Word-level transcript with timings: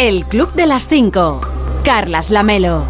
El 0.00 0.26
Club 0.26 0.52
de 0.52 0.64
las 0.64 0.86
5. 0.86 1.40
Carlas 1.82 2.30
Lamelo. 2.30 2.84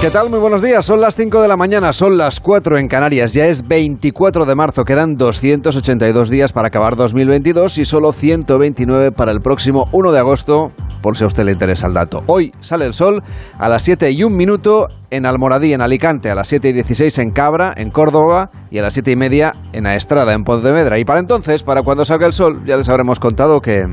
¿Qué 0.00 0.10
tal? 0.10 0.28
Muy 0.28 0.40
buenos 0.40 0.60
días. 0.60 0.84
Son 0.84 1.00
las 1.00 1.14
5 1.14 1.40
de 1.40 1.46
la 1.46 1.56
mañana, 1.56 1.92
son 1.92 2.18
las 2.18 2.40
4 2.40 2.76
en 2.78 2.88
Canarias. 2.88 3.32
Ya 3.32 3.46
es 3.46 3.66
24 3.68 4.44
de 4.44 4.54
marzo. 4.56 4.84
Quedan 4.84 5.16
282 5.16 6.28
días 6.28 6.52
para 6.52 6.66
acabar 6.66 6.96
2022 6.96 7.78
y 7.78 7.84
solo 7.84 8.12
129 8.12 9.12
para 9.12 9.30
el 9.30 9.40
próximo 9.40 9.88
1 9.92 10.10
de 10.10 10.18
agosto, 10.18 10.72
por 11.04 11.18
si 11.18 11.24
a 11.24 11.26
usted 11.26 11.44
le 11.44 11.52
interesa 11.52 11.86
el 11.86 11.92
dato. 11.92 12.22
Hoy 12.26 12.54
sale 12.60 12.86
el 12.86 12.94
sol 12.94 13.22
a 13.58 13.68
las 13.68 13.82
7 13.82 14.10
y 14.10 14.24
1 14.24 14.34
minuto 14.34 14.88
en 15.10 15.26
Almoradí, 15.26 15.74
en 15.74 15.82
Alicante, 15.82 16.30
a 16.30 16.34
las 16.34 16.48
7 16.48 16.70
y 16.70 16.72
16 16.72 17.18
en 17.18 17.30
Cabra, 17.30 17.74
en 17.76 17.90
Córdoba 17.90 18.50
y 18.70 18.78
a 18.78 18.82
las 18.82 18.94
7 18.94 19.10
y 19.10 19.16
media 19.16 19.52
en 19.74 19.86
Aestrada, 19.86 20.32
en 20.32 20.44
Pontevedra. 20.44 20.98
Y 20.98 21.04
para 21.04 21.20
entonces, 21.20 21.62
para 21.62 21.82
cuando 21.82 22.06
salga 22.06 22.26
el 22.26 22.32
sol, 22.32 22.62
ya 22.64 22.78
les 22.78 22.88
habremos 22.88 23.20
contado 23.20 23.60
que... 23.60 23.84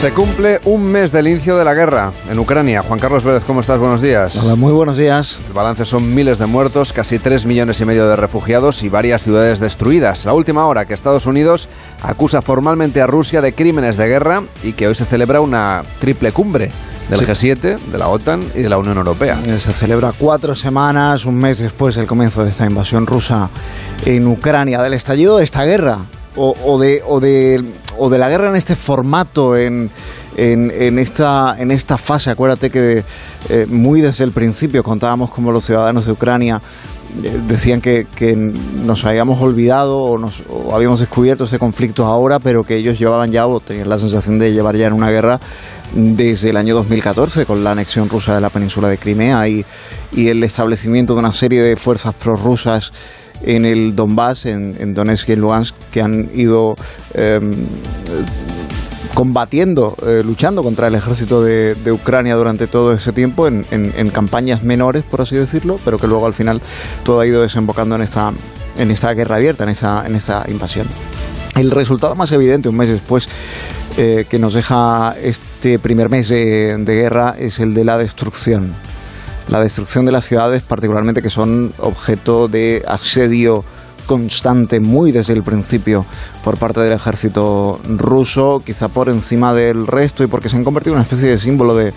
Se 0.00 0.12
cumple 0.12 0.60
un 0.64 0.84
mes 0.84 1.10
del 1.10 1.26
inicio 1.26 1.56
de 1.56 1.64
la 1.64 1.74
guerra 1.74 2.12
en 2.30 2.38
Ucrania. 2.38 2.82
Juan 2.82 3.00
Carlos 3.00 3.24
Vélez, 3.24 3.42
¿cómo 3.44 3.60
estás? 3.60 3.80
Buenos 3.80 4.00
días. 4.00 4.36
Hola, 4.36 4.54
muy 4.54 4.72
buenos 4.72 4.96
días. 4.96 5.40
El 5.48 5.54
balance 5.54 5.84
son 5.84 6.14
miles 6.14 6.38
de 6.38 6.46
muertos, 6.46 6.92
casi 6.92 7.18
3 7.18 7.44
millones 7.46 7.80
y 7.80 7.84
medio 7.84 8.08
de 8.08 8.14
refugiados 8.14 8.84
y 8.84 8.88
varias 8.88 9.24
ciudades 9.24 9.58
destruidas. 9.58 10.24
La 10.24 10.34
última 10.34 10.66
hora 10.66 10.84
que 10.84 10.94
Estados 10.94 11.26
Unidos 11.26 11.68
acusa 12.00 12.42
formalmente 12.42 13.02
a 13.02 13.08
Rusia 13.08 13.40
de 13.40 13.52
crímenes 13.52 13.96
de 13.96 14.06
guerra 14.06 14.42
y 14.62 14.72
que 14.74 14.86
hoy 14.86 14.94
se 14.94 15.04
celebra 15.04 15.40
una 15.40 15.82
triple 15.98 16.30
cumbre 16.30 16.70
del 17.10 17.18
Sí. 17.18 17.24
G7, 17.48 17.78
de 17.78 17.98
la 17.98 18.06
OTAN 18.08 18.44
y 18.54 18.62
de 18.62 18.68
la 18.68 18.78
Unión 18.78 18.98
Europea. 18.98 19.40
Eh, 19.46 19.58
Se 19.58 19.72
celebra 19.72 20.12
cuatro 20.16 20.54
semanas, 20.54 21.24
un 21.24 21.34
mes 21.34 21.58
después 21.58 21.96
del 21.96 22.06
comienzo 22.06 22.44
de 22.44 22.50
esta 22.50 22.66
invasión 22.66 23.04
rusa 23.04 23.48
en 24.06 24.28
Ucrania, 24.28 24.80
del 24.80 24.92
estallido 24.94 25.38
de 25.38 25.44
esta 25.44 25.64
guerra, 25.64 25.98
o, 26.38 26.78
de, 26.78 27.02
o, 27.06 27.20
de, 27.20 27.64
o 27.98 28.08
de 28.08 28.18
la 28.18 28.28
guerra 28.28 28.48
en 28.48 28.56
este 28.56 28.76
formato, 28.76 29.56
en, 29.56 29.90
en, 30.36 30.98
esta, 30.98 31.56
en 31.58 31.70
esta 31.70 31.98
fase. 31.98 32.30
Acuérdate 32.30 32.70
que 32.70 33.04
eh, 33.48 33.66
muy 33.68 34.00
desde 34.00 34.24
el 34.24 34.32
principio 34.32 34.82
contábamos 34.82 35.30
como 35.30 35.50
los 35.50 35.64
ciudadanos 35.64 36.06
de 36.06 36.12
Ucrania 36.12 36.60
eh, 37.24 37.40
decían 37.48 37.80
que, 37.80 38.06
nos 38.84 39.04
habíamos 39.04 39.40
olvidado 39.42 39.98
o, 39.98 40.18
nos, 40.18 40.42
habíamos 40.72 41.00
descubierto 41.00 41.44
ese 41.44 41.58
conflicto 41.58 42.04
ahora, 42.04 42.38
pero 42.38 42.62
que 42.62 42.76
ellos 42.76 42.98
llevaban 42.98 43.32
ya 43.32 43.46
o 43.46 43.58
tenían 43.60 43.88
la 43.88 43.98
sensación 43.98 44.38
de 44.38 44.52
llevar 44.52 44.76
ya 44.76 44.86
en 44.86 44.92
una 44.92 45.10
guerra 45.10 45.40
desde 45.94 46.50
el 46.50 46.56
año 46.56 46.74
2014 46.74 47.46
con 47.46 47.64
la 47.64 47.72
anexión 47.72 48.08
rusa 48.08 48.34
de 48.34 48.40
la 48.40 48.50
península 48.50 48.88
de 48.88 48.98
Crimea 48.98 49.48
y, 49.48 49.64
y 50.12 50.28
el 50.28 50.44
establecimiento 50.44 51.14
de 51.14 51.20
una 51.20 51.32
serie 51.32 51.62
de 51.62 51.76
fuerzas 51.76 52.14
prorrusas 52.14 52.92
en 53.42 53.64
el 53.64 53.94
Donbass, 53.94 54.46
en, 54.46 54.94
Donetsk 54.94 55.28
y 55.28 55.32
en 55.32 55.40
Lugansk, 55.40 55.74
que 55.90 56.02
han 56.02 56.30
ido 56.34 56.76
eh, 57.14 57.40
combatiendo, 59.14 59.96
eh, 60.06 60.22
luchando 60.24 60.62
contra 60.62 60.86
el 60.86 60.94
ejército 60.94 61.42
de, 61.42 61.76
Ucrania 61.90 62.36
durante 62.36 62.66
todo 62.66 62.92
ese 62.92 63.12
tiempo 63.12 63.48
en, 63.48 63.64
campañas 64.12 64.62
menores, 64.62 65.04
por 65.04 65.22
así 65.22 65.36
decirlo, 65.36 65.76
pero 65.84 65.98
que 65.98 66.06
luego 66.06 66.26
al 66.26 66.34
final 66.34 66.62
todo 67.04 67.20
ha 67.20 67.26
ido 67.26 67.42
desembocando 67.42 67.96
en 67.96 68.02
esta, 68.02 68.32
en 68.76 68.90
esta 68.90 69.12
guerra 69.14 69.36
abierta, 69.36 69.64
en 69.64 69.70
esta, 69.70 70.06
en 70.06 70.14
esta 70.14 70.44
invasión. 70.48 70.86
El 71.56 71.70
resultado 71.70 72.14
más 72.14 72.30
evidente 72.30 72.68
un 72.68 72.76
mes 72.76 72.88
después 72.88 73.28
eh, 73.96 74.26
que 74.28 74.38
nos 74.38 74.54
deja 74.54 75.16
este 75.20 75.80
primer 75.80 76.08
mes 76.08 76.28
de 76.28 76.84
guerra 76.86 77.34
es 77.36 77.58
el 77.58 77.74
de 77.74 77.84
la 77.84 77.98
destrucción. 77.98 78.72
La 79.48 79.60
destrucción 79.60 80.04
de 80.04 80.12
las 80.12 80.26
ciudades, 80.26 80.62
particularmente 80.62 81.22
que 81.22 81.30
son 81.30 81.72
objeto 81.78 82.48
de 82.48 82.84
asedio 82.86 83.64
constante 84.08 84.80
muy 84.80 85.12
desde 85.12 85.34
el 85.34 85.42
principio 85.42 86.06
por 86.42 86.56
parte 86.56 86.80
del 86.80 86.94
ejército 86.94 87.78
ruso, 87.86 88.62
quizá 88.64 88.88
por 88.88 89.10
encima 89.10 89.54
del 89.54 89.86
resto 89.86 90.24
y 90.24 90.26
porque 90.26 90.48
se 90.48 90.56
han 90.56 90.64
convertido 90.64 90.94
en 90.94 91.00
una 91.00 91.02
especie 91.04 91.28
de 91.28 91.38
símbolo 91.38 91.76
de, 91.76 91.92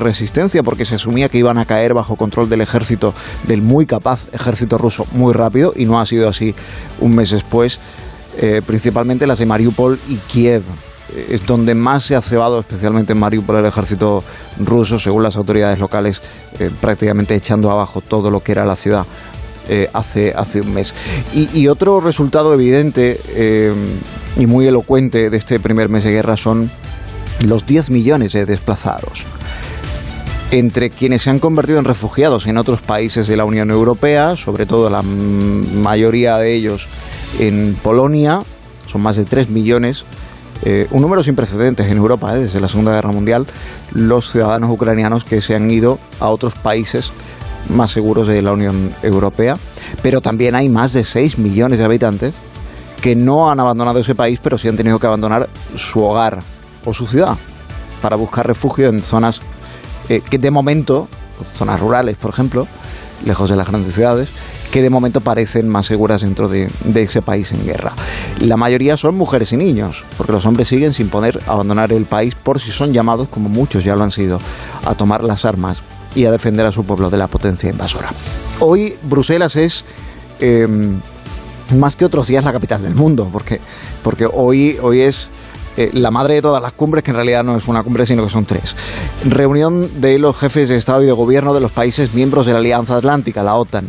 resistencia, 0.00 0.62
porque 0.62 0.86
se 0.86 0.94
asumía 0.94 1.28
que 1.28 1.36
iban 1.36 1.58
a 1.58 1.66
caer 1.66 1.92
bajo 1.92 2.16
control 2.16 2.48
del 2.48 2.62
ejército, 2.62 3.12
del 3.46 3.60
muy 3.60 3.84
capaz 3.84 4.28
ejército 4.32 4.78
ruso, 4.78 5.06
muy 5.12 5.34
rápido, 5.34 5.74
y 5.76 5.84
no 5.84 6.00
ha 6.00 6.06
sido 6.06 6.30
así 6.30 6.54
un 6.98 7.14
mes 7.14 7.30
después, 7.30 7.78
eh, 8.38 8.62
principalmente 8.66 9.26
las 9.26 9.38
de 9.38 9.44
Mariupol 9.44 9.98
y 10.08 10.16
Kiev. 10.16 10.62
Eh, 11.14 11.26
Es 11.30 11.46
donde 11.46 11.74
más 11.74 12.04
se 12.04 12.16
ha 12.16 12.22
cebado, 12.22 12.60
especialmente 12.60 13.12
en 13.12 13.18
Mariupol, 13.18 13.56
el 13.56 13.66
ejército 13.66 14.22
ruso, 14.58 14.98
según 14.98 15.22
las 15.22 15.36
autoridades 15.36 15.78
locales, 15.78 16.20
eh, 16.58 16.70
prácticamente 16.80 17.34
echando 17.34 17.70
abajo 17.70 18.00
todo 18.00 18.30
lo 18.30 18.40
que 18.40 18.52
era 18.52 18.64
la 18.64 18.76
ciudad 18.76 19.06
eh, 19.68 19.90
hace, 19.92 20.32
hace 20.36 20.60
un 20.60 20.74
mes. 20.74 20.94
Y, 21.32 21.66
otro 21.68 22.00
resultado 22.00 22.54
evidente 22.54 23.20
y 24.36 24.46
muy 24.46 24.66
elocuente 24.66 25.28
de 25.28 25.36
este 25.36 25.58
primer 25.58 25.88
mes 25.88 26.04
de 26.04 26.12
guerra 26.12 26.36
son 26.36 26.70
los 27.44 27.66
10 27.66 27.90
millones 27.90 28.32
de 28.32 28.46
desplazados 28.46 29.24
entre 30.50 30.90
quienes 30.90 31.22
se 31.22 31.30
han 31.30 31.40
convertido 31.40 31.78
en 31.78 31.84
refugiados 31.84 32.46
en 32.46 32.56
otros 32.56 32.80
países 32.80 33.26
de 33.26 33.36
la 33.36 33.44
Unión 33.44 33.70
Europea, 33.70 34.36
sobre 34.36 34.64
todo 34.64 34.88
la 34.90 35.02
mayoría 35.02 36.38
de 36.38 36.54
ellos 36.54 36.86
en 37.38 37.76
Polonia, 37.82 38.42
son 38.86 39.02
más 39.02 39.16
de 39.16 39.24
3 39.24 39.50
millones, 39.50 40.04
eh, 40.62 40.86
un 40.90 41.02
número 41.02 41.22
sin 41.22 41.36
precedentes 41.36 41.86
en 41.86 41.96
Europa 41.96 42.34
eh, 42.34 42.40
desde 42.40 42.60
la 42.60 42.68
Segunda 42.68 42.92
Guerra 42.92 43.12
Mundial, 43.12 43.46
los 43.92 44.30
ciudadanos 44.30 44.70
ucranianos 44.70 45.24
que 45.24 45.40
se 45.40 45.54
han 45.54 45.70
ido 45.70 45.98
a 46.20 46.28
otros 46.28 46.54
países 46.54 47.12
más 47.68 47.90
seguros 47.90 48.28
de 48.28 48.42
la 48.42 48.52
Unión 48.52 48.90
Europea, 49.02 49.56
pero 50.02 50.20
también 50.20 50.54
hay 50.54 50.68
más 50.68 50.92
de 50.92 51.04
6 51.04 51.38
millones 51.38 51.78
de 51.78 51.84
habitantes 51.84 52.34
que 53.00 53.14
no 53.14 53.50
han 53.50 53.60
abandonado 53.60 54.00
ese 54.00 54.14
país, 54.14 54.40
pero 54.42 54.58
sí 54.58 54.68
han 54.68 54.76
tenido 54.76 54.98
que 54.98 55.06
abandonar 55.06 55.48
su 55.74 56.02
hogar 56.02 56.40
o 56.84 56.94
su 56.94 57.06
ciudad 57.06 57.36
para 58.00 58.16
buscar 58.16 58.46
refugio 58.46 58.88
en 58.88 59.02
zonas 59.02 59.40
eh, 60.08 60.20
que 60.20 60.38
de 60.38 60.50
momento, 60.50 61.08
zonas 61.42 61.80
rurales, 61.80 62.16
por 62.16 62.30
ejemplo, 62.30 62.66
lejos 63.24 63.50
de 63.50 63.56
las 63.56 63.68
grandes 63.68 63.94
ciudades, 63.94 64.28
que 64.76 64.82
de 64.82 64.90
momento 64.90 65.22
parecen 65.22 65.70
más 65.70 65.86
seguras 65.86 66.20
dentro 66.20 66.50
de, 66.50 66.68
ese 66.96 67.22
país 67.22 67.50
en 67.50 67.64
guerra. 67.64 67.94
La 68.42 68.58
mayoría 68.58 68.98
son 68.98 69.14
mujeres 69.14 69.54
y 69.54 69.56
niños, 69.56 70.04
porque 70.18 70.32
los 70.32 70.44
hombres 70.44 70.68
siguen 70.68 70.92
sin 70.92 71.08
poder 71.08 71.40
abandonar 71.46 71.94
el 71.94 72.04
país 72.04 72.34
por 72.34 72.60
si 72.60 72.72
son 72.72 72.92
llamados, 72.92 73.28
como 73.28 73.48
muchos 73.48 73.84
ya 73.84 73.96
lo 73.96 74.04
han 74.04 74.10
sido, 74.10 74.38
a 74.84 74.94
tomar 74.94 75.24
las 75.24 75.46
armas 75.46 75.78
y 76.14 76.26
a 76.26 76.30
defender 76.30 76.66
a 76.66 76.72
su 76.72 76.84
pueblo 76.84 77.08
de 77.08 77.16
la 77.16 77.26
potencia 77.26 77.70
invasora. 77.70 78.10
Hoy 78.60 78.98
Bruselas 79.02 79.56
es... 79.56 79.86
eh, 80.40 80.68
más 81.74 81.96
que 81.96 82.04
otros 82.04 82.26
días 82.26 82.44
la 82.44 82.52
capital 82.52 82.82
del 82.82 82.94
mundo, 82.94 83.30
porque, 83.32 83.62
porque 84.02 84.28
hoy, 84.30 84.76
hoy 84.82 85.00
es 85.00 85.30
eh, 85.78 85.88
la 85.94 86.10
madre 86.10 86.34
de 86.34 86.42
todas 86.42 86.62
las 86.62 86.72
cumbres, 86.72 87.02
que 87.02 87.12
en 87.12 87.16
realidad 87.16 87.42
no 87.44 87.56
es 87.56 87.66
una 87.66 87.82
cumbre, 87.82 88.04
sino 88.04 88.24
que 88.24 88.30
son 88.30 88.44
tres. 88.44 88.76
Reunión 89.24 90.02
de 90.02 90.18
los 90.18 90.36
jefes 90.36 90.68
de 90.68 90.76
Estado 90.76 91.02
y 91.02 91.06
de 91.06 91.12
Gobierno 91.12 91.54
de 91.54 91.60
los 91.60 91.72
países 91.72 92.12
miembros 92.12 92.44
de 92.44 92.52
la 92.52 92.58
Alianza 92.58 92.98
Atlántica, 92.98 93.42
la 93.42 93.54
OTAN. 93.54 93.88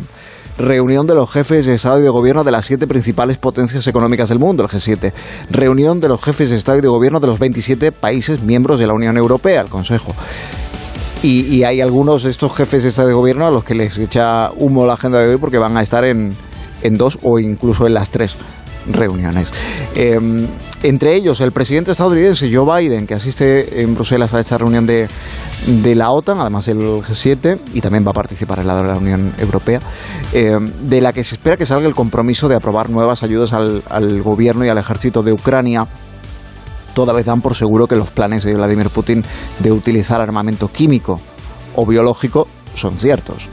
Reunión 0.58 1.06
de 1.06 1.14
los 1.14 1.30
jefes 1.30 1.66
de 1.66 1.74
Estado 1.74 2.00
y 2.00 2.02
de 2.02 2.08
Gobierno 2.08 2.42
de 2.42 2.50
las 2.50 2.66
siete 2.66 2.88
principales 2.88 3.38
potencias 3.38 3.86
económicas 3.86 4.28
del 4.28 4.40
mundo, 4.40 4.64
el 4.64 4.68
G7. 4.68 5.12
Reunión 5.50 6.00
de 6.00 6.08
los 6.08 6.20
jefes 6.20 6.50
de 6.50 6.56
Estado 6.56 6.78
y 6.78 6.80
de 6.80 6.88
Gobierno 6.88 7.20
de 7.20 7.28
los 7.28 7.38
27 7.38 7.92
países 7.92 8.42
miembros 8.42 8.80
de 8.80 8.88
la 8.88 8.92
Unión 8.92 9.16
Europea, 9.16 9.60
el 9.60 9.68
Consejo. 9.68 10.12
Y, 11.22 11.62
hay 11.62 11.80
algunos 11.80 12.24
de 12.24 12.30
estos 12.30 12.54
jefes 12.56 12.82
de 12.82 12.88
Estado 12.90 13.08
y 13.08 13.10
de 13.10 13.16
Gobierno 13.16 13.46
a 13.46 13.50
los 13.50 13.62
que 13.62 13.74
les 13.74 13.96
echa 13.98 14.50
humo 14.52 14.84
la 14.84 14.94
agenda 14.94 15.20
de 15.20 15.30
hoy 15.30 15.36
porque 15.36 15.58
van 15.58 15.76
a 15.76 15.82
estar 15.82 16.04
en, 16.04 16.30
en 16.82 16.94
dos 16.94 17.18
o 17.22 17.38
incluso 17.38 17.86
en 17.86 17.94
las 17.94 18.10
tres 18.10 18.36
reuniones. 18.88 19.50
Eh, 19.94 20.46
entre 20.82 21.16
ellos, 21.16 21.40
el 21.40 21.52
presidente 21.52 21.92
estadounidense 21.92 22.50
Joe 22.52 22.80
Biden, 22.80 23.06
que 23.06 23.14
asiste 23.14 23.82
en 23.82 23.94
Bruselas 23.94 24.32
a 24.34 24.40
esta 24.40 24.58
reunión 24.58 24.86
de, 24.86 25.08
de 25.66 25.94
la 25.94 26.10
OTAN, 26.10 26.38
además 26.40 26.66
del 26.66 26.78
G7, 26.78 27.58
y 27.74 27.80
también 27.80 28.06
va 28.06 28.10
a 28.12 28.14
participar 28.14 28.60
en 28.60 28.68
la 28.68 28.80
de 28.80 28.88
la 28.88 28.96
Unión 28.96 29.32
Europea, 29.38 29.80
eh, 30.32 30.56
de 30.82 31.00
la 31.00 31.12
que 31.12 31.24
se 31.24 31.34
espera 31.34 31.56
que 31.56 31.66
salga 31.66 31.88
el 31.88 31.94
compromiso 31.94 32.48
de 32.48 32.54
aprobar 32.54 32.90
nuevas 32.90 33.22
ayudas 33.22 33.52
al, 33.52 33.82
al 33.88 34.22
gobierno 34.22 34.64
y 34.64 34.68
al 34.68 34.78
ejército 34.78 35.22
de 35.22 35.32
Ucrania 35.32 35.86
toda 36.94 37.12
vez 37.12 37.26
dan 37.26 37.40
por 37.40 37.54
seguro 37.54 37.86
que 37.86 37.94
los 37.94 38.10
planes 38.10 38.42
de 38.42 38.54
Vladimir 38.54 38.90
Putin 38.90 39.22
de 39.60 39.70
utilizar 39.70 40.20
armamento 40.20 40.66
químico 40.66 41.20
o 41.76 41.86
biológico 41.86 42.48
son 42.74 42.98
ciertos. 42.98 43.48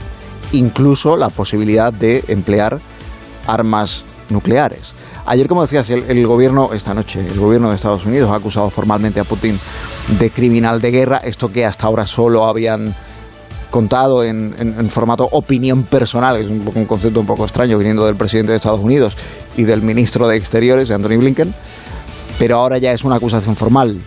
Incluso 0.50 1.16
la 1.16 1.28
posibilidad 1.28 1.92
de 1.92 2.24
emplear 2.26 2.80
armas 3.46 4.02
nucleares. 4.30 4.92
Ayer, 5.26 5.48
como 5.48 5.62
decías, 5.62 5.90
el, 5.90 6.26
gobierno, 6.26 6.70
esta 6.72 6.94
noche, 6.94 7.20
el 7.20 7.38
gobierno 7.38 7.70
de 7.70 7.76
Estados 7.76 8.06
Unidos 8.06 8.30
ha 8.30 8.36
acusado 8.36 8.70
formalmente 8.70 9.18
a 9.18 9.24
Putin 9.24 9.58
de 10.18 10.30
criminal 10.30 10.80
de 10.80 10.90
guerra, 10.92 11.16
esto 11.18 11.50
que 11.50 11.66
hasta 11.66 11.86
ahora 11.86 12.06
solo 12.06 12.44
habían 12.44 12.94
contado 13.70 14.22
en, 14.22 14.54
en, 14.58 14.90
formato 14.90 15.28
opinión 15.32 15.82
personal, 15.82 16.36
es 16.36 16.48
un, 16.48 16.70
un 16.72 16.86
concepto 16.86 17.20
un 17.20 17.26
poco 17.26 17.44
extraño 17.44 17.76
viniendo 17.76 18.06
del 18.06 18.14
presidente 18.14 18.52
de 18.52 18.56
Estados 18.56 18.80
Unidos 18.80 19.16
y 19.56 19.64
del 19.64 19.82
ministro 19.82 20.28
de 20.28 20.36
Exteriores, 20.36 20.90
Anthony 20.90 21.18
Blinken 21.18 21.52
pero 22.38 22.56
ahora 22.56 22.78
ya 22.78 22.92
es 22.92 23.04
una 23.04 23.16
acusación 23.16 23.56
formal 23.56 23.98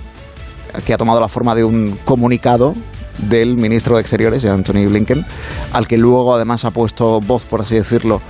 que 0.86 0.94
ha 0.94 0.98
tomado 0.98 1.20
la 1.20 1.28
forma 1.28 1.56
de 1.56 1.64
un 1.64 1.98
comunicado 2.06 2.74
del 3.18 3.58
ministro 3.58 3.96
de 3.96 4.02
Exteriores, 4.02 4.46
Anthony 4.46 4.88
Blinken, 4.88 5.26
al 5.74 5.88
que 5.88 5.98
luego 5.98 6.36
además 6.36 6.64
ha 6.64 6.72
puesto 6.72 7.20
voz, 7.20 7.46
por 7.46 7.62
así 7.62 7.76
decirlo, 7.76 8.22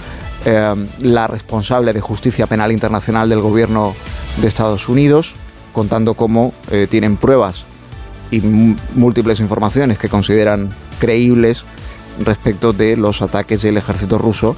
eh, 0.45 0.75
la 1.01 1.27
responsable 1.27 1.91
de 1.91 1.99
justicia 1.99 2.47
penal 2.47 2.71
internacional 2.71 3.27
del 3.27 3.41
gobierno 3.41 3.93
de 4.37 4.47
Estados 4.47 4.87
Unidos, 4.87 5.35
contando 5.73 6.13
cómo 6.13 6.53
eh, 6.71 6.87
tienen 6.89 7.17
pruebas 7.17 7.65
y 8.31 8.39
múltiples 8.41 9.39
informaciones 9.39 9.97
que 9.97 10.07
consideran 10.07 10.69
creíbles 10.99 11.65
respecto 12.19 12.73
de 12.73 12.95
los 12.95 13.21
ataques 13.21 13.61
del 13.63 13.77
ejército 13.77 14.17
ruso 14.17 14.55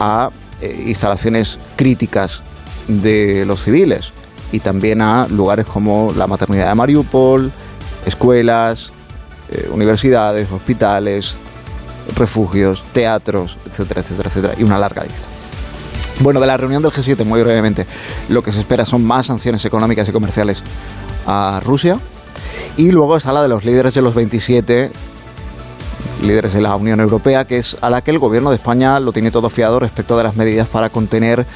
a 0.00 0.30
eh, 0.60 0.84
instalaciones 0.86 1.58
críticas 1.76 2.40
de 2.86 3.44
los 3.44 3.62
civiles 3.62 4.12
y 4.50 4.60
también 4.60 5.02
a 5.02 5.26
lugares 5.28 5.66
como 5.66 6.12
la 6.16 6.26
maternidad 6.26 6.70
de 6.70 6.74
Mariupol, 6.74 7.52
escuelas, 8.06 8.92
universidades, 9.72 10.50
hospitales, 10.52 11.34
refugios, 12.16 12.84
teatros, 12.92 13.56
etcétera, 13.66 14.00
etcétera, 14.00 14.28
etcétera, 14.28 14.54
y 14.58 14.62
una 14.64 14.78
larga 14.78 15.04
lista. 15.04 15.28
Bueno, 16.20 16.40
de 16.40 16.46
la 16.46 16.56
reunión 16.56 16.82
del 16.82 16.90
G7, 16.90 17.24
muy 17.24 17.40
brevemente, 17.42 17.86
lo 18.28 18.42
que 18.42 18.50
se 18.50 18.60
espera 18.60 18.84
son 18.84 19.04
más 19.04 19.26
sanciones 19.26 19.64
económicas 19.64 20.08
y 20.08 20.12
comerciales 20.12 20.62
a 21.26 21.60
Rusia. 21.64 21.98
Y 22.76 22.90
luego 22.90 23.16
está 23.16 23.32
la 23.32 23.42
de 23.42 23.48
los 23.48 23.64
líderes 23.64 23.94
de 23.94 24.02
los 24.02 24.14
27 24.14 24.90
líderes 26.22 26.52
de 26.52 26.60
la 26.60 26.74
Unión 26.74 27.00
Europea, 27.00 27.44
que 27.44 27.58
es 27.58 27.76
a 27.80 27.90
la 27.90 28.02
que 28.02 28.10
el 28.10 28.18
gobierno 28.18 28.50
de 28.50 28.56
España 28.56 28.98
lo 28.98 29.12
tiene 29.12 29.30
todo 29.30 29.48
fiado 29.48 29.78
respecto 29.78 30.16
de 30.16 30.24
las 30.24 30.36
medidas 30.36 30.68
para 30.68 30.90
contener 30.90 31.46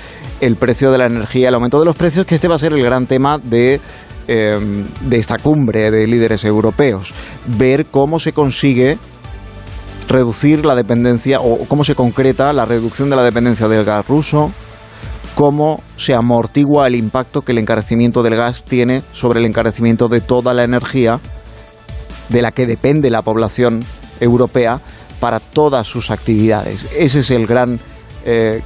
el 0.41 0.57
precio 0.57 0.91
de 0.93 0.99
la 0.99 1.07
energía, 1.07 1.49
el 1.49 1.55
aumento 1.55 1.79
de 1.79 1.85
los 1.85 1.97
precios, 1.97 2.27
que 2.27 2.35
este 2.35 2.49
va 2.49 2.57
a 2.57 2.59
ser 2.59 2.73
el 2.73 2.83
gran 2.83 3.07
tema 3.07 3.39
de 3.39 3.81
em, 4.29 4.85
de 5.01 5.17
esta 5.17 5.39
cumbre 5.39 5.91
de 5.91 6.07
líderes 6.07 6.45
europeos, 6.45 7.13
ver 7.47 7.87
cómo 7.87 8.21
se 8.21 8.33
consigue 8.33 8.99
reducir 10.09 10.65
la 10.65 10.75
dependencia 10.75 11.41
o 11.41 11.65
cómo 11.67 11.85
se 11.85 11.95
concreta 11.95 12.53
la 12.53 12.65
reducción 12.65 13.11
de 13.11 13.17
la 13.17 13.23
dependencia 13.23 13.69
del 13.69 13.85
gas 13.85 14.07
ruso, 14.07 14.53
cómo 15.35 15.83
se 15.97 16.15
amortigua 16.15 16.87
el 16.87 16.95
impacto 16.95 17.43
que 17.43 17.53
el 17.53 17.59
encarecimiento 17.59 18.23
del 18.23 18.37
gas 18.37 18.65
tiene 18.65 19.03
sobre 19.13 19.41
el 19.41 19.47
encarecimiento 19.47 20.09
de 20.09 20.21
toda 20.21 20.55
la 20.55 20.65
energía 20.65 21.21
de 22.29 22.43
la 22.43 22.53
que 22.53 22.67
depende 22.67 23.11
la 23.11 23.23
población 23.23 23.85
europea 24.21 24.81
para 25.21 25.41
todas 25.41 25.87
sus 25.87 26.11
actividades. 26.11 26.87
Ese 26.97 27.21
es 27.21 27.31
el 27.31 27.47
gran 27.47 27.79
eh, 28.25 28.61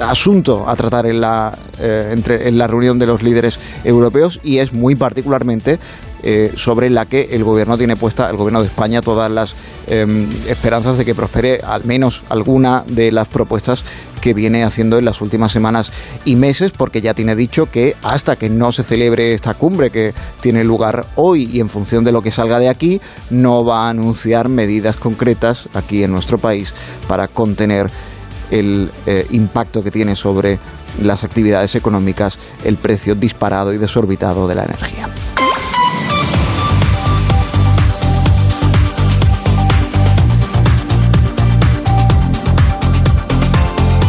asunto 0.00 0.68
a 0.68 0.74
tratar 0.76 1.06
en 1.06 1.20
la, 1.20 1.56
eh, 1.78 2.10
entre, 2.12 2.48
en 2.48 2.58
la 2.58 2.66
reunión 2.66 2.98
de 2.98 3.06
los 3.06 3.22
líderes 3.22 3.58
europeos 3.84 4.40
y 4.42 4.58
es 4.58 4.72
muy 4.72 4.94
particularmente 4.94 5.78
eh, 6.22 6.52
sobre 6.56 6.90
la 6.90 7.06
que 7.06 7.28
el 7.32 7.44
gobierno 7.44 7.76
tiene 7.76 7.96
puesta, 7.96 8.28
el 8.30 8.36
gobierno 8.36 8.62
de 8.62 8.68
España, 8.68 9.00
todas 9.00 9.30
las 9.30 9.54
em, 9.86 10.28
esperanzas 10.48 10.98
de 10.98 11.04
que 11.04 11.14
prospere 11.14 11.60
al 11.64 11.84
menos 11.84 12.22
alguna 12.28 12.84
de 12.86 13.12
las 13.12 13.28
propuestas 13.28 13.84
que 14.20 14.34
viene 14.34 14.64
haciendo 14.64 14.98
en 14.98 15.04
las 15.04 15.20
últimas 15.20 15.52
semanas 15.52 15.92
y 16.24 16.36
meses, 16.36 16.72
porque 16.72 17.00
ya 17.00 17.14
tiene 17.14 17.36
dicho 17.36 17.66
que 17.66 17.94
hasta 18.02 18.36
que 18.36 18.50
no 18.50 18.72
se 18.72 18.82
celebre 18.82 19.34
esta 19.34 19.54
cumbre 19.54 19.90
que 19.90 20.14
tiene 20.40 20.64
lugar 20.64 21.06
hoy 21.16 21.48
y 21.52 21.60
en 21.60 21.68
función 21.68 22.02
de 22.02 22.12
lo 22.12 22.22
que 22.22 22.30
salga 22.30 22.58
de 22.58 22.68
aquí, 22.68 23.00
no 23.30 23.64
va 23.64 23.86
a 23.86 23.90
anunciar 23.90 24.48
medidas 24.48 24.96
concretas 24.96 25.68
aquí 25.74 26.02
en 26.02 26.12
nuestro 26.12 26.38
país 26.38 26.74
para 27.06 27.28
contener 27.28 27.90
el 28.50 28.90
eh, 29.06 29.26
impacto 29.30 29.82
que 29.82 29.90
tiene 29.90 30.16
sobre 30.16 30.58
las 31.02 31.24
actividades 31.24 31.74
económicas 31.74 32.38
el 32.64 32.76
precio 32.76 33.14
disparado 33.14 33.72
y 33.72 33.78
desorbitado 33.78 34.48
de 34.48 34.54
la 34.54 34.64
energía. 34.64 35.08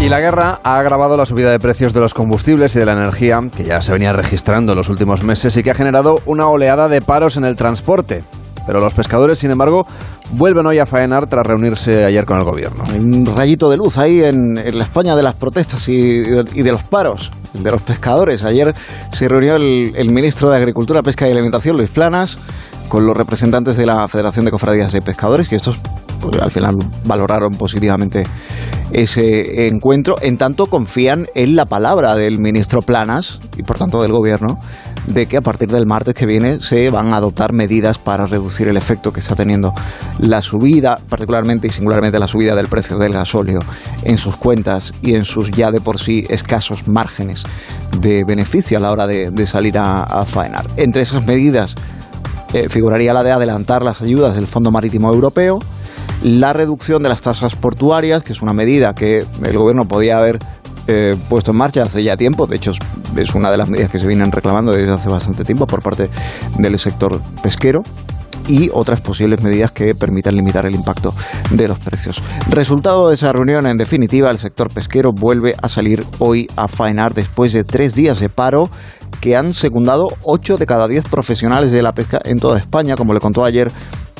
Y 0.07 0.09
la 0.09 0.21
guerra 0.21 0.61
ha 0.63 0.77
agravado 0.77 1.17
la 1.17 1.25
subida 1.25 1.51
de 1.51 1.59
precios 1.59 1.93
de 1.93 1.99
los 1.99 2.13
combustibles 2.13 2.73
y 2.77 2.79
de 2.79 2.85
la 2.85 2.93
energía, 2.93 3.41
que 3.53 3.65
ya 3.65 3.81
se 3.81 3.91
venía 3.91 4.13
registrando 4.13 4.71
en 4.71 4.77
los 4.77 4.87
últimos 4.87 5.21
meses 5.21 5.57
y 5.57 5.63
que 5.63 5.71
ha 5.71 5.73
generado 5.73 6.15
una 6.25 6.47
oleada 6.47 6.87
de 6.87 7.01
paros 7.01 7.35
en 7.35 7.43
el 7.43 7.57
transporte. 7.57 8.23
Pero 8.65 8.79
los 8.79 8.93
pescadores, 8.93 9.39
sin 9.39 9.51
embargo, 9.51 9.85
vuelven 10.31 10.65
hoy 10.65 10.79
a 10.79 10.85
faenar 10.85 11.27
tras 11.27 11.45
reunirse 11.45 12.05
ayer 12.05 12.23
con 12.23 12.37
el 12.37 12.45
gobierno. 12.45 12.85
Hay 12.89 12.99
un 12.99 13.25
rayito 13.25 13.69
de 13.69 13.75
luz 13.75 13.97
ahí 13.97 14.23
en, 14.23 14.55
la 14.55 14.85
España 14.85 15.13
de 15.13 15.23
las 15.23 15.35
protestas 15.35 15.89
y, 15.89 16.21
de 16.21 16.71
los 16.71 16.83
paros, 16.83 17.29
de 17.51 17.69
los 17.69 17.81
pescadores. 17.81 18.45
Ayer 18.45 18.73
se 19.11 19.27
reunió 19.27 19.57
el, 19.57 20.09
ministro 20.09 20.49
de 20.49 20.55
Agricultura, 20.55 21.03
Pesca 21.03 21.27
y 21.27 21.31
Alimentación, 21.31 21.75
Luis 21.75 21.89
Planas, 21.89 22.39
con 22.87 23.05
los 23.05 23.17
representantes 23.17 23.75
de 23.75 23.85
la 23.85 24.07
Federación 24.07 24.45
de 24.45 24.51
Cofradías 24.51 24.93
de 24.93 25.01
Pescadores, 25.01 25.49
que 25.49 25.57
estos 25.57 25.77
pues, 26.21 26.41
al 26.41 26.51
final 26.51 26.77
valoraron 27.03 27.55
positivamente 27.55 28.23
ese 28.91 29.67
encuentro, 29.67 30.15
en 30.21 30.37
tanto 30.37 30.67
confían 30.67 31.27
en 31.35 31.55
la 31.55 31.65
palabra 31.65 32.15
del 32.15 32.39
ministro 32.39 32.81
Planas 32.81 33.39
y 33.57 33.63
por 33.63 33.77
tanto 33.77 34.01
del 34.01 34.11
gobierno 34.11 34.59
de 35.07 35.25
que 35.25 35.37
a 35.37 35.41
partir 35.41 35.69
del 35.69 35.85
martes 35.85 36.13
que 36.13 36.25
viene 36.25 36.59
se 36.61 36.89
van 36.89 37.13
a 37.13 37.17
adoptar 37.17 37.53
medidas 37.53 37.97
para 37.97 38.27
reducir 38.27 38.67
el 38.67 38.77
efecto 38.77 39.11
que 39.11 39.19
está 39.19 39.35
teniendo 39.35 39.73
la 40.19 40.41
subida, 40.41 40.99
particularmente 41.09 41.67
y 41.67 41.71
singularmente 41.71 42.19
la 42.19 42.27
subida 42.27 42.55
del 42.55 42.67
precio 42.67 42.97
del 42.97 43.13
gasóleo 43.13 43.59
en 44.03 44.17
sus 44.17 44.35
cuentas 44.35 44.93
y 45.01 45.15
en 45.15 45.25
sus 45.25 45.51
ya 45.51 45.71
de 45.71 45.81
por 45.81 45.99
sí 45.99 46.25
escasos 46.29 46.87
márgenes 46.87 47.43
de 47.99 48.23
beneficio 48.25 48.77
a 48.77 48.81
la 48.81 48.91
hora 48.91 49.07
de, 49.07 49.47
salir 49.47 49.77
a, 49.77 50.25
faenar. 50.25 50.65
Entre 50.75 51.01
esas 51.01 51.25
medidas 51.25 51.75
eh, 52.53 52.67
figuraría 52.69 53.13
la 53.13 53.23
de 53.23 53.31
adelantar 53.31 53.83
las 53.83 54.01
ayudas 54.01 54.35
del 54.35 54.47
Fondo 54.47 54.71
Marítimo 54.71 55.09
Europeo, 55.09 55.59
la 56.23 56.53
reducción 56.53 57.03
de 57.03 57.09
las 57.09 57.21
tasas 57.21 57.55
portuarias, 57.55 58.23
que 58.23 58.33
es 58.33 58.41
una 58.41 58.53
medida 58.53 58.93
que 58.93 59.25
el 59.43 59.57
gobierno 59.57 59.87
podía 59.87 60.17
haber 60.17 60.39
eh, 60.87 61.15
puesto 61.29 61.51
en 61.51 61.57
marcha 61.57 61.83
hace 61.83 62.03
ya 62.03 62.15
tiempo, 62.15 62.47
de 62.47 62.55
hecho 62.55 62.71
es 63.17 63.35
una 63.35 63.51
de 63.51 63.57
las 63.57 63.69
medidas 63.69 63.91
que 63.91 63.99
se 63.99 64.07
vienen 64.07 64.31
reclamando 64.31 64.71
desde 64.71 64.91
hace 64.91 65.09
bastante 65.09 65.43
tiempo 65.43 65.67
por 65.67 65.83
parte 65.83 66.09
del 66.57 66.79
sector 66.79 67.21
pesquero 67.43 67.83
y 68.47 68.69
otras 68.73 69.01
posibles 69.01 69.41
medidas 69.41 69.71
que 69.71 69.93
permitan 69.95 70.35
limitar 70.35 70.65
el 70.65 70.75
impacto 70.75 71.13
de 71.51 71.67
los 71.67 71.79
precios. 71.79 72.23
Resultado 72.49 73.09
de 73.09 73.15
esa 73.15 73.33
reunión, 73.33 73.67
en 73.67 73.77
definitiva, 73.77 74.31
el 74.31 74.37
sector 74.37 74.69
pesquero 74.69 75.11
vuelve 75.11 75.55
a 75.61 75.69
salir 75.69 76.05
hoy 76.19 76.47
a 76.55 76.67
faenar 76.67 77.13
después 77.13 77.53
de 77.53 77.63
tres 77.63 77.93
días 77.93 78.19
de 78.19 78.29
paro 78.29 78.69
que 79.19 79.35
han 79.35 79.53
secundado 79.53 80.09
ocho 80.23 80.57
de 80.57 80.65
cada 80.65 80.87
diez 80.87 81.05
profesionales 81.05 81.71
de 81.71 81.81
la 81.81 81.93
pesca 81.93 82.19
en 82.23 82.39
toda 82.39 82.57
España, 82.57 82.95
como 82.95 83.13
le 83.13 83.19
contó 83.19 83.43
ayer 83.43 83.71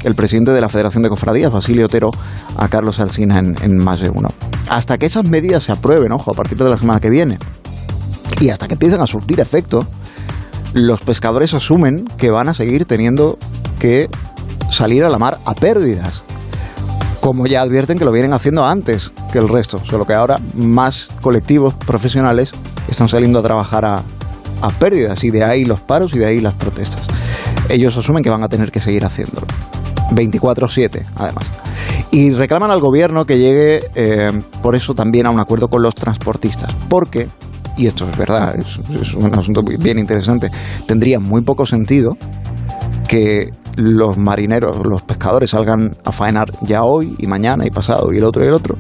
el 0.04 0.16
presidente 0.16 0.52
de 0.52 0.62
la 0.62 0.70
Federación 0.70 1.04
de 1.04 1.10
Cofradías, 1.10 1.52
Basilio 1.52 1.86
Otero, 1.86 2.12
a 2.56 2.68
Carlos 2.68 3.00
Alsina 3.00 3.40
en, 3.40 3.78
más 3.78 4.00
de 4.00 4.10
uno. 4.10 4.30
Hasta 4.70 4.98
que 4.98 5.06
esas 5.06 5.26
medidas 5.26 5.64
se 5.64 5.72
aprueben, 5.72 6.12
ojo, 6.12 6.32
a 6.32 6.34
partir 6.34 6.58
de 6.58 6.70
la 6.70 6.78
semana 6.78 7.00
que 7.00 7.10
viene, 7.10 7.40
y 8.40 8.50
hasta 8.50 8.68
que 8.68 8.74
empiecen 8.74 9.02
a 9.02 9.08
surtir 9.08 9.40
efecto, 9.40 9.86
los 10.74 11.00
pescadores 11.00 11.54
asumen 11.54 12.06
que 12.18 12.30
van 12.30 12.50
a 12.50 12.54
seguir 12.54 12.86
teniendo 12.86 13.38
que 13.80 14.10
salir 14.70 15.04
a 15.04 15.10
la 15.10 15.18
mar 15.18 15.40
a 15.46 15.54
pérdidas. 15.54 16.24
Como 17.20 17.48
ya 17.48 17.62
advierten 17.62 17.98
que 17.98 18.06
lo 18.06 18.12
vienen 18.12 18.34
haciendo 18.34 18.66
antes 18.66 19.12
que 19.32 19.40
el 19.40 19.50
resto, 19.50 19.82
solo 19.84 20.06
que 20.06 20.14
ahora 20.14 20.38
más 20.54 21.08
colectivos 21.22 21.74
profesionales 21.74 22.52
están 22.88 23.10
saliendo 23.10 23.40
a 23.40 23.44
trabajar 23.44 23.84
a, 23.86 24.04
a 24.62 24.70
pérdidas 24.70 25.24
y 25.24 25.32
de 25.32 25.44
ahí 25.44 25.66
los 25.66 25.80
paros 25.80 26.14
y 26.14 26.20
de 26.20 26.26
ahí 26.26 26.42
las 26.42 26.54
protestas. 26.54 27.02
Ellos 27.70 27.96
asumen 27.98 28.24
que 28.24 28.30
van 28.30 28.44
a 28.44 28.50
tener 28.50 28.72
que 28.72 28.80
seguir 28.80 29.06
haciéndolo. 29.06 29.48
24-7, 30.12 31.06
además. 31.16 31.46
Y 32.12 32.32
reclaman 32.32 32.72
al 32.72 32.80
gobierno 32.80 33.26
que 33.26 33.38
llegue, 33.38 33.84
eh, 33.96 34.32
por 34.62 34.76
eso, 34.76 34.94
también 34.94 35.26
a 35.26 35.30
un 35.30 35.40
acuerdo 35.40 35.68
con 35.68 35.82
los 35.82 35.94
transportistas. 35.94 36.74
Porque, 36.88 37.28
y 37.76 37.88
esto 37.88 38.08
es 38.10 38.18
verdad, 38.18 38.56
es, 38.56 39.14
un 39.14 39.34
asunto 39.36 39.62
bien 39.62 40.00
interesante, 40.00 40.50
tendría 40.86 41.20
muy 41.20 41.42
poco 41.42 41.66
sentido 41.66 42.18
que 43.08 43.52
los 43.76 44.18
marineros, 44.18 44.86
los 44.86 45.02
pescadores 45.02 45.52
salgan 45.52 45.96
a 46.04 46.12
faenar 46.12 46.52
ya 46.62 46.84
hoy 46.84 47.16
y 47.20 47.28
mañana 47.28 47.66
y 47.66 47.70
pasado 47.70 48.12
y 48.14 48.18
el 48.18 48.24
otro 48.24 48.44
y 48.44 48.48
el 48.48 48.54
otro. 48.54 48.78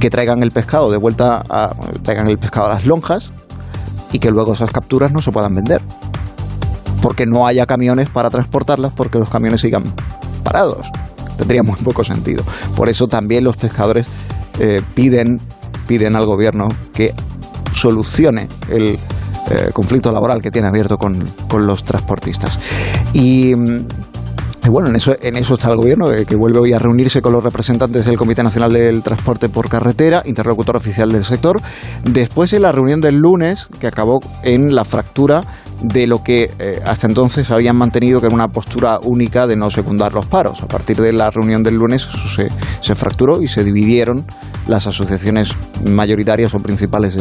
Que 0.00 0.10
traigan 0.10 0.42
el 0.42 0.50
pescado 0.50 0.90
de 0.90 0.98
vuelta 0.98 1.42
a, 1.48 1.74
traigan 2.02 2.28
el 2.28 2.38
pescado 2.38 2.66
a 2.66 2.74
las 2.74 2.84
lonjas 2.84 3.32
y 4.14 4.20
que 4.20 4.30
luego 4.30 4.52
esas 4.52 4.70
capturas 4.70 5.10
no 5.10 5.20
se 5.20 5.32
puedan 5.32 5.56
vender 5.56 5.82
porque 7.02 7.26
no 7.26 7.48
haya 7.48 7.66
camiones 7.66 8.08
para 8.08 8.30
transportarlas 8.30 8.94
porque 8.94 9.18
los 9.18 9.28
camiones 9.28 9.60
sigan 9.60 9.82
parados. 10.44 10.86
Tendría 11.36 11.64
muy 11.64 11.74
poco 11.82 12.04
sentido. 12.04 12.44
Por 12.76 12.88
eso 12.88 13.08
también 13.08 13.42
los 13.42 13.56
pescadores 13.56 14.06
eh, 14.60 14.82
piden, 14.94 15.40
piden 15.88 16.14
al 16.14 16.26
gobierno 16.26 16.68
que 16.92 17.12
solucione 17.72 18.48
el 18.70 18.96
eh, 19.50 19.70
conflicto 19.72 20.12
laboral 20.12 20.40
que 20.40 20.52
tiene 20.52 20.68
abierto 20.68 20.96
con, 20.96 21.24
los 21.58 21.84
transportistas. 21.84 22.60
Y, 23.12 23.52
Y 24.64 24.70
bueno, 24.70 24.88
en 24.88 24.96
eso, 24.96 25.14
en 25.20 25.36
eso 25.36 25.54
está 25.54 25.70
el 25.70 25.76
gobierno, 25.76 26.06
que 26.26 26.36
vuelve 26.36 26.58
hoy 26.58 26.72
a 26.72 26.78
reunirse 26.78 27.20
con 27.20 27.34
los 27.34 27.44
representantes 27.44 28.06
del 28.06 28.16
Comité 28.16 28.42
Nacional 28.42 28.72
del 28.72 29.02
Transporte 29.02 29.50
por 29.50 29.68
Carretera, 29.68 30.22
interlocutor 30.24 30.76
oficial 30.76 31.12
del 31.12 31.22
sector. 31.22 31.60
Después 32.02 32.52
en 32.54 32.62
la 32.62 32.72
reunión 32.72 33.02
del 33.02 33.16
lunes, 33.16 33.68
que 33.78 33.86
acabó 33.86 34.20
en 34.42 34.74
la 34.74 34.84
fractura 34.84 35.42
de 35.82 36.06
lo 36.06 36.22
que 36.22 36.50
eh, 36.58 36.80
hasta 36.86 37.06
entonces 37.06 37.50
habían 37.50 37.76
mantenido 37.76 38.20
que 38.20 38.28
era 38.28 38.34
una 38.34 38.48
postura 38.48 38.98
única 39.02 39.46
de 39.46 39.56
no 39.56 39.70
secundar 39.70 40.14
los 40.14 40.24
paros. 40.24 40.62
A 40.62 40.66
partir 40.66 40.96
de 40.96 41.12
la 41.12 41.30
reunión 41.30 41.62
del 41.62 41.74
lunes 41.74 42.08
se, 42.34 42.48
se 42.80 42.94
fracturó 42.94 43.42
y 43.42 43.48
se 43.48 43.64
dividieron 43.64 44.24
las 44.66 44.86
asociaciones 44.86 45.50
mayoritarias 45.84 46.54
o 46.54 46.58
principales 46.58 47.18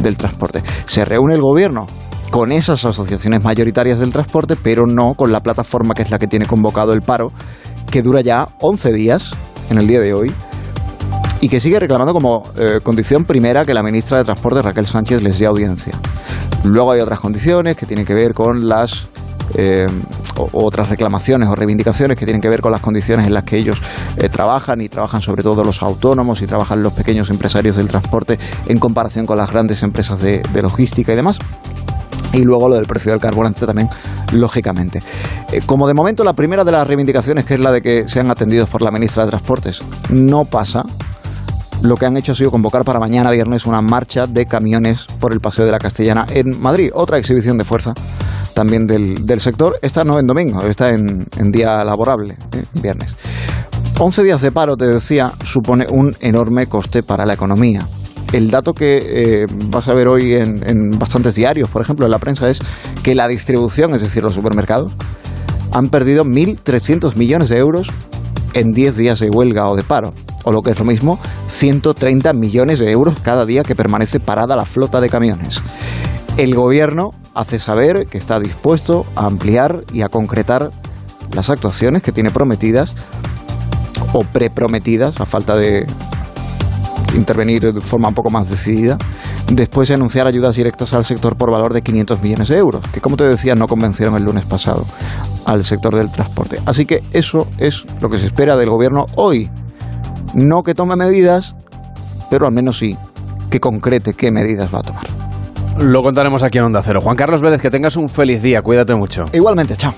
del 0.00 0.16
transporte. 0.16 0.62
Se 0.86 1.04
reúne 1.04 1.34
el 1.34 1.40
gobierno 1.40 1.86
con 2.30 2.52
esas 2.52 2.84
asociaciones 2.84 3.42
mayoritarias 3.42 3.98
del 3.98 4.12
transporte, 4.12 4.56
pero 4.56 4.86
no 4.86 5.14
con 5.14 5.32
la 5.32 5.40
plataforma 5.40 5.94
que 5.94 6.02
es 6.02 6.10
la 6.10 6.18
que 6.18 6.26
tiene 6.26 6.46
convocado 6.46 6.92
el 6.92 7.02
paro, 7.02 7.32
que 7.90 8.02
dura 8.02 8.20
ya 8.20 8.48
11 8.60 8.92
días 8.92 9.34
en 9.70 9.78
el 9.78 9.86
día 9.86 10.00
de 10.00 10.14
hoy 10.14 10.32
y 11.40 11.48
que 11.48 11.60
sigue 11.60 11.78
reclamando 11.78 12.12
como 12.12 12.44
eh, 12.56 12.80
condición 12.82 13.24
primera 13.24 13.64
que 13.64 13.74
la 13.74 13.82
ministra 13.82 14.18
de 14.18 14.24
Transporte, 14.24 14.62
Raquel 14.62 14.86
Sánchez, 14.86 15.22
les 15.22 15.38
dé 15.38 15.46
audiencia. 15.46 15.92
Luego 16.64 16.92
hay 16.92 17.00
otras 17.00 17.20
condiciones 17.20 17.76
que 17.76 17.84
tienen 17.84 18.06
que 18.06 18.14
ver 18.14 18.32
con 18.32 18.66
las 18.66 19.08
eh, 19.56 19.86
otras 20.52 20.88
reclamaciones 20.88 21.48
o 21.48 21.54
reivindicaciones 21.54 22.18
que 22.18 22.24
tienen 22.24 22.40
que 22.40 22.48
ver 22.48 22.62
con 22.62 22.72
las 22.72 22.80
condiciones 22.80 23.26
en 23.26 23.34
las 23.34 23.44
que 23.44 23.58
ellos 23.58 23.80
eh, 24.16 24.30
trabajan 24.30 24.80
y 24.80 24.88
trabajan 24.88 25.20
sobre 25.20 25.42
todo 25.42 25.62
los 25.64 25.82
autónomos 25.82 26.40
y 26.40 26.46
trabajan 26.46 26.82
los 26.82 26.94
pequeños 26.94 27.28
empresarios 27.28 27.76
del 27.76 27.88
transporte 27.88 28.38
en 28.66 28.78
comparación 28.78 29.26
con 29.26 29.36
las 29.36 29.52
grandes 29.52 29.82
empresas 29.82 30.22
de 30.22 30.42
logística 30.62 31.12
y 31.12 31.16
demás 31.16 31.38
y 32.34 32.42
luego 32.42 32.68
lo 32.68 32.74
del 32.74 32.86
precio 32.86 33.12
del 33.12 33.20
carburante 33.20 33.64
también, 33.64 33.88
lógicamente. 34.32 35.00
Eh, 35.52 35.62
como 35.64 35.86
de 35.86 35.94
momento 35.94 36.24
la 36.24 36.34
primera 36.34 36.64
de 36.64 36.72
las 36.72 36.86
reivindicaciones, 36.86 37.44
que 37.44 37.54
es 37.54 37.60
la 37.60 37.72
de 37.72 37.80
que 37.80 38.08
sean 38.08 38.30
atendidos 38.30 38.68
por 38.68 38.82
la 38.82 38.90
ministra 38.90 39.24
de 39.24 39.30
Transportes, 39.30 39.80
no 40.10 40.44
pasa, 40.44 40.84
lo 41.82 41.96
que 41.96 42.06
han 42.06 42.16
hecho 42.16 42.32
ha 42.32 42.34
sido 42.34 42.50
convocar 42.50 42.84
para 42.84 42.98
mañana 42.98 43.30
viernes 43.30 43.66
una 43.66 43.80
marcha 43.80 44.26
de 44.26 44.46
camiones 44.46 45.06
por 45.20 45.32
el 45.32 45.40
Paseo 45.40 45.64
de 45.64 45.72
la 45.72 45.78
Castellana 45.78 46.26
en 46.30 46.60
Madrid, 46.60 46.90
otra 46.94 47.18
exhibición 47.18 47.58
de 47.58 47.64
fuerza 47.64 47.94
también 48.54 48.86
del, 48.86 49.26
del 49.26 49.40
sector. 49.40 49.78
Esta 49.82 50.04
no 50.04 50.18
en 50.18 50.26
domingo, 50.26 50.62
está 50.62 50.90
en, 50.90 51.26
día 51.50 51.84
laborable, 51.84 52.36
¿eh? 52.52 52.64
viernes. 52.74 53.16
11 53.98 54.22
días 54.24 54.42
de 54.42 54.50
paro, 54.50 54.76
te 54.76 54.86
decía, 54.86 55.32
supone 55.44 55.86
un 55.88 56.16
enorme 56.20 56.66
coste 56.66 57.02
para 57.02 57.26
la 57.26 57.34
economía 57.34 57.86
el 58.32 58.50
dato 58.50 58.74
que 58.74 59.02
eh, 59.42 59.46
vas 59.66 59.88
a 59.88 59.94
ver 59.94 60.08
hoy 60.08 60.34
en, 60.34 60.98
bastantes 60.98 61.34
diarios, 61.34 61.68
por 61.68 61.82
ejemplo, 61.82 62.04
en 62.04 62.10
la 62.10 62.18
prensa, 62.18 62.48
es 62.48 62.60
que 63.02 63.14
la 63.14 63.28
distribución, 63.28 63.94
es 63.94 64.02
decir, 64.02 64.22
los 64.22 64.34
supermercados, 64.34 64.92
han 65.72 65.88
perdido 65.88 66.24
1.300 66.24 67.16
millones 67.16 67.48
de 67.48 67.58
euros 67.58 67.88
en 68.54 68.72
10 68.72 68.96
días 68.96 69.20
de 69.20 69.30
huelga 69.30 69.68
o 69.68 69.76
de 69.76 69.82
paro. 69.82 70.14
O 70.44 70.52
lo 70.52 70.62
que 70.62 70.70
es 70.70 70.78
lo 70.78 70.84
mismo, 70.84 71.18
130 71.48 72.32
millones 72.32 72.78
de 72.78 72.90
euros 72.90 73.18
cada 73.20 73.46
día 73.46 73.62
que 73.62 73.74
permanece 73.74 74.20
parada 74.20 74.56
la 74.56 74.64
flota 74.64 75.00
de 75.00 75.08
camiones. 75.08 75.62
El 76.36 76.54
gobierno 76.54 77.12
hace 77.34 77.58
saber 77.58 78.06
que 78.06 78.18
está 78.18 78.40
dispuesto 78.40 79.06
a 79.16 79.26
ampliar 79.26 79.84
y 79.92 80.02
a 80.02 80.08
concretar 80.08 80.70
las 81.32 81.50
actuaciones 81.50 82.02
que 82.02 82.12
tiene 82.12 82.30
prometidas 82.30 82.94
o 84.12 84.20
preprometidas 84.20 85.20
a 85.20 85.26
falta 85.26 85.56
de 85.56 85.86
intervenir 87.14 87.72
de 87.72 87.80
forma 87.80 88.08
un 88.08 88.14
poco 88.14 88.30
más 88.30 88.50
decidida, 88.50 88.98
después 89.50 89.88
de 89.88 89.94
anunciar 89.94 90.26
ayudas 90.26 90.56
directas 90.56 90.92
al 90.94 91.04
sector 91.04 91.36
por 91.36 91.50
valor 91.50 91.72
de 91.72 91.82
500 91.82 92.22
millones 92.22 92.48
de 92.48 92.58
euros, 92.58 92.82
que 92.92 93.00
como 93.00 93.16
te 93.16 93.24
decía 93.24 93.54
no 93.54 93.66
convencieron 93.66 94.16
el 94.16 94.24
lunes 94.24 94.44
pasado 94.44 94.84
al 95.44 95.64
sector 95.64 95.94
del 95.94 96.10
transporte. 96.10 96.60
Así 96.66 96.86
que 96.86 97.02
eso 97.12 97.48
es 97.58 97.84
lo 98.00 98.08
que 98.08 98.18
se 98.18 98.26
espera 98.26 98.56
del 98.56 98.70
gobierno 98.70 99.06
hoy. 99.16 99.50
No 100.34 100.62
que 100.62 100.74
tome 100.74 100.96
medidas, 100.96 101.54
pero 102.30 102.46
al 102.46 102.52
menos 102.52 102.78
sí 102.78 102.96
que 103.50 103.60
concrete 103.60 104.14
qué 104.14 104.32
medidas 104.32 104.74
va 104.74 104.80
a 104.80 104.82
tomar. 104.82 105.06
Lo 105.78 106.02
contaremos 106.02 106.42
aquí 106.42 106.58
en 106.58 106.64
Onda 106.64 106.82
Cero. 106.84 107.00
Juan 107.00 107.16
Carlos 107.16 107.40
Vélez, 107.40 107.60
que 107.60 107.70
tengas 107.70 107.96
un 107.96 108.08
feliz 108.08 108.42
día. 108.42 108.62
Cuídate 108.62 108.94
mucho. 108.94 109.24
Igualmente, 109.32 109.76
chao. 109.76 109.92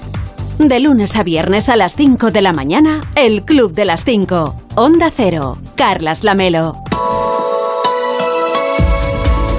De 0.59 0.81
lunes 0.81 1.15
a 1.17 1.23
viernes 1.23 1.69
a 1.69 1.77
las 1.77 1.97
5 1.97 2.31
de 2.31 2.41
la 2.41 2.55
mañana, 2.55 3.01
el 3.15 3.45
Club 3.45 3.73
de 3.73 3.85
las 3.85 4.05
5. 4.05 4.55
Onda 4.77 5.11
Cero. 5.15 5.59
Carlas 5.75 6.25
Lamelo. 6.25 6.73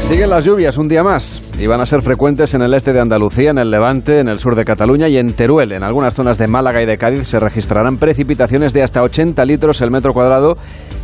Siguen 0.07 0.29
las 0.29 0.43
lluvias 0.43 0.77
un 0.77 0.87
día 0.87 1.03
más 1.03 1.43
y 1.59 1.67
van 1.67 1.81
a 1.81 1.85
ser 1.85 2.01
frecuentes 2.01 2.53
en 2.55 2.61
el 2.61 2.73
este 2.73 2.93
de 2.93 3.01
Andalucía, 3.01 3.51
en 3.51 3.59
el 3.59 3.69
Levante, 3.69 4.19
en 4.19 4.27
el 4.27 4.39
sur 4.39 4.55
de 4.55 4.65
Cataluña 4.65 5.07
y 5.07 5.17
en 5.17 5.33
Teruel. 5.33 5.73
En 5.73 5.83
algunas 5.83 6.15
zonas 6.15 6.37
de 6.37 6.47
Málaga 6.47 6.81
y 6.81 6.85
de 6.85 6.97
Cádiz 6.97 7.27
se 7.27 7.39
registrarán 7.39 7.97
precipitaciones 7.97 8.73
de 8.73 8.81
hasta 8.81 9.03
80 9.03 9.45
litros 9.45 9.81
el 9.81 9.91
metro 9.91 10.13
cuadrado 10.13 10.57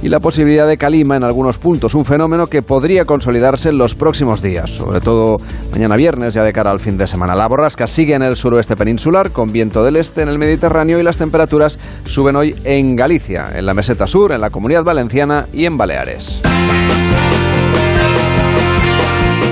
y 0.04 0.10
la 0.10 0.20
posibilidad 0.20 0.68
de 0.68 0.78
calima 0.78 1.16
en 1.16 1.24
algunos 1.24 1.58
puntos, 1.58 1.96
un 1.96 2.04
fenómeno 2.04 2.48
que 2.48 2.62
podría 2.62 3.06
consolidarse 3.06 3.70
en 3.70 3.78
los 3.78 3.96
próximos 3.96 4.42
días, 4.42 4.70
sobre 4.70 5.00
todo 5.00 5.38
mañana 5.72 5.96
viernes 5.96 6.34
ya 6.34 6.44
de 6.44 6.52
cara 6.52 6.72
al 6.72 6.82
fin 6.82 6.98
de 6.98 7.08
semana. 7.08 7.36
La 7.36 7.48
borrasca 7.48 7.88
sigue 7.88 8.14
en 8.14 8.22
el 8.22 8.36
suroeste 8.36 8.76
peninsular 8.76 9.32
con 9.32 9.54
viento 9.54 9.84
del 9.84 9.96
este 9.96 10.22
en 10.22 10.28
el 10.28 10.38
Mediterráneo 10.38 11.00
y 11.00 11.04
las 11.04 11.18
temperaturas 11.18 11.80
suben 12.06 12.36
hoy 12.36 12.54
en 12.66 12.98
Galicia, 12.98 13.46
en 13.56 13.66
la 13.66 13.74
meseta 13.74 14.06
sur, 14.06 14.34
en 14.34 14.42
la 14.42 14.50
comunidad 14.50 14.84
valenciana 14.84 15.48
y 15.54 15.66
en 15.66 15.78
Baleares. 15.78 16.42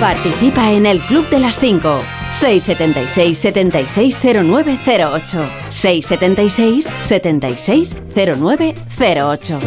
Participa 0.01 0.71
en 0.71 0.85
el 0.85 0.99
Club 0.99 1.29
de 1.29 1.39
las 1.39 1.59
5. 1.59 2.20
676 2.31 3.37
760908 3.37 5.37
676 5.69 6.87
760908 7.03 9.59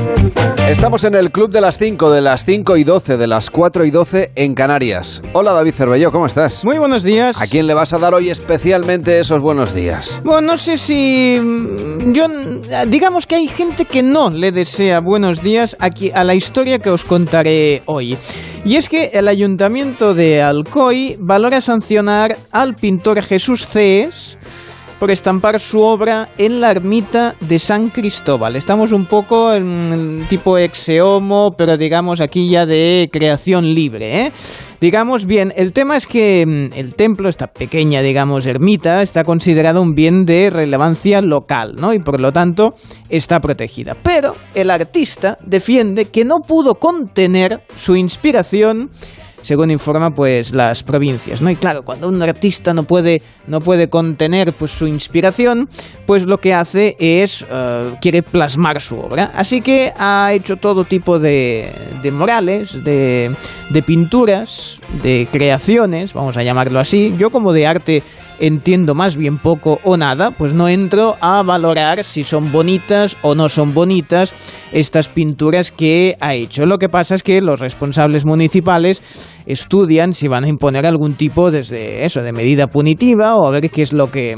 Estamos 0.69 1.05
en 1.05 1.15
el 1.15 1.31
Club 1.31 1.51
de 1.51 1.61
las 1.61 1.77
5, 1.77 2.11
de 2.11 2.23
las 2.23 2.47
5 2.47 2.79
y 2.79 2.85
12, 2.85 3.19
de 3.19 3.27
las 3.27 3.51
4 3.51 3.85
y 3.85 3.91
12 3.91 4.33
en 4.35 4.55
Canarias. 4.55 5.21
Hola 5.35 5.53
David 5.53 5.75
Cervelló, 5.75 6.11
¿cómo 6.11 6.25
estás? 6.25 6.65
Muy 6.65 6.79
buenos 6.79 7.03
días. 7.03 7.43
¿A 7.43 7.47
quién 7.47 7.67
le 7.67 7.75
vas 7.75 7.93
a 7.93 7.99
dar 7.99 8.15
hoy 8.15 8.31
especialmente 8.31 9.21
esos 9.21 9.43
buenos 9.43 9.75
días? 9.75 10.19
Bueno, 10.25 10.53
no 10.53 10.57
sé 10.57 10.79
si... 10.79 11.39
Mm, 11.39 12.13
yo... 12.13 12.29
Digamos 12.89 13.27
que 13.27 13.35
hay 13.35 13.47
gente 13.47 13.85
que 13.85 14.03
no 14.03 14.31
le 14.31 14.53
desea 14.53 15.01
buenos 15.01 15.43
días 15.43 15.77
aquí 15.81 16.11
a 16.15 16.25
la 16.25 16.35
historia 16.35 16.79
que 16.79 16.89
os 16.89 17.05
contaré 17.05 17.83
hoy. 17.85 18.17
Y 18.65 18.77
es 18.77 18.89
que 18.89 19.11
el 19.13 19.29
ayuntamiento 19.29 20.15
de 20.15 20.41
Alcoy 20.41 21.19
valora 21.21 21.61
sancionar 21.61 22.39
al 22.55 22.77
pintor 22.77 23.21
Jesús 23.21 23.67
Cés 23.67 24.39
por 25.01 25.11
estampar 25.11 25.59
su 25.59 25.81
obra 25.81 26.29
en 26.39 26.61
la 26.61 26.71
ermita 26.71 27.35
de 27.41 27.59
San 27.59 27.91
Cristóbal. 27.91 28.55
Estamos 28.55 28.93
un 28.93 29.07
poco 29.07 29.53
en 29.53 30.25
tipo 30.31 30.57
exeomo, 30.57 31.57
pero 31.59 31.77
digamos 31.77 32.21
aquí 32.21 32.49
ya 32.49 32.65
de 32.65 33.11
creación 33.13 33.75
libre. 33.75 34.27
¿eh? 34.27 34.33
Digamos, 34.81 35.27
bien, 35.27 35.53
el 35.57 35.73
tema 35.73 35.97
es 35.97 36.07
que 36.07 36.45
mm, 36.47 36.79
el 36.79 36.95
templo, 36.95 37.29
esta 37.29 37.49
pequeña, 37.49 38.03
digamos, 38.03 38.47
ermita, 38.47 39.03
está 39.03 39.25
considerado 39.25 39.83
un 39.83 39.97
bien 39.97 40.25
de 40.25 40.49
relevancia 40.49 41.21
local, 41.21 41.75
¿no? 41.77 41.93
Y 41.93 41.99
por 41.99 42.21
lo 42.21 42.33
tanto 42.33 42.75
está 43.09 43.41
protegida. 43.41 43.97
Pero 44.01 44.37
el 44.55 44.71
artista 44.71 45.37
defiende 45.45 46.07
que 46.07 46.25
no 46.25 46.41
pudo 46.41 46.77
contener 46.77 47.65
su 47.75 47.97
inspiración 47.97 48.91
según 49.45 49.71
informa 49.71 50.15
pues 50.15 50.53
las 50.53 50.83
provincias, 50.83 51.43
¿no? 51.43 51.51
Y 51.51 51.57
claro, 51.57 51.85
cuando 51.85 52.09
un 52.09 52.21
artista 52.23 52.73
no 52.73 52.85
puede 52.85 53.23
no 53.47 53.61
puede 53.61 53.89
contener 53.89 54.55
pues 54.55 54.71
su 54.71 54.87
inspiración, 54.87 55.69
pues 56.07 56.25
lo 56.25 56.39
que 56.39 56.55
hace 56.55 56.97
es 56.99 57.45
eh, 57.51 57.95
quiere 58.01 58.23
plasmar 58.23 58.81
su 58.81 58.99
obra. 58.99 59.31
Así 59.37 59.61
que 59.61 59.93
ha 59.99 60.33
hecho 60.33 60.57
todo 60.57 60.85
tipo 60.85 61.19
de, 61.19 61.71
de 62.03 62.11
morales, 62.11 62.83
de, 62.85 63.35
de 63.69 63.83
pinturas, 63.83 64.81
de 65.03 65.29
creaciones, 65.31 66.15
vamos 66.15 66.37
a 66.39 66.43
llamarlo 66.43 66.81
así. 66.81 67.15
Yo 67.19 67.31
como 67.31 67.53
de 67.53 67.67
arte 67.67 68.03
entiendo 68.41 68.95
más 68.95 69.17
bien 69.17 69.39
poco 69.39 69.81
o 69.85 69.97
nada, 69.97 70.31
pues 70.31 70.53
no 70.55 70.69
entro 70.69 71.17
a 71.21 71.43
valorar 71.43 72.05
si 72.05 72.25
son 72.25 72.51
bonitas 72.51 73.17
o 73.23 73.35
no 73.35 73.49
son 73.49 73.75
bonitas 73.75 74.35
estas 74.73 75.09
pinturas 75.09 75.71
que 75.71 76.17
ha 76.21 76.35
hecho. 76.35 76.67
Lo 76.67 76.79
que 76.79 76.89
pasa 76.89 77.15
es 77.15 77.23
que 77.23 77.41
los 77.41 77.61
responsables 77.61 78.25
municipales 78.25 79.03
estudian 79.47 80.15
si 80.15 80.29
van 80.29 80.45
a 80.45 80.49
imponer 80.49 80.87
algún 80.87 81.15
tipo 81.15 81.51
desde 81.51 82.05
eso 82.05 82.23
de 82.23 82.33
medida 82.33 82.67
punitiva 82.67 83.37
o 83.37 83.47
a 83.47 83.51
ver 83.51 83.71
qué 83.71 83.83
es 83.83 83.93
lo 83.93 84.11
que 84.11 84.37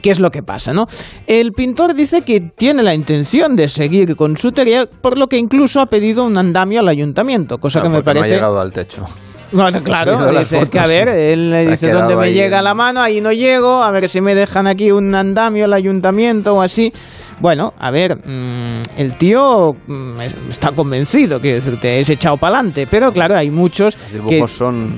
qué 0.00 0.10
es 0.10 0.18
lo 0.18 0.30
que 0.30 0.42
pasa, 0.42 0.72
¿no? 0.72 0.86
El 1.26 1.52
pintor 1.52 1.94
dice 1.94 2.22
que 2.22 2.40
tiene 2.40 2.82
la 2.82 2.94
intención 2.94 3.54
de 3.54 3.68
seguir 3.68 4.16
con 4.16 4.36
su 4.36 4.52
tarea, 4.52 4.86
por 4.86 5.18
lo 5.18 5.26
que 5.26 5.36
incluso 5.36 5.80
ha 5.80 5.86
pedido 5.86 6.24
un 6.24 6.38
andamio 6.38 6.80
al 6.80 6.88
ayuntamiento, 6.88 7.58
cosa 7.58 7.82
que 7.82 7.90
me 7.90 8.02
parece 8.02 8.28
no 8.28 8.32
ha 8.32 8.36
llegado 8.36 8.60
al 8.60 8.72
techo. 8.72 9.04
Bueno, 9.52 9.82
claro, 9.82 10.32
dice 10.32 10.68
que 10.68 10.78
a 10.78 10.86
ver, 10.86 11.08
él 11.08 11.50
le 11.50 11.66
dice 11.66 11.90
dónde 11.90 12.16
me 12.16 12.32
llega 12.32 12.62
la 12.62 12.74
mano, 12.74 13.00
ahí 13.00 13.20
no 13.20 13.32
llego, 13.32 13.82
a 13.82 13.90
ver 13.90 14.08
si 14.08 14.20
me 14.20 14.34
dejan 14.34 14.66
aquí 14.66 14.92
un 14.92 15.14
andamio 15.14 15.64
al 15.64 15.72
ayuntamiento 15.72 16.54
o 16.54 16.62
así. 16.62 16.92
Bueno, 17.40 17.72
a 17.78 17.90
ver, 17.90 18.16
mm, 18.16 18.98
el 18.98 19.16
tío 19.16 19.72
mm, 19.86 20.20
es- 20.20 20.36
está 20.50 20.72
convencido, 20.72 21.40
que 21.40 21.54
decirte, 21.54 22.00
es 22.00 22.10
echado 22.10 22.36
para 22.36 22.56
adelante, 22.58 22.86
pero 22.90 23.12
claro, 23.12 23.36
hay 23.36 23.50
muchos 23.50 23.96
Los 24.12 24.26
que 24.26 24.34
dibujos 24.34 24.50
son... 24.52 24.92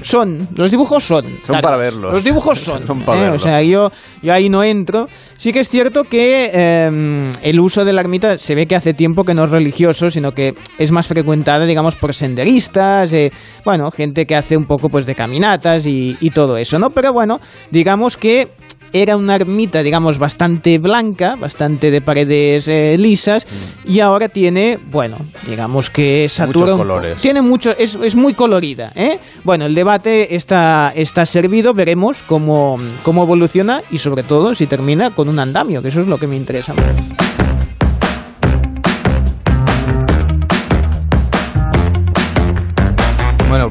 son, 0.00 0.48
los 0.54 0.70
dibujos 0.70 1.02
son. 1.02 1.24
claro, 1.44 1.60
para 1.62 1.76
verlos. 1.76 2.12
Los 2.14 2.22
dibujos 2.24 2.58
son. 2.60 2.78
Son 2.86 3.00
para 3.02 3.18
¿eh? 3.18 3.22
verlos. 3.24 3.42
O 3.42 3.44
sea, 3.44 3.60
yo, 3.62 3.90
yo 4.22 4.32
ahí 4.32 4.48
no 4.48 4.62
entro. 4.62 5.06
Sí 5.36 5.52
que 5.52 5.60
es 5.60 5.68
cierto 5.68 6.04
que 6.04 6.50
eh, 6.54 7.30
el 7.42 7.60
uso 7.60 7.84
de 7.84 7.92
la 7.92 8.00
ermita 8.00 8.38
se 8.38 8.54
ve 8.54 8.66
que 8.66 8.76
hace 8.76 8.94
tiempo 8.94 9.24
que 9.24 9.34
no 9.34 9.44
es 9.44 9.50
religioso, 9.50 10.08
sino 10.10 10.32
que 10.32 10.54
es 10.78 10.92
más 10.92 11.08
frecuentada, 11.08 11.66
digamos, 11.66 11.96
por 11.96 12.14
senderistas, 12.14 13.12
eh, 13.12 13.32
bueno, 13.64 13.90
gente 13.90 14.24
que 14.24 14.36
hace 14.36 14.56
un 14.56 14.66
poco 14.66 14.88
pues 14.88 15.04
de 15.04 15.14
caminatas 15.16 15.84
y, 15.86 16.16
y 16.20 16.30
todo 16.30 16.56
eso, 16.56 16.78
¿no? 16.78 16.90
Pero 16.90 17.12
bueno, 17.12 17.40
digamos 17.72 18.16
que 18.16 18.48
era 18.92 19.16
una 19.16 19.36
ermita, 19.36 19.82
digamos, 19.82 20.18
bastante 20.18 20.78
blanca, 20.78 21.36
bastante 21.36 21.90
de 21.90 22.00
paredes 22.00 22.68
eh, 22.68 22.96
lisas, 22.98 23.46
y 23.86 24.00
ahora 24.00 24.28
tiene, 24.28 24.78
bueno, 24.90 25.16
digamos 25.48 25.90
que 25.90 26.28
satura 26.28 26.72
un- 26.72 26.78
colores. 26.78 27.18
tiene 27.20 27.42
mucho, 27.42 27.74
es, 27.76 27.94
es 28.02 28.14
muy 28.14 28.34
colorida, 28.34 28.92
¿eh? 28.94 29.18
Bueno, 29.44 29.66
el 29.66 29.74
debate 29.74 30.34
está, 30.34 30.92
está 30.94 31.26
servido, 31.26 31.74
veremos 31.74 32.22
cómo, 32.26 32.78
cómo 33.02 33.22
evoluciona 33.24 33.82
y 33.90 33.98
sobre 33.98 34.22
todo 34.22 34.54
si 34.54 34.66
termina 34.66 35.10
con 35.10 35.28
un 35.28 35.38
andamio, 35.38 35.82
que 35.82 35.88
eso 35.88 36.00
es 36.00 36.06
lo 36.06 36.18
que 36.18 36.26
me 36.26 36.36
interesa 36.36 36.74
más. 36.74 37.37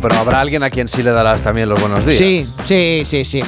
Pero 0.08 0.22
habrá 0.22 0.40
alguien 0.40 0.64
a 0.64 0.70
quien 0.70 0.88
sí 0.88 1.04
le 1.04 1.12
darás 1.12 1.42
también 1.42 1.68
los 1.68 1.80
buenos 1.82 2.06
días. 2.06 2.18
Sí, 2.18 2.48
sí, 2.66 3.02
sí, 3.06 3.26
sí. 3.26 3.42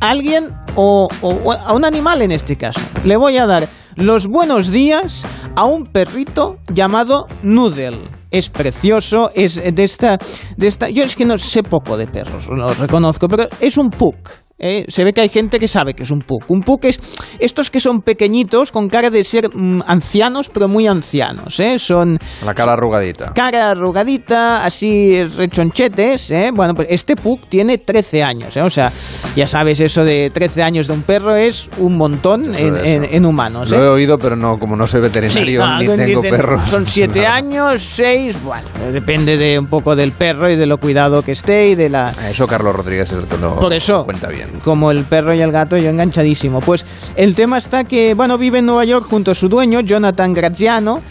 Alguien 0.00 0.48
o, 0.74 1.08
o 1.22 1.52
a 1.52 1.72
un 1.72 1.84
animal 1.84 2.22
en 2.22 2.32
este 2.32 2.56
caso. 2.56 2.80
Le 3.04 3.16
voy 3.16 3.38
a 3.38 3.46
dar 3.46 3.68
los 3.96 4.26
buenos 4.26 4.70
días 4.70 5.24
a 5.54 5.64
un 5.64 5.86
perrito 5.86 6.58
llamado 6.72 7.28
Noodle. 7.42 7.98
Es 8.30 8.48
precioso, 8.48 9.30
es 9.34 9.56
de 9.56 9.84
esta, 9.84 10.18
de 10.56 10.66
esta. 10.66 10.88
Yo 10.88 11.04
es 11.04 11.14
que 11.14 11.24
no 11.24 11.38
sé 11.38 11.62
poco 11.62 11.96
de 11.96 12.06
perros, 12.06 12.48
lo 12.48 12.74
reconozco, 12.74 13.28
pero 13.28 13.48
es 13.60 13.76
un 13.76 13.90
pug. 13.90 14.16
¿Eh? 14.60 14.84
Se 14.88 15.04
ve 15.04 15.12
que 15.12 15.20
hay 15.22 15.28
gente 15.28 15.58
que 15.58 15.66
sabe 15.68 15.94
que 15.94 16.02
es 16.04 16.10
un 16.10 16.20
pug. 16.20 16.44
Un 16.48 16.60
pug 16.62 16.80
es 16.84 17.00
estos 17.38 17.70
que 17.70 17.80
son 17.80 18.02
pequeñitos, 18.02 18.70
con 18.72 18.88
cara 18.88 19.10
de 19.10 19.24
ser 19.24 19.48
mm, 19.54 19.80
ancianos, 19.86 20.50
pero 20.52 20.68
muy 20.68 20.86
ancianos. 20.86 21.58
¿eh? 21.60 21.78
Son 21.78 22.18
La 22.44 22.54
cara 22.54 22.74
arrugadita. 22.74 23.32
cara 23.34 23.70
arrugadita, 23.70 24.64
así 24.64 25.22
rechonchetes, 25.24 26.30
¿eh? 26.30 26.50
Bueno, 26.54 26.74
pues 26.74 26.88
este 26.90 27.16
Pug 27.16 27.40
tiene 27.48 27.78
13 27.78 28.22
años, 28.22 28.56
¿eh? 28.56 28.62
O 28.62 28.70
sea, 28.70 28.92
ya 29.36 29.46
sabes, 29.46 29.80
eso 29.80 30.04
de 30.04 30.30
13 30.30 30.62
años 30.62 30.86
de 30.86 30.92
un 30.94 31.02
perro 31.02 31.36
es 31.36 31.68
un 31.78 31.96
montón 31.96 32.44
en, 32.54 32.74
eso. 32.76 32.84
en- 32.84 33.04
en 33.04 33.26
humanos, 33.26 33.70
Lo 33.70 33.78
he 33.82 33.86
¿eh? 33.86 33.88
oído, 33.88 34.18
pero 34.18 34.36
no, 34.36 34.58
como 34.58 34.76
no 34.76 34.86
soy 34.86 35.00
veterinario 35.00 35.66
ni 35.78 35.86
dicen, 35.86 36.06
tengo 36.06 36.22
perros. 36.22 36.68
Son 36.68 36.86
7 36.86 37.20
Nada. 37.22 37.34
años, 37.36 37.82
6, 37.94 38.42
bueno, 38.44 38.66
depende 38.92 39.36
de 39.36 39.58
un 39.58 39.66
poco 39.66 39.96
del 39.96 40.12
perro 40.12 40.50
y 40.50 40.56
de 40.56 40.66
lo 40.66 40.78
cuidado 40.78 41.22
que 41.22 41.32
esté 41.32 41.68
y 41.70 41.74
de 41.74 41.88
la... 41.88 42.12
Eso 42.30 42.46
Carlos 42.46 42.74
Rodríguez 42.74 43.10
es 43.12 43.18
el 43.18 43.26
que 43.26 43.36
lo 43.38 43.56
Por 43.58 43.72
eso, 43.72 44.04
cuenta 44.04 44.28
bien. 44.28 44.49
Como 44.64 44.90
el 44.90 45.04
perro 45.04 45.34
y 45.34 45.40
el 45.40 45.52
gato, 45.52 45.76
yo 45.76 45.90
enganchadísimo. 45.90 46.60
Pues 46.60 46.84
el 47.16 47.34
tema 47.34 47.58
está 47.58 47.84
que, 47.84 48.14
bueno, 48.14 48.38
vive 48.38 48.58
en 48.58 48.66
Nueva 48.66 48.84
York 48.84 49.06
junto 49.08 49.30
a 49.30 49.34
su 49.34 49.48
dueño, 49.48 49.80
Jonathan 49.80 50.32
Graziano, 50.32 51.02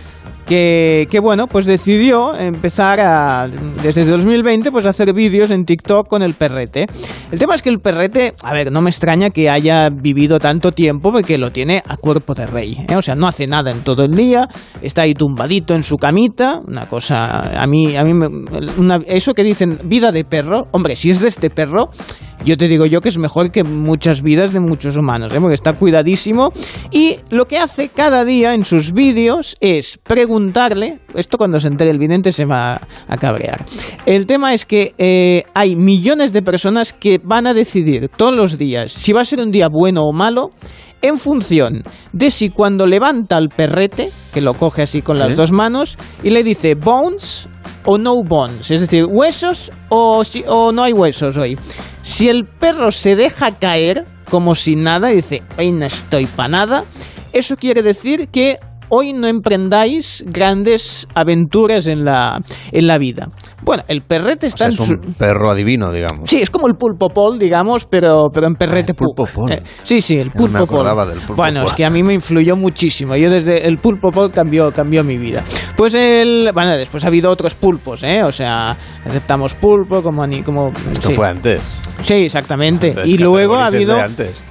que, 0.49 1.19
bueno, 1.21 1.45
pues 1.45 1.65
decidió 1.67 2.35
empezar 2.35 2.99
a, 2.99 3.47
desde 3.83 4.03
2020, 4.03 4.71
pues 4.71 4.87
a 4.87 4.89
hacer 4.89 5.13
vídeos 5.13 5.51
en 5.51 5.63
TikTok 5.63 6.07
con 6.07 6.23
el 6.23 6.33
perrete. 6.33 6.87
El 7.31 7.37
tema 7.37 7.53
es 7.53 7.61
que 7.61 7.69
el 7.69 7.79
perrete, 7.79 8.33
a 8.41 8.53
ver, 8.53 8.71
no 8.71 8.81
me 8.81 8.89
extraña 8.89 9.29
que 9.29 9.47
haya 9.47 9.89
vivido 9.91 10.39
tanto 10.39 10.71
tiempo 10.71 11.11
porque 11.11 11.37
lo 11.37 11.51
tiene 11.51 11.83
a 11.85 11.97
cuerpo 11.97 12.33
de 12.33 12.47
rey, 12.47 12.83
¿eh? 12.87 12.95
o 12.95 13.01
sea, 13.01 13.15
no 13.15 13.27
hace 13.27 13.45
nada 13.45 13.69
en 13.69 13.81
todo 13.81 14.05
el 14.05 14.15
día, 14.15 14.47
está 14.81 15.03
ahí 15.03 15.13
tumbadito 15.13 15.75
en 15.75 15.83
su 15.83 15.97
camita, 15.97 16.61
una 16.67 16.87
cosa, 16.87 17.61
a 17.61 17.67
mí, 17.67 17.95
a 17.95 18.03
mí, 18.03 18.11
eso 19.05 19.35
que 19.35 19.43
dicen 19.43 19.77
vida 19.85 20.11
de 20.11 20.25
perro, 20.25 20.67
hombre, 20.71 20.95
si 20.95 21.11
es 21.11 21.19
de 21.19 21.27
este 21.27 21.51
perro, 21.51 21.91
yo 22.45 22.57
te 22.57 22.67
digo 22.67 22.85
yo 22.85 23.01
que 23.01 23.09
es 23.09 23.17
mejor 23.17 23.51
que 23.51 23.63
muchas 23.63 24.21
vidas 24.21 24.53
de 24.53 24.59
muchos 24.61 24.95
humanos, 24.95 25.33
¿eh? 25.33 25.39
porque 25.39 25.55
está 25.55 25.73
cuidadísimo. 25.73 26.51
Y 26.89 27.17
lo 27.29 27.45
que 27.45 27.57
hace 27.57 27.89
cada 27.89 28.23
día 28.23 28.53
en 28.53 28.63
sus 28.63 28.93
vídeos 28.93 29.57
es 29.59 29.99
preguntarle, 30.39 30.99
esto 31.15 31.37
cuando 31.37 31.59
se 31.59 31.67
entere 31.67 31.91
el 31.91 31.99
vidente 31.99 32.31
se 32.31 32.45
va 32.45 32.79
a 33.07 33.17
cabrear. 33.17 33.65
El 34.05 34.25
tema 34.25 34.53
es 34.53 34.65
que 34.65 34.93
eh, 34.97 35.43
hay 35.53 35.75
millones 35.75 36.31
de 36.31 36.41
personas 36.41 36.93
que 36.93 37.19
van 37.21 37.45
a 37.45 37.53
decidir 37.53 38.07
todos 38.15 38.33
los 38.33 38.57
días 38.57 38.91
si 38.93 39.11
va 39.11 39.21
a 39.21 39.25
ser 39.25 39.39
un 39.41 39.51
día 39.51 39.67
bueno 39.69 40.03
o 40.05 40.13
malo 40.13 40.51
en 41.01 41.17
función 41.17 41.83
de 42.13 42.31
si 42.31 42.49
cuando 42.49 42.85
levanta 42.85 43.35
al 43.37 43.49
perrete, 43.49 44.11
que 44.33 44.39
lo 44.41 44.53
coge 44.53 44.83
así 44.83 45.01
con 45.01 45.19
las 45.19 45.35
dos 45.35 45.51
manos, 45.51 45.97
y 46.23 46.29
le 46.29 46.43
dice 46.43 46.75
bones 46.75 47.49
o 47.85 47.97
no 47.97 48.23
bones, 48.23 48.71
es 48.71 48.81
decir, 48.81 49.05
huesos 49.09 49.71
o, 49.89 50.23
si- 50.23 50.43
o 50.47 50.71
no 50.71 50.83
hay 50.83 50.93
huesos 50.93 51.35
hoy. 51.37 51.57
Si 52.01 52.29
el 52.29 52.45
perro 52.45 52.91
se 52.91 53.15
deja 53.15 53.51
caer 53.51 54.05
como 54.29 54.55
si 54.55 54.75
nada 54.75 55.11
y 55.11 55.17
dice, 55.17 55.41
hoy 55.57 55.71
no 55.73 55.85
estoy 55.85 56.25
para 56.27 56.49
nada, 56.49 56.83
eso 57.33 57.55
quiere 57.55 57.81
decir 57.83 58.27
que 58.29 58.57
hoy 58.89 59.13
no 59.13 59.27
emprendáis 59.27 60.23
grandes 60.27 61.07
aventuras 61.15 61.87
en 61.87 62.05
la, 62.05 62.41
en 62.71 62.87
la 62.87 62.97
vida. 62.97 63.29
Bueno, 63.61 63.83
el 63.87 64.01
perrete 64.01 64.45
O 64.45 64.49
está 64.49 64.71
sea, 64.71 64.83
es 64.83 64.87
su... 64.87 64.93
un 64.93 65.13
perro 65.17 65.51
adivino, 65.51 65.91
digamos. 65.91 66.29
Sí, 66.29 66.41
es 66.41 66.49
como 66.49 66.67
el 66.67 66.75
pulpo 66.75 67.09
pol, 67.09 67.37
digamos, 67.37 67.85
pero, 67.85 68.27
pero 68.33 68.47
en 68.47 68.55
perrete 68.55 68.93
Ah, 68.93 68.95
pulpo 68.97 69.25
pol. 69.25 69.51
Eh, 69.51 69.61
sí, 69.83 70.01
sí, 70.01 70.17
el 70.17 70.27
no 70.27 70.33
me 70.33 70.39
pulpo 70.39 70.57
pol. 70.57 70.63
acordaba 70.79 71.05
del 71.05 71.19
pulpo 71.19 71.35
bueno, 71.35 71.61
pol. 71.61 71.69
es 71.69 71.73
que 71.75 71.85
a 71.85 71.89
mí 71.89 72.01
me 72.01 72.13
influyó 72.13 72.55
muchísimo. 72.55 73.15
Yo 73.15 73.29
desde 73.29 73.67
el 73.67 73.77
pulpo 73.77 74.09
pol 74.11 74.31
cambió, 74.31 74.71
cambió 74.71 75.03
mi 75.03 75.17
vida. 75.17 75.43
Pues 75.75 75.93
el... 75.93 76.49
Bueno, 76.53 76.77
después 76.77 77.03
ha 77.03 77.07
habido 77.07 77.29
otros 77.31 77.53
pulpos, 77.53 78.03
¿eh? 78.03 78.23
O 78.23 78.31
sea, 78.31 78.75
aceptamos 79.05 79.53
pulpo 79.53 80.01
como... 80.01 80.23
ani- 80.23 80.41
como 80.41 80.69
Esto 80.93 81.09
sí. 81.09 81.13
fue 81.15 81.27
antes. 81.27 81.61
Sí, 82.01 82.13
exactamente. 82.13 82.95
Y 83.05 83.17
luego 83.17 83.55
ha 83.55 83.67
habido... 83.67 83.97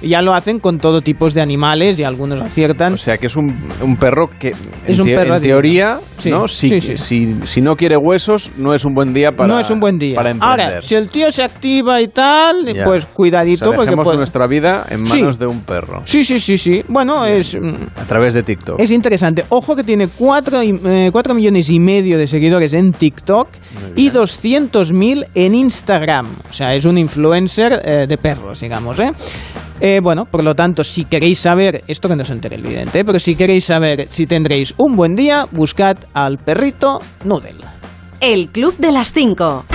Ya 0.01 0.21
lo 0.21 0.33
hacen 0.35 0.59
con 0.59 0.77
todo 0.77 1.01
tipos 1.01 1.33
de 1.33 1.41
animales 1.41 1.99
y 1.99 2.03
algunos 2.03 2.39
aciertan. 2.41 2.93
O 2.93 2.97
sea, 2.97 3.17
que 3.17 3.25
es 3.27 3.35
un, 3.35 3.57
un 3.81 3.95
perro 3.97 4.28
que, 4.39 4.49
Es 4.85 4.99
en, 4.99 5.01
un 5.01 5.07
perro 5.15 5.35
en 5.37 5.41
teoría, 5.41 5.99
Sí, 6.19 6.29
¿no? 6.31 6.47
Si, 6.47 6.67
sí, 6.69 6.81
sí. 6.81 6.97
Si, 6.97 7.33
si 7.45 7.61
no 7.61 7.75
quiere 7.75 7.95
huesos, 7.97 8.51
no 8.57 8.73
es 8.73 8.83
un 8.85 8.93
buen 8.93 9.13
día 9.13 9.31
para 9.31 9.47
no 9.47 9.59
es 9.59 9.69
un 9.69 9.79
buen 9.79 9.97
día. 9.97 10.15
para 10.15 10.31
emprender. 10.31 10.65
Ahora, 10.67 10.81
si 10.81 10.95
el 10.95 11.09
tío 11.09 11.31
se 11.31 11.43
activa 11.43 12.01
y 12.01 12.09
tal, 12.09 12.65
Ya. 12.73 12.83
pues 12.83 13.05
O 13.05 13.09
cuidadito 13.13 13.65
sea, 13.69 13.75
porque 13.77 13.95
puede- 13.95 14.17
nuestra 14.17 14.45
vida 14.47 14.85
en 14.89 15.03
manos 15.03 15.39
de 15.39 15.47
un 15.47 15.61
perro. 15.61 16.01
Sí, 16.05 16.23
sí, 16.23 16.39
sí, 16.39 16.57
sí. 16.57 16.83
Bueno, 16.89 17.25
es... 17.25 17.55
mm, 17.55 17.99
A 18.01 18.05
través 18.05 18.33
de 18.33 18.43
TikTok. 18.43 18.79
Es 18.81 18.91
interesante. 18.91 19.45
Ojo 19.49 19.75
que 19.75 19.83
tiene 19.83 20.07
4 20.07 21.33
millones 21.33 21.69
y 21.69 21.79
medio 21.79 22.17
de 22.17 22.27
seguidores 22.27 22.73
en 22.73 22.91
TikTok 22.91 23.47
y 23.95 24.09
200.000 24.11 25.25
en 25.35 25.55
Instagram. 25.55 26.27
O 26.49 26.53
sea, 26.53 26.75
es 26.75 26.85
un 26.85 26.97
influencer 26.97 27.81
eh, 27.85 28.05
de 28.07 28.17
perros, 28.17 28.59
digamos, 28.59 28.99
¿eh? 28.99 29.11
Eh, 29.81 30.01
bueno, 30.03 30.25
por 30.25 30.43
lo 30.43 30.55
tanto, 30.55 30.83
si 30.83 31.05
queréis 31.05 31.39
saber, 31.39 31.83
esto 31.87 32.09
que 32.09 32.15
no 32.15 32.25
se 32.25 32.33
entere 32.33 32.55
el 32.55 32.63
vidente, 32.63 32.99
¿eh? 32.99 33.05
pero 33.05 33.19
si 33.19 33.35
queréis 33.35 33.65
saber 33.65 34.07
si 34.09 34.27
tendréis 34.27 34.73
un 34.77 34.95
buen 34.95 35.15
día, 35.15 35.47
buscad 35.51 35.97
al 36.13 36.37
perrito 36.37 37.01
Noodle. 37.23 37.55
El 38.19 38.49
Club 38.49 38.75
de 38.77 38.91
las 38.91 39.13
5. 39.13 39.65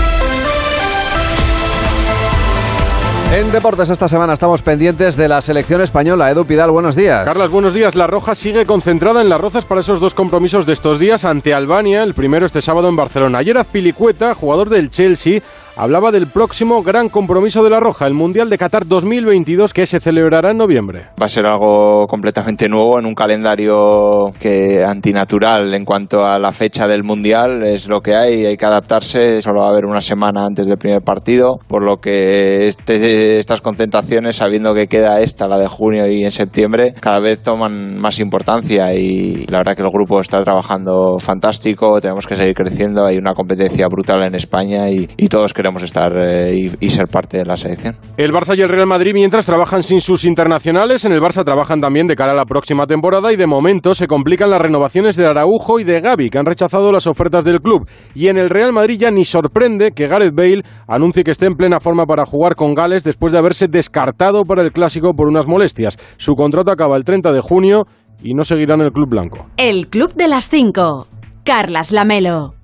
En 3.33 3.51
deportes 3.51 3.91
esta 3.91 4.09
semana 4.09 4.35
estamos 4.35 4.63
pendientes 4.63 5.17
de 5.17 5.27
la 5.27 5.41
selección 5.41 5.81
española. 5.81 6.31
Edu 6.31 6.45
Pidal, 6.45 6.71
buenos 6.71 6.95
días. 6.95 7.25
Carlos, 7.25 7.51
buenos 7.51 7.75
días. 7.75 7.97
La 7.97 8.07
Roja 8.07 8.37
sigue 8.37 8.65
concentrada 8.65 9.23
en 9.23 9.29
las 9.29 9.41
rozas 9.41 9.65
para 9.65 9.81
esos 9.81 9.99
dos 9.99 10.15
compromisos 10.15 10.67
de 10.67 10.73
estos 10.75 11.01
días 11.01 11.25
ante 11.25 11.53
Albania, 11.53 12.05
el 12.05 12.15
primero 12.15 12.47
este 12.47 12.63
sábado 12.63 12.89
en 12.89 12.95
Barcelona. 12.95 13.39
Ayer 13.39 13.59
Azpilicueta, 13.59 14.35
jugador 14.35 14.69
del 14.69 14.89
Chelsea, 14.89 15.41
hablaba 15.77 16.13
del 16.13 16.27
próximo 16.29 16.83
gran 16.83 17.09
compromiso 17.09 17.65
de 17.65 17.71
la 17.71 17.81
Roja, 17.81 18.07
el 18.07 18.15
Mundial 18.15 18.49
de 18.49 18.59
Qatar 18.59 18.87
2022 18.87 19.73
que 19.73 19.87
se 19.87 19.99
celebrará 20.01 20.53
en 20.53 20.59
noviembre. 20.59 21.07
Va 21.21 21.27
a 21.27 21.29
ser 21.29 21.47
algo 21.47 22.07
completamente 22.07 22.69
nuevo 22.69 22.99
en 22.99 23.07
un 23.07 23.15
calendario 23.15 24.27
que 24.39 24.85
antinatural 24.85 25.75
en 25.75 25.85
cuanto 25.85 26.25
a 26.25 26.39
la 26.39 26.53
fecha 26.53 26.87
del 26.87 27.03
mundial 27.03 27.63
es 27.65 27.89
lo 27.89 28.01
que 28.01 28.15
hay, 28.15 28.47
hay 28.47 28.57
que 28.57 28.65
adaptarse. 28.67 29.43
Solo 29.43 29.61
va 29.61 29.67
a 29.67 29.71
haber 29.71 29.87
una 29.87 30.01
semana 30.01 30.45
antes 30.47 30.67
del 30.67 30.79
primer 30.79 31.03
partido, 31.03 31.59
por 31.67 31.83
lo 31.85 31.97
que 31.97 32.69
este- 32.69 33.39
estas 33.39 33.61
concentraciones, 33.61 34.37
sabiendo 34.37 34.75
que 34.75 34.87
queda 34.87 35.21
esta, 35.21 35.49
la 35.49 35.59
de 35.59 35.67
junio 35.67 36.07
y 36.07 36.25
en 36.25 36.31
septiembre, 36.31 36.95
cada 37.01 37.19
vez 37.21 37.43
toman 37.43 37.99
más 37.99 38.21
importancia 38.21 38.95
y 38.95 39.47
la 39.49 39.59
verdad 39.59 39.75
que 39.77 39.83
el 39.83 39.91
grupo 39.91 40.21
está 40.21 40.43
trabajando 40.45 41.19
fantástico. 41.19 42.01
Tenemos 42.01 42.27
que 42.27 42.37
seguir 42.37 42.55
creciendo, 42.55 43.05
hay 43.05 43.17
una 43.19 43.35
competencia 43.35 43.87
brutal 43.89 44.23
en 44.23 44.35
España 44.35 44.89
y, 44.91 45.09
y 45.17 45.29
todos 45.29 45.53
queremos 45.65 45.83
estar 45.83 46.13
eh, 46.15 46.55
y- 46.55 46.87
y 46.87 46.91
ser 46.91 47.09
parte 47.09 47.39
de 47.39 47.47
la 47.47 47.57
selección. 47.57 47.97
El 48.19 48.33
Barça 48.33 48.55
y 48.57 48.61
el 48.61 48.69
Real 48.69 48.87
Madrid, 48.87 49.13
mientras 49.15 49.47
trabajan 49.47 49.83
sin 49.83 50.03
sus 50.03 50.27
internacionales, 50.27 51.07
en 51.07 51.13
el 51.13 51.21
Barça 51.23 51.43
trabajan 51.43 51.81
también 51.81 52.07
de 52.07 52.17
cara 52.17 52.33
a 52.33 52.35
la 52.35 52.45
próxima 52.45 52.87
temporada 52.87 53.33
y 53.33 53.37
de 53.37 53.47
momento 53.47 53.95
se 53.95 54.07
complican 54.07 54.51
las 54.51 54.61
renovaciones 54.61 55.17
de 55.17 55.25
Araujo 55.27 55.81
y 55.81 55.85
de 55.85 56.01
Gaby, 56.03 56.29
que 56.29 56.37
han 56.39 56.45
rechazado 56.45 56.93
las 56.93 57.07
ofertas 57.07 57.45
del 57.45 57.63
club. 57.63 57.89
Y 58.15 58.29
en 58.29 58.37
el 58.37 58.51
Real 58.51 58.75
Madrid 58.75 58.99
ya 58.99 59.11
ni 59.11 59.25
sorprende 59.25 59.93
que 59.93 60.07
Gareth 60.07 60.35
Bale 60.35 60.63
anuncie 60.87 61.25
que 61.25 61.31
esté 61.31 61.47
en 61.47 61.55
plena 61.55 61.81
forma 61.81 62.05
para 62.05 62.27
jugar 62.27 62.57
con 62.57 62.75
Gales 62.75 63.03
después 63.03 63.33
de 63.33 63.39
haberse 63.39 63.67
descartado 63.67 64.45
para 64.45 64.61
el 64.61 64.71
clásico 64.71 65.15
por 65.15 65.29
unas 65.29 65.47
molestias. 65.47 65.97
Su 66.19 66.35
contrato 66.35 66.71
acaba 66.73 66.99
el 66.99 67.05
30 67.05 67.33
de 67.33 67.41
junio 67.41 67.87
y 68.23 68.35
no 68.35 68.45
seguirán 68.45 68.83
el 68.83 68.93
Club 68.93 69.09
Blanco. 69.09 69.47
El 69.57 69.89
Club 69.89 70.13
de 70.15 70.29
las 70.29 70.51
5. 70.51 71.07
Carlas 71.43 71.91
Lamelo. 71.91 72.55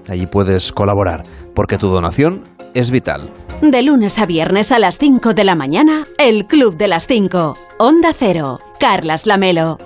Allí 0.08 0.26
puedes 0.26 0.72
colaborar, 0.72 1.24
porque 1.54 1.78
tu 1.78 1.88
donación 1.88 2.44
es 2.74 2.90
vital. 2.90 3.30
De 3.62 3.82
lunes 3.82 4.18
a 4.18 4.26
viernes 4.26 4.72
a 4.72 4.78
las 4.78 4.98
5 4.98 5.34
de 5.34 5.44
la 5.44 5.54
mañana, 5.54 6.06
el 6.18 6.46
Club 6.46 6.76
de 6.76 6.88
las 6.88 7.06
5. 7.06 7.58
Onda 7.78 8.12
Cero. 8.16 8.60
Carlas 8.78 9.26
Lamelo. 9.26 9.78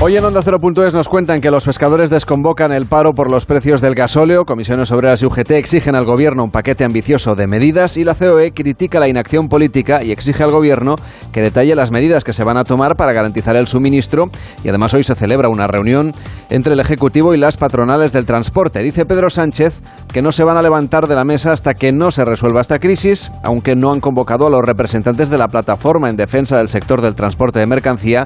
Hoy 0.00 0.16
en 0.16 0.24
Onda 0.24 0.42
0.es 0.42 0.92
nos 0.92 1.08
cuentan 1.08 1.40
que 1.40 1.50
los 1.50 1.64
pescadores 1.64 2.10
desconvocan 2.10 2.72
el 2.72 2.84
paro 2.84 3.14
por 3.14 3.30
los 3.30 3.46
precios 3.46 3.80
del 3.80 3.94
gasóleo, 3.94 4.44
Comisiones 4.44 4.90
Obreras 4.90 5.22
y 5.22 5.26
UGT 5.26 5.52
exigen 5.52 5.94
al 5.94 6.04
gobierno 6.04 6.44
un 6.44 6.50
paquete 6.50 6.84
ambicioso 6.84 7.36
de 7.36 7.46
medidas 7.46 7.96
y 7.96 8.04
la 8.04 8.14
COE 8.14 8.52
critica 8.52 9.00
la 9.00 9.08
inacción 9.08 9.48
política 9.48 10.02
y 10.02 10.10
exige 10.10 10.42
al 10.42 10.50
gobierno 10.50 10.96
que 11.32 11.40
detalle 11.40 11.74
las 11.74 11.90
medidas 11.90 12.22
que 12.22 12.34
se 12.34 12.44
van 12.44 12.58
a 12.58 12.64
tomar 12.64 12.96
para 12.96 13.14
garantizar 13.14 13.56
el 13.56 13.66
suministro 13.66 14.26
y 14.62 14.68
además 14.68 14.92
hoy 14.92 15.04
se 15.04 15.14
celebra 15.14 15.48
una 15.48 15.68
reunión 15.68 16.12
entre 16.50 16.74
el 16.74 16.80
Ejecutivo 16.80 17.32
y 17.32 17.38
las 17.38 17.56
patronales 17.56 18.12
del 18.12 18.26
transporte. 18.26 18.82
Dice 18.82 19.06
Pedro 19.06 19.30
Sánchez 19.30 19.80
que 20.12 20.22
no 20.22 20.32
se 20.32 20.44
van 20.44 20.58
a 20.58 20.62
levantar 20.62 21.06
de 21.06 21.14
la 21.14 21.24
mesa 21.24 21.52
hasta 21.52 21.72
que 21.72 21.92
no 21.92 22.10
se 22.10 22.24
resuelva 22.24 22.60
esta 22.60 22.78
crisis, 22.78 23.30
aunque 23.42 23.74
no 23.74 23.92
han 23.92 24.00
convocado 24.00 24.48
a 24.48 24.50
los 24.50 24.62
representantes 24.62 25.30
de 25.30 25.38
la 25.38 25.48
plataforma 25.48 26.10
en 26.10 26.16
defensa 26.16 26.58
del 26.58 26.68
sector 26.68 27.00
del 27.00 27.14
transporte 27.14 27.60
de 27.60 27.66
mercancía 27.66 28.24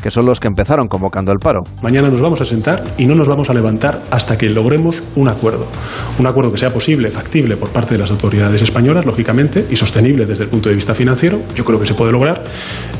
que 0.00 0.10
son 0.10 0.26
los 0.26 0.40
que 0.40 0.48
empezaron 0.48 0.88
convocando 0.88 1.32
el 1.32 1.38
paro. 1.38 1.62
Mañana 1.82 2.08
nos 2.08 2.20
vamos 2.20 2.40
a 2.40 2.44
sentar 2.44 2.82
y 2.96 3.06
no 3.06 3.14
nos 3.14 3.28
vamos 3.28 3.50
a 3.50 3.54
levantar 3.54 4.02
hasta 4.10 4.36
que 4.38 4.48
logremos 4.50 5.02
un 5.16 5.28
acuerdo. 5.28 5.66
Un 6.18 6.26
acuerdo 6.26 6.52
que 6.52 6.58
sea 6.58 6.72
posible, 6.72 7.10
factible 7.10 7.56
por 7.56 7.70
parte 7.70 7.94
de 7.94 8.00
las 8.00 8.10
autoridades 8.10 8.62
españolas, 8.62 9.04
lógicamente, 9.04 9.64
y 9.70 9.76
sostenible 9.76 10.26
desde 10.26 10.44
el 10.44 10.50
punto 10.50 10.68
de 10.68 10.74
vista 10.74 10.94
financiero. 10.94 11.40
Yo 11.54 11.64
creo 11.64 11.80
que 11.80 11.86
se 11.86 11.94
puede 11.94 12.12
lograr 12.12 12.42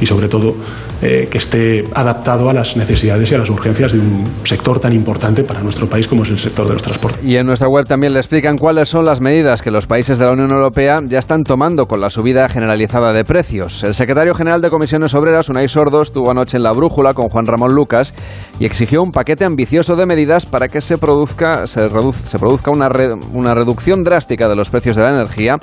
y, 0.00 0.06
sobre 0.06 0.28
todo, 0.28 0.54
eh, 1.00 1.28
que 1.30 1.38
esté 1.38 1.84
adaptado 1.94 2.50
a 2.50 2.52
las 2.52 2.76
necesidades 2.76 3.30
y 3.30 3.34
a 3.34 3.38
las 3.38 3.50
urgencias 3.50 3.92
de 3.92 4.00
un 4.00 4.24
sector 4.42 4.80
tan 4.80 4.92
importante 4.92 5.44
para 5.44 5.60
nuestro 5.60 5.86
país 5.86 6.08
como 6.08 6.24
es 6.24 6.30
el 6.30 6.38
sector 6.38 6.66
de 6.66 6.72
los 6.72 6.82
transportes. 6.82 7.24
Y 7.24 7.36
en 7.36 7.46
nuestra 7.46 7.68
web 7.68 7.86
también 7.86 8.12
le 8.12 8.18
explican 8.18 8.56
cuáles 8.56 8.88
son 8.88 9.04
las 9.04 9.20
medidas 9.20 9.62
que 9.62 9.70
los 9.70 9.86
países 9.86 10.18
de 10.18 10.24
la 10.24 10.32
Unión 10.32 10.50
Europea 10.50 11.00
ya 11.06 11.18
están 11.18 11.44
tomando 11.44 11.86
con 11.86 12.00
la 12.00 12.10
subida 12.10 12.48
generalizada 12.48 13.12
de 13.12 13.24
precios. 13.24 13.84
El 13.84 13.94
secretario 13.94 14.34
general 14.34 14.60
de 14.60 14.70
Comisiones 14.70 15.14
Obreras, 15.14 15.48
Unai 15.48 15.68
Sordo, 15.68 16.02
estuvo 16.02 16.30
anoche 16.30 16.56
en 16.56 16.62
la 16.62 16.72
Brújula 16.88 17.12
con 17.12 17.28
Juan 17.28 17.46
Ramón 17.46 17.74
Lucas 17.74 18.14
y 18.58 18.64
exigió 18.64 19.02
un 19.02 19.12
paquete 19.12 19.44
ambicioso 19.44 19.94
de 19.94 20.06
medidas 20.06 20.46
para 20.46 20.68
que 20.68 20.80
se 20.80 20.96
produzca, 20.96 21.66
se 21.66 21.88
se 21.88 22.38
produzca 22.38 22.70
una, 22.70 22.88
una 23.34 23.54
reducción 23.54 24.04
drástica 24.04 24.48
de 24.48 24.56
los 24.56 24.70
precios 24.70 24.96
de 24.96 25.02
la 25.02 25.10
energía 25.10 25.58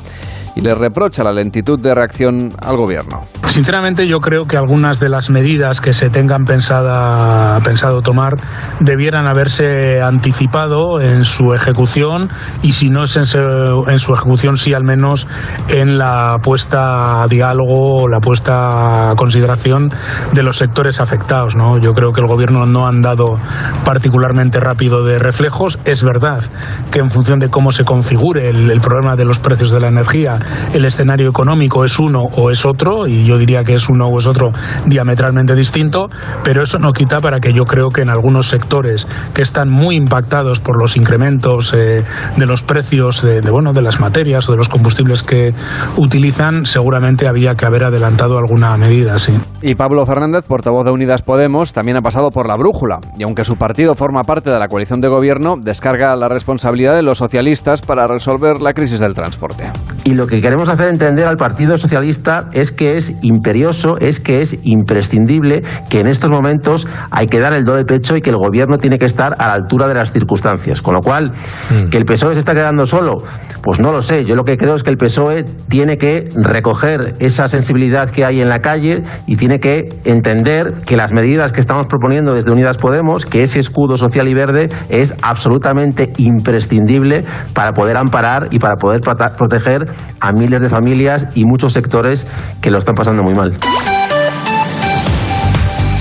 y 0.55 0.61
le 0.61 0.73
reprocha 0.73 1.23
la 1.23 1.31
lentitud 1.31 1.79
de 1.79 1.93
reacción 1.93 2.49
al 2.61 2.77
gobierno. 2.77 3.23
Sinceramente 3.47 4.07
yo 4.07 4.19
creo 4.19 4.43
que 4.43 4.57
algunas 4.57 4.99
de 4.99 5.09
las 5.09 5.29
medidas 5.29 5.81
que 5.81 5.93
se 5.93 6.09
tengan 6.09 6.45
pensada, 6.45 7.59
pensado 7.61 8.01
tomar 8.01 8.35
debieran 8.79 9.27
haberse 9.27 10.01
anticipado 10.01 11.01
en 11.01 11.25
su 11.25 11.53
ejecución 11.53 12.29
y 12.63 12.71
si 12.71 12.89
no 12.89 13.03
es 13.03 13.15
en 13.17 13.25
su, 13.25 13.39
en 13.87 13.99
su 13.99 14.13
ejecución, 14.13 14.57
sí 14.57 14.73
al 14.73 14.83
menos 14.83 15.27
en 15.69 15.97
la 15.97 16.37
puesta 16.41 17.23
a 17.23 17.27
diálogo 17.27 18.03
o 18.03 18.07
la 18.07 18.19
puesta 18.19 19.11
a 19.11 19.15
consideración 19.15 19.89
de 20.33 20.43
los 20.43 20.57
sectores 20.57 20.99
afectados. 20.99 21.14
¿No? 21.55 21.77
Yo 21.77 21.93
creo 21.93 22.11
que 22.11 22.21
el 22.21 22.27
gobierno 22.27 22.65
no 22.65 22.85
ha 22.85 22.89
andado 22.89 23.39
particularmente 23.83 24.59
rápido 24.59 25.03
de 25.03 25.17
reflejos. 25.17 25.79
Es 25.85 26.03
verdad 26.03 26.43
que 26.91 26.99
en 26.99 27.09
función 27.09 27.39
de 27.39 27.49
cómo 27.49 27.71
se 27.71 27.83
configure 27.83 28.49
el, 28.49 28.69
el 28.69 28.81
problema 28.81 29.15
de 29.15 29.25
los 29.25 29.39
precios 29.39 29.71
de 29.71 29.79
la 29.79 29.87
energía, 29.87 30.39
el 30.73 30.85
escenario 30.85 31.29
económico 31.29 31.85
es 31.85 31.99
uno 31.99 32.23
o 32.23 32.51
es 32.51 32.65
otro, 32.65 33.07
y 33.07 33.25
yo 33.25 33.37
diría 33.37 33.63
que 33.63 33.73
es 33.73 33.89
uno 33.89 34.05
o 34.05 34.17
es 34.17 34.27
otro 34.27 34.51
diametralmente 34.85 35.55
distinto, 35.55 36.09
pero 36.43 36.63
eso 36.63 36.79
no 36.79 36.91
quita 36.91 37.19
para 37.19 37.39
que 37.39 37.53
yo 37.53 37.63
creo 37.63 37.89
que 37.89 38.01
en 38.01 38.09
algunos 38.09 38.47
sectores 38.47 39.07
que 39.33 39.41
están 39.41 39.69
muy 39.69 39.95
impactados 39.95 40.59
por 40.59 40.79
los 40.79 40.97
incrementos 40.97 41.73
eh, 41.73 42.03
de 42.35 42.45
los 42.45 42.61
precios 42.61 43.21
de, 43.21 43.41
de, 43.41 43.51
bueno, 43.51 43.73
de 43.73 43.81
las 43.81 43.99
materias 43.99 44.47
o 44.49 44.51
de 44.51 44.57
los 44.57 44.69
combustibles 44.69 45.23
que 45.23 45.53
utilizan, 45.97 46.65
seguramente 46.65 47.27
había 47.27 47.55
que 47.55 47.65
haber 47.65 47.83
adelantado 47.85 48.37
alguna 48.37 48.75
medida, 48.77 49.17
sí. 49.17 49.33
Y 49.61 49.75
Pablo 49.75 50.05
Fernández, 50.05 50.45
portavoz 50.47 50.85
de 50.85 50.91
Unidas 51.05 51.21
Podemos, 51.21 51.71
también 51.71 51.97
ha 51.97 52.01
pasado 52.01 52.31
por 52.31 52.47
la 52.47 52.55
brújula, 52.55 52.97
y 53.15 53.21
aunque 53.21 53.45
su 53.45 53.57
partido 53.57 53.93
forma 53.93 54.23
parte 54.23 54.49
de 54.49 54.57
la 54.57 54.67
coalición 54.67 55.01
de 55.01 55.07
gobierno, 55.07 55.53
descarga 55.55 56.15
la 56.15 56.27
responsabilidad 56.27 56.95
de 56.95 57.03
los 57.03 57.19
socialistas 57.19 57.83
para 57.83 58.07
resolver 58.07 58.59
la 58.59 58.73
crisis 58.73 58.99
del 58.99 59.13
transporte. 59.13 59.65
Y 60.03 60.15
lo 60.15 60.25
que 60.25 60.41
queremos 60.41 60.67
hacer 60.67 60.87
entender 60.87 61.27
al 61.27 61.37
Partido 61.37 61.77
Socialista 61.77 62.49
es 62.53 62.71
que 62.71 62.95
es 62.95 63.13
imperioso, 63.21 63.99
es 63.99 64.19
que 64.19 64.41
es 64.41 64.57
imprescindible, 64.63 65.61
que 65.91 65.99
en 65.99 66.07
estos 66.07 66.31
momentos 66.31 66.87
hay 67.11 67.27
que 67.27 67.39
dar 67.39 67.53
el 67.53 67.63
do 67.63 67.75
de 67.75 67.85
pecho 67.85 68.17
y 68.17 68.21
que 68.21 68.31
el 68.31 68.37
gobierno 68.37 68.77
tiene 68.77 68.97
que 68.97 69.05
estar 69.05 69.35
a 69.37 69.47
la 69.47 69.53
altura 69.53 69.87
de 69.87 69.93
las 69.93 70.11
circunstancias. 70.11 70.81
Con 70.81 70.95
lo 70.95 71.01
cual, 71.01 71.31
mm. 71.69 71.89
que 71.89 71.97
el 71.99 72.05
PSOE 72.05 72.33
se 72.33 72.39
está 72.39 72.53
quedando 72.53 72.85
solo, 72.85 73.17
pues 73.61 73.79
no 73.79 73.91
lo 73.91 74.01
sé. 74.01 74.25
Yo 74.25 74.35
lo 74.35 74.43
que 74.43 74.57
creo 74.57 74.73
es 74.73 74.81
que 74.81 74.89
el 74.89 74.97
PSOE 74.97 75.43
tiene 75.69 75.97
que 75.97 76.29
recoger 76.35 77.15
esa 77.19 77.47
sensibilidad 77.47 78.09
que 78.09 78.25
hay 78.25 78.41
en 78.41 78.49
la 78.49 78.59
calle 78.59 79.03
y 79.27 79.35
tiene 79.35 79.59
que 79.59 79.89
entender 80.03 80.73
que 80.85 80.94
las 80.95 81.13
medidas 81.13 81.51
que 81.51 81.59
estamos 81.59 81.87
proponiendo 81.87 82.33
desde 82.33 82.51
Unidas 82.51 82.77
Podemos, 82.77 83.25
que 83.25 83.43
ese 83.43 83.59
escudo 83.59 83.97
social 83.97 84.27
y 84.27 84.33
verde 84.33 84.69
es 84.89 85.13
absolutamente 85.21 86.13
imprescindible 86.17 87.25
para 87.53 87.71
poder 87.71 87.97
amparar 87.97 88.47
y 88.51 88.59
para 88.59 88.75
poder 88.75 89.01
proteger 89.01 89.85
a 90.19 90.31
miles 90.31 90.61
de 90.61 90.69
familias 90.69 91.29
y 91.35 91.43
muchos 91.45 91.73
sectores 91.73 92.27
que 92.61 92.71
lo 92.71 92.79
están 92.79 92.95
pasando 92.95 93.23
muy 93.23 93.33
mal. 93.33 93.57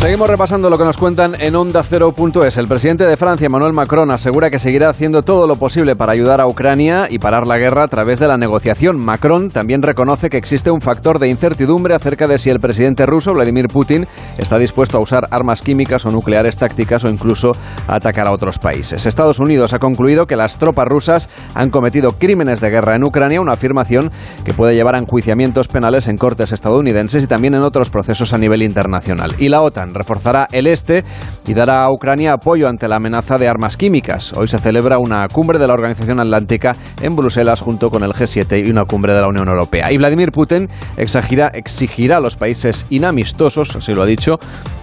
Seguimos 0.04 0.28
repasando 0.28 0.68
lo 0.68 0.76
que 0.76 0.84
nos 0.84 0.98
cuentan 0.98 1.34
en 1.40 1.56
Onda 1.56 1.82
Cero.es. 1.82 2.58
El 2.58 2.68
presidente 2.68 3.06
de 3.06 3.16
Francia, 3.16 3.46
Emmanuel 3.46 3.72
Macron, 3.72 4.10
asegura 4.10 4.50
que 4.50 4.58
seguirá 4.58 4.90
haciendo 4.90 5.22
todo 5.22 5.46
lo 5.46 5.56
posible 5.56 5.96
para 5.96 6.12
ayudar 6.12 6.42
a 6.42 6.46
Ucrania 6.46 7.06
y 7.08 7.18
parar 7.18 7.46
la 7.46 7.56
guerra 7.56 7.84
a 7.84 7.88
través 7.88 8.18
de 8.18 8.28
la 8.28 8.36
negociación. 8.36 9.02
Macron 9.02 9.48
también 9.48 9.80
reconoce 9.80 10.28
que 10.28 10.36
existe 10.36 10.70
un 10.70 10.82
factor 10.82 11.18
de 11.18 11.28
incertidumbre 11.28 11.94
acerca 11.94 12.26
de 12.26 12.38
si 12.38 12.50
el 12.50 12.60
presidente 12.60 13.06
ruso, 13.06 13.32
Vladimir 13.32 13.68
Putin, 13.68 14.06
está 14.36 14.58
dispuesto 14.58 14.98
a 14.98 15.00
usar 15.00 15.26
armas 15.30 15.62
químicas 15.62 16.04
o 16.04 16.10
nucleares 16.10 16.58
tácticas 16.58 17.02
o 17.04 17.08
incluso 17.08 17.52
a 17.88 17.96
atacar 17.96 18.26
a 18.26 18.32
otros 18.32 18.58
países. 18.58 19.06
Estados 19.06 19.38
Unidos 19.38 19.72
ha 19.72 19.78
concluido 19.78 20.26
que 20.26 20.36
las 20.36 20.58
tropas 20.58 20.86
rusas 20.86 21.30
han 21.54 21.70
cometido 21.70 22.12
crímenes 22.12 22.60
de 22.60 22.68
guerra 22.68 22.94
en 22.94 23.04
Ucrania, 23.04 23.40
una 23.40 23.52
afirmación 23.52 24.12
que 24.44 24.52
puede 24.52 24.74
llevar 24.74 24.96
a 24.96 24.98
enjuiciamientos 24.98 25.66
penales 25.66 26.08
en 26.08 26.18
cortes 26.18 26.52
estadounidenses 26.52 27.24
y 27.24 27.26
también 27.26 27.54
en 27.54 27.62
otros 27.62 27.88
procesos 27.88 28.34
a 28.34 28.38
nivel 28.38 28.60
internacional. 28.60 29.34
Y 29.38 29.48
la 29.48 29.62
OTAN 29.62 29.93
reforzará 29.94 30.48
el 30.52 30.66
este 30.66 31.04
y 31.46 31.54
dará 31.54 31.84
a 31.84 31.92
Ucrania 31.92 32.32
apoyo 32.32 32.68
ante 32.68 32.88
la 32.88 32.96
amenaza 32.96 33.38
de 33.38 33.48
armas 33.48 33.76
químicas. 33.76 34.32
Hoy 34.34 34.48
se 34.48 34.58
celebra 34.58 34.98
una 34.98 35.26
cumbre 35.28 35.58
de 35.58 35.66
la 35.66 35.74
Organización 35.74 36.20
Atlántica 36.20 36.76
en 37.02 37.16
Bruselas 37.16 37.60
junto 37.60 37.90
con 37.90 38.02
el 38.02 38.12
G7 38.12 38.66
y 38.66 38.70
una 38.70 38.84
cumbre 38.84 39.14
de 39.14 39.20
la 39.20 39.28
Unión 39.28 39.48
Europea. 39.48 39.92
Y 39.92 39.98
Vladimir 39.98 40.30
Putin 40.30 40.68
exigirá, 40.96 41.48
exigirá 41.48 42.16
a 42.18 42.20
los 42.20 42.36
países 42.36 42.86
inamistosos, 42.90 43.76
así 43.76 43.92
lo 43.92 44.02
ha 44.02 44.06
dicho, 44.06 44.32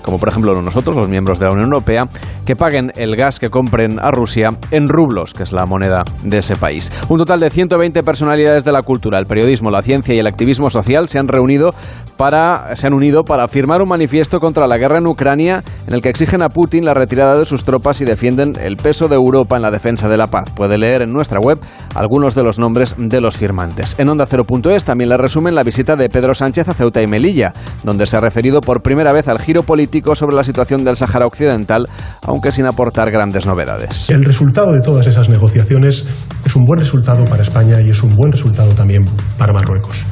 como 0.04 0.20
por 0.20 0.30
ejemplo 0.30 0.62
nosotros, 0.62 0.96
los 0.96 1.10
miembros 1.10 1.40
de 1.40 1.46
la 1.46 1.54
Unión 1.54 1.68
Europea, 1.68 2.08
que 2.46 2.56
paguen 2.56 2.92
el 2.96 3.16
gas 3.16 3.40
que 3.40 3.50
compren 3.50 4.00
a 4.00 4.12
Rusia 4.12 4.50
en 4.72 4.88
rublos, 4.88 5.34
que 5.34 5.44
es 5.44 5.52
la 5.52 5.66
moneda 5.66 6.04
de 6.24 6.40
ese 6.40 6.56
país. 6.56 6.92
Un 7.10 7.18
total 7.18 7.40
de 7.40 7.50
120 7.50 8.04
personalidades 8.04 8.64
de 8.64 8.72
la 8.72 8.82
cultura, 8.82 9.20
el 9.20 9.26
periodismo, 9.26 9.72
la 9.72 9.82
ciencia 9.82 10.14
y 10.14 10.20
el 10.20 10.28
activismo 10.28 10.70
social 10.70 11.08
se 11.08 11.20
han 11.20 11.28
reunido 11.28 11.74
para 12.18 12.76
se 12.76 12.88
han 12.88 12.94
unido 12.94 13.24
para 13.24 13.48
firmar 13.48 13.82
un 13.82 13.90
manifiesto 13.90 14.40
contra 14.40 14.68
la 14.68 14.78
guerra 14.78 15.00
en 15.00 15.08
Ucrania 15.08 15.64
en 15.88 15.94
el 15.94 16.02
que 16.02 16.10
exigen 16.10 16.42
Putin 16.54 16.86
la 16.86 16.94
retirada 16.94 17.38
de 17.38 17.46
sus 17.46 17.64
tropas 17.64 18.02
y 18.02 18.06
defienden 18.06 18.54
el 18.62 18.78
peso 18.78 19.08
de 19.08 19.16
Europa 19.16 19.56
en 19.56 19.62
la 19.62 19.72
defensa 19.72 20.08
de 20.08 20.18
la 20.18 20.28
paz. 20.28 20.46
Puede 20.56 20.78
leer 20.78 21.02
en 21.02 21.12
nuestra 21.12 21.40
web 21.40 21.60
algunos 21.96 22.36
de 22.36 22.44
los 22.44 22.60
nombres 22.60 22.96
de 22.98 23.22
los 23.22 23.38
firmantes. 23.38 23.96
En 23.98 24.10
Onda 24.10 24.28
0.es 24.28 24.84
también 24.84 25.10
le 25.10 25.18
resumen 25.18 25.56
la 25.56 25.64
visita 25.64 25.96
de 25.96 26.10
Pedro 26.10 26.34
Sánchez 26.34 26.68
a 26.68 26.74
Ceuta 26.74 27.02
y 27.02 27.08
Melilla, 27.08 27.54
donde 27.84 28.08
se 28.08 28.18
ha 28.18 28.20
referido 28.20 28.62
por 28.62 28.82
primera 28.82 29.14
vez 29.14 29.28
al 29.28 29.40
giro 29.40 29.64
político 29.64 30.16
sobre 30.16 30.36
la 30.36 30.44
situación 30.44 30.84
del 30.84 30.98
Sáhara 30.98 31.26
Occidental, 31.26 31.88
aunque 32.24 32.52
sin 32.52 32.66
aportar 32.66 33.12
grandes 33.12 33.46
novedades. 33.46 34.10
El 34.10 34.24
resultado 34.24 34.72
de 34.72 34.82
todas 34.82 35.08
esas 35.08 35.30
negociaciones 35.30 36.06
es 36.46 36.56
un 36.56 36.66
buen 36.66 36.80
resultado 36.80 37.24
para 37.26 37.44
España 37.44 37.82
y 37.82 37.90
es 37.90 38.04
un 38.04 38.16
buen 38.16 38.32
resultado 38.32 38.72
también 38.74 39.06
para 39.38 39.54
Marruecos. 39.54 40.06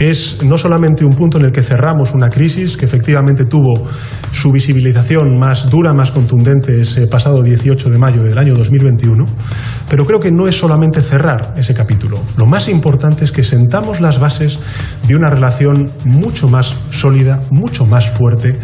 Es 0.00 0.42
no 0.42 0.56
solamente 0.56 1.04
un 1.04 1.12
punto 1.12 1.36
en 1.36 1.44
el 1.44 1.52
que 1.52 1.62
cerramos 1.62 2.14
una 2.14 2.30
crisis 2.30 2.78
que 2.78 2.86
efectivamente 2.86 3.44
tuvo 3.44 3.86
su 4.32 4.50
visibilización 4.50 5.38
más 5.38 5.68
dura, 5.68 5.92
más 5.92 6.10
contundente 6.10 6.80
ese 6.80 7.06
pasado 7.06 7.42
18 7.42 7.90
de 7.90 7.98
mayo 7.98 8.22
del 8.22 8.38
año 8.38 8.54
2021, 8.54 9.26
pero 9.90 10.06
creo 10.06 10.18
que 10.18 10.32
no 10.32 10.48
es 10.48 10.56
solamente 10.56 11.02
cerrar 11.02 11.52
ese 11.58 11.74
capítulo. 11.74 12.18
Lo 12.38 12.46
más 12.46 12.70
importante 12.70 13.26
es 13.26 13.30
que 13.30 13.44
sentamos 13.44 14.00
las 14.00 14.18
bases 14.18 14.58
de 15.06 15.16
una 15.16 15.28
relación 15.28 15.90
mucho 16.06 16.48
más 16.48 16.74
sólida, 16.90 17.42
mucho 17.50 17.84
más 17.84 18.08
fuerte 18.08 18.58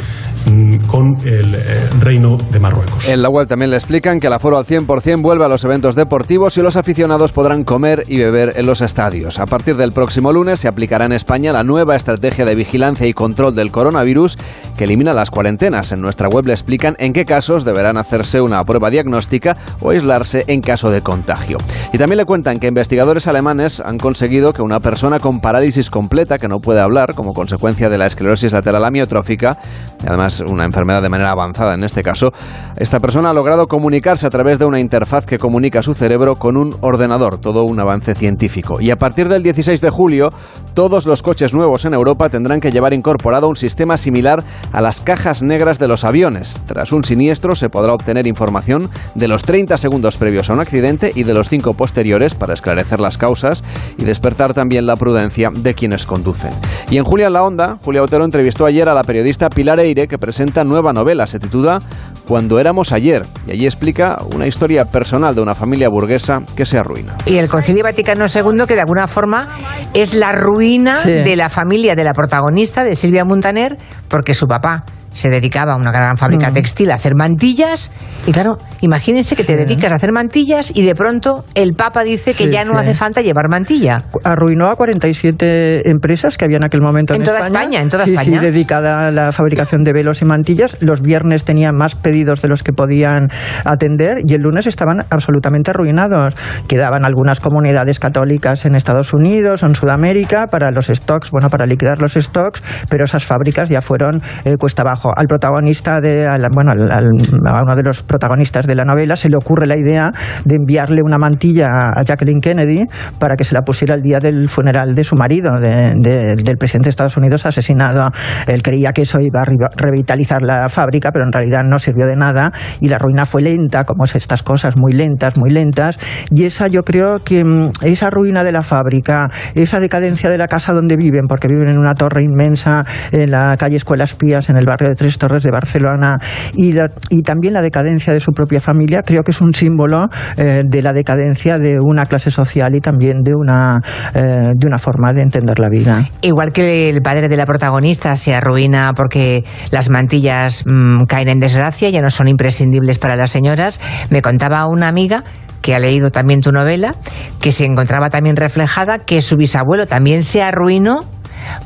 con 0.86 1.16
el 1.26 1.54
eh, 1.54 1.88
Reino 2.00 2.36
de 2.36 2.60
Marruecos. 2.60 3.08
En 3.08 3.20
la 3.20 3.28
web 3.28 3.48
también 3.48 3.70
le 3.70 3.76
explican 3.76 4.20
que 4.20 4.28
el 4.28 4.32
aforo 4.32 4.56
al 4.56 4.64
100% 4.64 5.20
vuelve 5.20 5.44
a 5.44 5.48
los 5.48 5.64
eventos 5.64 5.96
deportivos 5.96 6.56
y 6.56 6.62
los 6.62 6.76
aficionados 6.76 7.32
podrán 7.32 7.64
comer 7.64 8.04
y 8.06 8.18
beber 8.18 8.52
en 8.56 8.66
los 8.66 8.80
estadios. 8.80 9.40
A 9.40 9.46
partir 9.46 9.76
del 9.76 9.92
próximo 9.92 10.32
lunes 10.32 10.60
se 10.60 10.68
aplicará 10.68 11.06
en 11.06 11.12
España 11.12 11.52
la 11.52 11.64
nueva 11.64 11.96
estrategia 11.96 12.44
de 12.44 12.54
vigilancia 12.54 13.06
y 13.06 13.12
control 13.12 13.54
del 13.54 13.72
coronavirus 13.72 14.38
que 14.76 14.84
elimina 14.84 15.12
las 15.12 15.30
cuarentenas. 15.30 15.90
En 15.90 16.00
nuestra 16.00 16.28
web 16.28 16.46
le 16.46 16.52
explican 16.52 16.94
en 16.98 17.12
qué 17.12 17.24
casos 17.24 17.64
deberán 17.64 17.96
hacerse 17.96 18.40
una 18.40 18.62
prueba 18.64 18.90
diagnóstica 18.90 19.56
o 19.80 19.90
aislarse 19.90 20.44
en 20.46 20.60
caso 20.60 20.90
de 20.90 21.00
contagio. 21.00 21.58
Y 21.92 21.98
también 21.98 22.18
le 22.18 22.24
cuentan 22.24 22.60
que 22.60 22.68
investigadores 22.68 23.26
alemanes 23.26 23.80
han 23.80 23.98
conseguido 23.98 24.52
que 24.52 24.62
una 24.62 24.80
persona 24.80 25.18
con 25.18 25.40
parálisis 25.40 25.90
completa, 25.90 26.38
que 26.38 26.48
no 26.48 26.58
puede 26.58 26.80
hablar 26.80 27.14
como 27.14 27.32
consecuencia 27.32 27.88
de 27.88 27.98
la 27.98 28.06
esclerosis 28.06 28.52
lateral 28.52 28.84
amiotrófica, 28.84 29.58
y 30.04 30.06
además 30.40 30.52
una 30.56 30.64
enfermedad 30.64 31.02
de 31.02 31.08
manera 31.08 31.30
avanzada 31.30 31.74
en 31.74 31.84
este 31.84 32.02
caso, 32.02 32.32
esta 32.76 33.00
persona 33.00 33.30
ha 33.30 33.32
logrado 33.32 33.66
comunicarse 33.66 34.26
a 34.26 34.30
través 34.30 34.58
de 34.58 34.64
una 34.64 34.80
interfaz 34.80 35.26
que 35.26 35.38
comunica 35.38 35.82
su 35.82 35.94
cerebro 35.94 36.36
con 36.36 36.56
un 36.56 36.74
ordenador, 36.80 37.38
todo 37.38 37.64
un 37.64 37.78
avance 37.80 38.14
científico. 38.14 38.80
Y 38.80 38.90
a 38.90 38.96
partir 38.96 39.28
del 39.28 39.42
16 39.42 39.80
de 39.80 39.90
julio, 39.90 40.30
todos 40.74 41.06
los 41.06 41.22
coches 41.22 41.54
nuevos 41.54 41.84
en 41.84 41.94
Europa 41.94 42.28
tendrán 42.28 42.60
que 42.60 42.70
llevar 42.70 42.94
incorporado 42.94 43.48
un 43.48 43.56
sistema 43.56 43.96
similar 43.96 44.42
a 44.72 44.80
las 44.80 45.00
cajas 45.00 45.42
negras 45.42 45.78
de 45.78 45.88
los 45.88 46.04
aviones. 46.04 46.60
Tras 46.66 46.92
un 46.92 47.04
siniestro 47.04 47.54
se 47.54 47.68
podrá 47.68 47.92
obtener 47.92 48.26
información 48.26 48.88
de 49.14 49.28
los 49.28 49.42
30 49.42 49.78
segundos 49.78 50.16
previos 50.16 50.50
a 50.50 50.54
un 50.54 50.60
accidente 50.60 51.12
y 51.14 51.24
de 51.24 51.34
los 51.34 51.48
5 51.48 51.74
posteriores 51.74 52.34
para 52.34 52.54
esclarecer 52.54 53.00
las 53.00 53.18
causas 53.18 53.62
y 53.98 54.04
despertar 54.04 54.54
también 54.54 54.86
la 54.86 54.96
prudencia 54.96 55.50
de 55.50 55.74
quienes 55.74 56.06
conducen. 56.06 56.50
Y 56.90 56.98
en 56.98 57.04
Julia 57.04 57.26
en 57.26 57.32
la 57.32 57.44
Onda, 57.44 57.78
Julia 57.84 58.02
Otero 58.02 58.24
entrevistó 58.24 58.66
ayer 58.66 58.88
a 58.88 58.94
la 58.94 59.02
periodista 59.02 59.48
Pilar 59.48 59.80
Eire 59.80 60.06
que 60.06 60.18
presenta 60.26 60.64
nueva 60.64 60.92
novela, 60.92 61.28
se 61.28 61.38
titula 61.38 61.80
Cuando 62.26 62.58
éramos 62.58 62.90
ayer 62.90 63.24
y 63.46 63.52
allí 63.52 63.64
explica 63.64 64.18
una 64.34 64.48
historia 64.48 64.84
personal 64.84 65.36
de 65.36 65.40
una 65.40 65.54
familia 65.54 65.88
burguesa 65.88 66.42
que 66.56 66.66
se 66.66 66.78
arruina. 66.78 67.16
Y 67.26 67.36
el 67.36 67.48
Concilio 67.48 67.84
Vaticano 67.84 68.24
II 68.26 68.66
que 68.66 68.74
de 68.74 68.80
alguna 68.80 69.06
forma 69.06 69.46
es 69.94 70.14
la 70.14 70.32
ruina 70.32 71.00
de 71.00 71.36
la 71.36 71.48
familia 71.48 71.94
de 71.94 72.02
la 72.02 72.12
protagonista, 72.12 72.82
de 72.82 72.96
Silvia 72.96 73.24
Montaner, 73.24 73.78
porque 74.08 74.34
su 74.34 74.46
papá 74.48 74.84
se 75.16 75.30
dedicaba 75.30 75.72
a 75.72 75.76
una 75.76 75.90
gran 75.90 76.16
fábrica 76.16 76.52
textil 76.52 76.90
a 76.90 76.96
hacer 76.96 77.14
mantillas. 77.16 77.90
Y 78.26 78.32
claro, 78.32 78.58
imagínense 78.82 79.34
que 79.34 79.44
te 79.44 79.56
dedicas 79.56 79.90
a 79.90 79.96
hacer 79.96 80.12
mantillas 80.12 80.70
y 80.74 80.82
de 80.82 80.94
pronto 80.94 81.44
el 81.54 81.72
Papa 81.72 82.02
dice 82.02 82.34
que 82.34 82.50
ya 82.50 82.64
no 82.64 82.78
hace 82.78 82.94
falta 82.94 83.22
llevar 83.22 83.48
mantilla. 83.48 84.02
Arruinó 84.24 84.68
a 84.68 84.76
47 84.76 85.88
empresas 85.88 86.36
que 86.36 86.44
había 86.44 86.58
en 86.58 86.64
aquel 86.64 86.82
momento 86.82 87.14
en, 87.14 87.22
en 87.22 87.26
toda 87.26 87.40
España. 87.40 87.80
En 87.80 87.88
toda 87.88 88.04
España. 88.04 88.24
Sí, 88.24 88.38
dedicada 88.38 89.08
a 89.08 89.10
la 89.10 89.32
fabricación 89.32 89.84
de 89.84 89.92
velos 89.92 90.20
y 90.20 90.26
mantillas. 90.26 90.76
Los 90.80 91.00
viernes 91.00 91.44
tenían 91.44 91.74
más 91.76 91.94
pedidos 91.94 92.42
de 92.42 92.48
los 92.48 92.62
que 92.62 92.72
podían 92.72 93.28
atender 93.64 94.18
y 94.26 94.34
el 94.34 94.42
lunes 94.42 94.66
estaban 94.66 95.06
absolutamente 95.08 95.70
arruinados. 95.70 96.34
Quedaban 96.68 97.06
algunas 97.06 97.40
comunidades 97.40 97.98
católicas 97.98 98.66
en 98.66 98.74
Estados 98.74 99.14
Unidos 99.14 99.62
o 99.62 99.66
en 99.66 99.74
Sudamérica 99.74 100.48
para 100.48 100.70
los 100.72 100.88
stocks, 100.88 101.30
bueno, 101.30 101.48
para 101.48 101.64
liquidar 101.64 102.00
los 102.00 102.14
stocks, 102.14 102.62
pero 102.90 103.04
esas 103.04 103.24
fábricas 103.24 103.70
ya 103.70 103.80
fueron 103.80 104.20
eh, 104.44 104.56
cuesta 104.58 104.82
abajo 104.82 105.05
al 105.14 105.26
protagonista 105.26 106.00
de 106.00 106.26
al, 106.26 106.46
bueno 106.52 106.72
al, 106.72 106.90
a 106.90 107.62
uno 107.62 107.74
de 107.76 107.82
los 107.82 108.02
protagonistas 108.02 108.66
de 108.66 108.74
la 108.74 108.84
novela 108.84 109.16
se 109.16 109.28
le 109.28 109.36
ocurre 109.36 109.66
la 109.66 109.76
idea 109.76 110.10
de 110.44 110.56
enviarle 110.56 111.02
una 111.04 111.18
mantilla 111.18 111.68
a 111.94 112.02
Jacqueline 112.02 112.40
Kennedy 112.40 112.84
para 113.18 113.36
que 113.36 113.44
se 113.44 113.54
la 113.54 113.62
pusiera 113.62 113.94
el 113.94 114.02
día 114.02 114.18
del 114.18 114.48
funeral 114.48 114.94
de 114.94 115.04
su 115.04 115.16
marido 115.16 115.58
de, 115.60 115.94
de, 116.00 116.34
del 116.36 116.56
presidente 116.56 116.86
de 116.86 116.90
Estados 116.90 117.16
Unidos 117.16 117.46
asesinado. 117.46 118.10
Él 118.46 118.62
creía 118.62 118.92
que 118.92 119.02
eso 119.02 119.20
iba 119.20 119.42
a 119.42 119.46
revitalizar 119.76 120.42
la 120.42 120.68
fábrica 120.68 121.10
pero 121.12 121.24
en 121.24 121.32
realidad 121.32 121.62
no 121.64 121.78
sirvió 121.78 122.06
de 122.06 122.16
nada 122.16 122.52
y 122.80 122.88
la 122.88 122.98
ruina 122.98 123.24
fue 123.24 123.42
lenta 123.42 123.84
como 123.84 124.04
es 124.04 124.14
estas 124.14 124.42
cosas 124.42 124.76
muy 124.76 124.92
lentas 124.92 125.36
muy 125.36 125.50
lentas. 125.50 125.98
Y 126.30 126.44
esa 126.44 126.68
yo 126.68 126.82
creo 126.82 127.22
que 127.22 127.44
esa 127.82 128.10
ruina 128.10 128.44
de 128.44 128.52
la 128.52 128.62
fábrica 128.62 129.28
esa 129.54 129.80
decadencia 129.80 130.30
de 130.30 130.38
la 130.38 130.48
casa 130.48 130.72
donde 130.72 130.96
viven 130.96 131.26
porque 131.28 131.48
viven 131.48 131.68
en 131.68 131.78
una 131.78 131.94
torre 131.94 132.24
inmensa 132.24 132.84
en 133.12 133.30
la 133.30 133.56
calle 133.56 133.76
Escuelas 133.76 134.14
Pías 134.14 134.48
en 134.48 134.56
el 134.56 134.66
barrio 134.66 134.88
de 134.88 134.95
Tres 134.96 135.18
Torres 135.18 135.42
de 135.42 135.50
Barcelona 135.50 136.18
y, 136.54 136.74
también 137.22 137.54
la 137.54 137.62
decadencia 137.62 138.12
de 138.12 138.20
su 138.20 138.32
propia 138.32 138.60
familia, 138.60 139.02
creo 139.02 139.22
que 139.22 139.30
es 139.30 139.40
un 139.40 139.52
símbolo 139.52 140.08
eh, 140.36 140.62
de 140.64 140.82
la 140.82 140.92
decadencia 140.92 141.58
de 141.58 141.78
una 141.80 142.06
clase 142.06 142.30
social 142.30 142.74
y 142.74 142.80
también 142.80 143.22
de 143.22 143.34
una, 143.34 143.80
eh, 144.14 144.52
de 144.54 144.66
una 144.66 144.78
forma 144.78 145.12
de 145.12 145.22
entender 145.22 145.58
la 145.58 145.68
vida. 145.68 146.08
Igual 146.22 146.52
que 146.52 146.88
el 146.88 147.02
padre 147.02 147.28
de 147.28 147.36
la 147.36 147.46
protagonista 147.46 148.16
se 148.16 148.34
arruina 148.34 148.92
porque 148.94 149.44
las 149.70 149.90
mantillas 149.90 150.64
mmm, 150.66 151.04
caen 151.04 151.28
en 151.28 151.40
desgracia, 151.40 151.90
ya 151.90 152.00
no 152.00 152.10
son 152.10 152.28
imprescindibles 152.28 152.98
para 152.98 153.16
las 153.16 153.30
señoras, 153.30 153.80
me 154.10 154.22
contaba 154.22 154.66
una 154.66 154.88
amiga 154.88 155.22
que 155.66 155.74
ha 155.74 155.80
leído 155.80 156.10
también 156.10 156.40
tu 156.40 156.52
novela, 156.52 156.94
que 157.40 157.50
se 157.50 157.64
encontraba 157.64 158.08
también 158.08 158.36
reflejada 158.36 159.00
que 159.00 159.20
su 159.20 159.36
bisabuelo 159.36 159.84
también 159.86 160.22
se 160.22 160.42
arruinó 160.42 161.00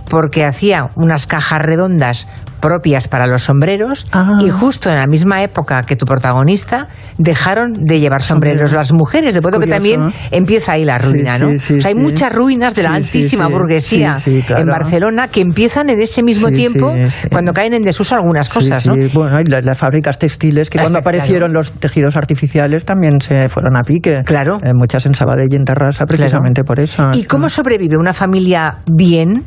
porque 0.08 0.44
hacía 0.44 0.88
unas 0.96 1.26
cajas 1.26 1.60
redondas 1.60 2.26
propias 2.60 3.08
para 3.08 3.26
los 3.26 3.42
sombreros 3.42 4.06
ah. 4.12 4.38
y 4.40 4.50
justo 4.50 4.90
en 4.90 4.96
la 4.96 5.06
misma 5.06 5.42
época 5.42 5.82
que 5.82 5.96
tu 5.96 6.06
protagonista 6.06 6.88
dejaron 7.18 7.72
de 7.72 8.00
llevar 8.00 8.22
sombreros 8.22 8.72
las 8.72 8.92
mujeres, 8.92 9.34
de 9.34 9.40
modo 9.40 9.58
que 9.58 9.66
también 9.66 10.00
empieza 10.30 10.72
ahí 10.72 10.84
la 10.84 10.98
ruina, 10.98 11.36
sí, 11.36 11.44
¿no? 11.44 11.58
Sí, 11.58 11.74
o 11.78 11.80
sea, 11.80 11.88
hay 11.88 11.94
muchas 11.94 12.32
ruinas 12.32 12.74
de 12.74 12.82
la 12.82 12.94
altísima 12.94 13.48
burguesía 13.48 14.16
claro. 14.46 14.62
en 14.62 14.66
Barcelona 14.68 15.28
que 15.28 15.40
empiezan 15.40 15.90
en 15.90 16.00
ese 16.00 16.22
mismo 16.22 16.50
tiempo 16.50 16.92
cuando 17.30 17.52
caen 17.52 17.74
en 17.74 17.82
desuso 17.82 18.14
algunas 18.14 18.48
cosas, 18.48 18.86
¿no? 18.86 18.94
Bueno, 19.12 19.38
las, 19.46 19.64
las, 19.64 19.78
fábricas 19.78 20.18
textiles 20.18 20.70
que 20.70 20.78
las 20.78 20.84
cuando 20.84 20.98
aparecieron 20.98 21.52
los 21.52 21.72
tejidos 21.72 22.16
artificiales 22.16 22.84
también 22.84 23.20
se 23.20 23.48
fueron 23.48 23.76
a 23.76 23.82
pique. 23.82 24.22
Claro. 24.24 24.58
Eh, 24.62 24.72
muchas 24.74 25.06
en 25.06 25.14
Sabadell 25.14 25.48
y 25.50 25.56
en 25.56 25.64
Terrassa 25.64 26.06
precisamente 26.06 26.64
por 26.64 26.80
eso. 26.80 27.10
¿Y 27.14 27.24
cómo 27.24 27.48
sobrevive 27.48 27.96
una 27.96 28.12
familia 28.12 28.82
bien? 28.86 29.44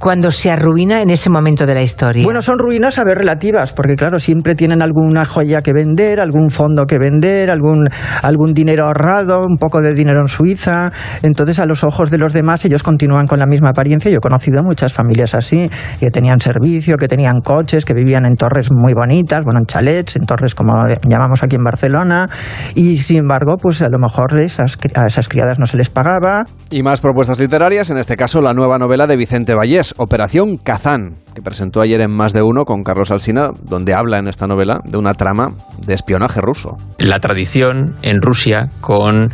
Cuando 0.00 0.30
se 0.30 0.50
arruina 0.50 1.02
en 1.02 1.10
ese 1.10 1.28
momento 1.28 1.66
de 1.66 1.74
la 1.74 1.82
historia? 1.82 2.24
Bueno, 2.24 2.40
son 2.40 2.58
ruinas 2.58 2.98
a 2.98 3.04
ver 3.04 3.18
relativas, 3.18 3.74
porque 3.74 3.94
claro, 3.96 4.18
siempre 4.18 4.54
tienen 4.54 4.82
alguna 4.82 5.26
joya 5.26 5.60
que 5.60 5.72
vender, 5.72 6.20
algún 6.20 6.50
fondo 6.50 6.86
que 6.86 6.98
vender, 6.98 7.50
algún, 7.50 7.86
algún 8.22 8.54
dinero 8.54 8.86
ahorrado, 8.86 9.40
un 9.46 9.58
poco 9.58 9.82
de 9.82 9.92
dinero 9.92 10.20
en 10.20 10.28
Suiza. 10.28 10.90
Entonces, 11.22 11.58
a 11.58 11.66
los 11.66 11.84
ojos 11.84 12.10
de 12.10 12.16
los 12.16 12.32
demás, 12.32 12.64
ellos 12.64 12.82
continúan 12.82 13.26
con 13.26 13.38
la 13.38 13.46
misma 13.46 13.70
apariencia. 13.70 14.10
Yo 14.10 14.16
he 14.16 14.20
conocido 14.20 14.62
muchas 14.62 14.94
familias 14.94 15.34
así, 15.34 15.70
que 16.00 16.10
tenían 16.10 16.40
servicio, 16.40 16.96
que 16.96 17.06
tenían 17.06 17.40
coches, 17.40 17.84
que 17.84 17.92
vivían 17.92 18.24
en 18.24 18.36
torres 18.36 18.70
muy 18.72 18.94
bonitas, 18.94 19.40
bueno, 19.44 19.60
en 19.60 19.66
chalets, 19.66 20.16
en 20.16 20.24
torres 20.24 20.54
como 20.54 20.80
llamamos 21.06 21.42
aquí 21.42 21.56
en 21.56 21.64
Barcelona, 21.64 22.28
y 22.74 22.96
sin 22.98 23.18
embargo, 23.18 23.56
pues 23.60 23.82
a 23.82 23.88
lo 23.90 23.98
mejor 23.98 24.40
esas, 24.40 24.78
a 24.96 25.06
esas 25.06 25.28
criadas 25.28 25.58
no 25.58 25.66
se 25.66 25.76
les 25.76 25.90
pagaba. 25.90 26.46
Y 26.70 26.82
más 26.82 27.00
propuestas 27.00 27.38
literarias, 27.38 27.90
en 27.90 27.98
este 27.98 28.16
caso 28.16 28.40
la 28.40 28.54
nueva 28.54 28.78
novela 28.78 29.06
de 29.06 29.16
Vicente 29.16 29.54
Vallés, 29.54 29.89
Operación 29.98 30.56
Kazán, 30.56 31.16
que 31.34 31.42
presentó 31.42 31.80
ayer 31.80 32.00
en 32.00 32.14
Más 32.14 32.32
de 32.32 32.42
Uno 32.42 32.64
con 32.64 32.82
Carlos 32.82 33.10
Alsina, 33.10 33.50
donde 33.62 33.94
habla 33.94 34.18
en 34.18 34.28
esta 34.28 34.46
novela 34.46 34.80
de 34.84 34.98
una 34.98 35.14
trama 35.14 35.50
de 35.84 35.94
espionaje 35.94 36.40
ruso. 36.40 36.76
La 36.98 37.20
tradición 37.20 37.96
en 38.02 38.20
Rusia 38.20 38.70
con 38.80 39.28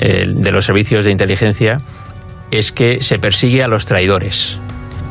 eh, 0.00 0.26
de 0.28 0.52
los 0.52 0.64
servicios 0.64 1.04
de 1.04 1.10
inteligencia 1.10 1.76
es 2.50 2.72
que 2.72 3.00
se 3.00 3.18
persigue 3.18 3.62
a 3.62 3.68
los 3.68 3.86
traidores 3.86 4.58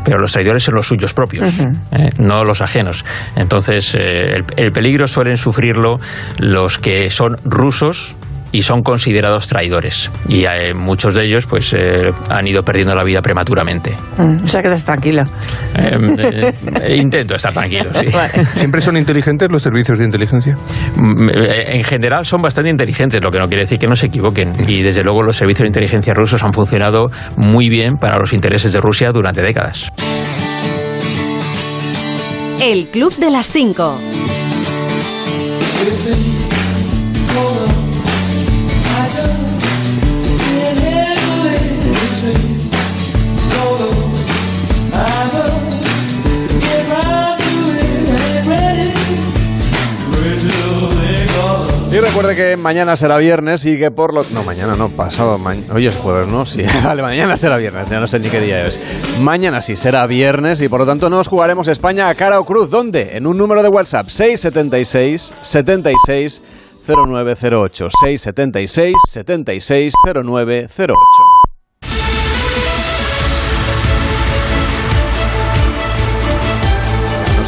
pero 0.03 0.17
los 0.17 0.31
traidores 0.31 0.63
son 0.63 0.73
los 0.73 0.87
suyos 0.87 1.13
propios, 1.13 1.59
uh 1.59 1.63
-huh. 1.63 1.79
eh, 1.91 2.09
no 2.17 2.43
los 2.43 2.61
ajenos. 2.61 3.05
Entonces, 3.35 3.93
eh, 3.93 4.33
el, 4.35 4.45
el, 4.57 4.71
peligro 4.71 5.07
suelen 5.07 5.37
sufrirlo 5.37 5.99
los 6.39 6.79
que 6.79 7.11
son 7.11 7.37
rusos 7.45 8.15
y 8.51 8.61
son 8.61 8.81
considerados 8.81 9.47
traidores. 9.47 10.11
Y 10.27 10.45
eh, 10.45 10.73
muchos 10.73 11.13
de 11.13 11.25
ellos 11.25 11.45
pues 11.45 11.73
eh, 11.73 12.09
han 12.29 12.47
ido 12.47 12.63
perdiendo 12.63 12.93
la 12.95 13.03
vida 13.03 13.21
prematuramente. 13.21 13.95
Mm, 14.17 14.43
o 14.43 14.47
sea 14.47 14.61
que 14.61 14.67
estás 14.67 14.85
tranquilo. 14.85 15.23
Em, 15.75 16.15
eh, 16.19 16.95
intento 16.97 17.35
estar 17.35 17.53
tranquilo, 17.53 17.89
sí. 17.93 18.07
¿Siempre 18.55 18.81
son 18.81 18.97
inteligentes 18.97 19.49
los 19.51 19.61
servicios 19.61 19.99
de 19.99 20.05
inteligencia? 20.05 20.57
Mm, 20.95 21.29
eh, 21.29 21.77
En 21.77 21.83
general 21.83 22.25
son 22.25 22.41
bastante 22.41 22.69
inteligentes, 22.69 23.21
lo 23.23 23.31
que 23.31 23.39
no 23.39 23.45
quiere 23.45 23.63
decir 23.63 23.79
que 23.79 23.87
no 23.87 23.95
se 23.95 24.07
equivoquen. 24.07 24.53
Y 24.67 24.81
desde 24.81 25.03
luego 25.03 25.23
los 25.23 25.35
servicios 25.37 25.63
de 25.63 25.67
inteligencia 25.67 26.13
rusos 26.13 26.43
han 26.43 26.53
funcionado 26.53 27.09
muy 27.37 27.69
bien 27.69 27.97
para 27.97 28.17
los 28.17 28.33
intereses 28.33 28.73
de 28.73 28.81
Rusia 28.81 29.11
durante 29.11 29.41
décadas. 29.41 29.91
El 32.61 32.87
Club 32.89 33.15
de 33.15 33.31
las 33.31 33.47
5. 33.47 33.97
Y 51.91 51.99
recuerde 51.99 52.35
que 52.37 52.55
mañana 52.55 52.95
será 52.95 53.17
viernes 53.17 53.65
y 53.65 53.77
que 53.77 53.91
por 53.91 54.13
lo... 54.13 54.23
No, 54.33 54.43
mañana 54.43 54.75
no, 54.77 54.87
pasado. 54.89 55.37
ma- 55.37 55.55
Hoy 55.73 55.87
es 55.87 55.95
jueves, 55.95 56.27
¿no? 56.29 56.45
Sí, 56.45 56.63
vale, 56.83 57.01
mañana 57.01 57.35
será 57.35 57.57
viernes, 57.57 57.89
ya 57.89 57.99
no 57.99 58.07
sé 58.07 58.19
ni 58.19 58.29
qué 58.29 58.39
día 58.39 58.65
es. 58.65 58.79
Mañana 59.19 59.59
sí 59.59 59.75
será 59.75 60.07
viernes 60.07 60.61
y 60.61 60.69
por 60.69 60.79
lo 60.79 60.85
tanto 60.85 61.09
nos 61.09 61.27
jugaremos 61.27 61.67
España 61.67 62.07
a 62.07 62.15
cara 62.15 62.39
o 62.39 62.45
cruz. 62.45 62.69
¿Dónde? 62.69 63.17
En 63.17 63.27
un 63.27 63.37
número 63.37 63.61
de 63.61 63.67
WhatsApp, 63.67 64.07
676 64.07 65.33
76 65.41 66.41
0908. 66.87 67.89
676 68.01 68.95
76 69.09 69.93
0908. 70.05 70.93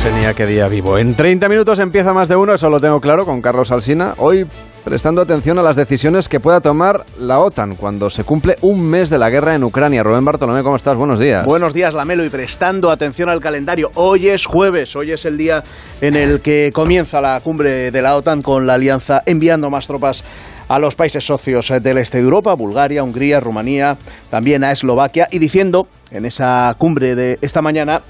Sé 0.04 0.12
ni 0.12 0.34
qué 0.34 0.46
día 0.46 0.68
vivo. 0.68 0.98
En 0.98 1.16
30 1.16 1.48
minutos 1.48 1.80
empieza 1.80 2.14
más 2.14 2.28
de 2.28 2.36
uno, 2.36 2.54
eso 2.54 2.70
lo 2.70 2.82
tengo 2.82 3.00
claro, 3.00 3.24
con 3.24 3.42
Carlos 3.42 3.72
Alsina. 3.72 4.16
Hoy 4.18 4.46
prestando 4.84 5.22
atención 5.22 5.58
a 5.60 5.62
las 5.62 5.78
decisiones 5.78 6.28
que 6.28 6.42
pueda 6.42 6.60
tomar 6.60 7.06
la 7.18 7.40
OTAN 7.40 7.76
cuando 7.76 8.10
se 8.10 8.26
cumple 8.26 8.58
un 8.62 8.86
mes 8.86 9.10
de 9.10 9.18
la 9.18 9.30
guerra 9.30 9.56
en 9.56 9.64
Ucrania. 9.64 10.04
Rubén 10.04 10.26
Bartolomé, 10.26 10.62
¿cómo 10.62 10.76
estás? 10.76 10.98
Buenos 10.98 11.20
días. 11.20 11.46
Buenos 11.46 11.74
días, 11.74 11.94
Lamelo, 11.94 12.26
y 12.26 12.30
prestando 12.30 12.92
atención 12.92 13.30
al 13.30 13.40
calendario. 13.40 13.92
Hoy 13.94 14.28
es 14.28 14.46
jueves, 14.46 14.94
hoy 14.98 15.12
es 15.12 15.24
el 15.24 15.38
día 15.38 15.64
en 16.02 16.18
el 16.18 16.42
que 16.42 16.72
comienza 16.74 17.22
la 17.22 17.40
cumbre 17.40 17.90
de 17.90 18.02
la 18.02 18.18
OTAN 18.18 18.42
con 18.42 18.68
la 18.68 18.74
alianza 18.74 19.24
enviando 19.26 19.70
más 19.70 19.88
tropas 19.88 20.26
a 20.68 20.80
los 20.80 20.96
países 20.96 21.26
socios 21.26 21.72
del 21.82 21.98
este 21.98 22.18
de 22.18 22.26
Europa, 22.26 22.54
Bulgaria, 22.56 23.04
Hungría, 23.04 23.40
Rumanía, 23.40 23.98
también 24.30 24.66
a 24.66 24.74
Eslovaquia, 24.74 25.30
y 25.32 25.40
diciendo 25.40 25.88
en 26.12 26.26
esa 26.26 26.76
cumbre 26.78 27.16
de 27.16 27.38
esta 27.42 27.62
mañana 27.62 28.02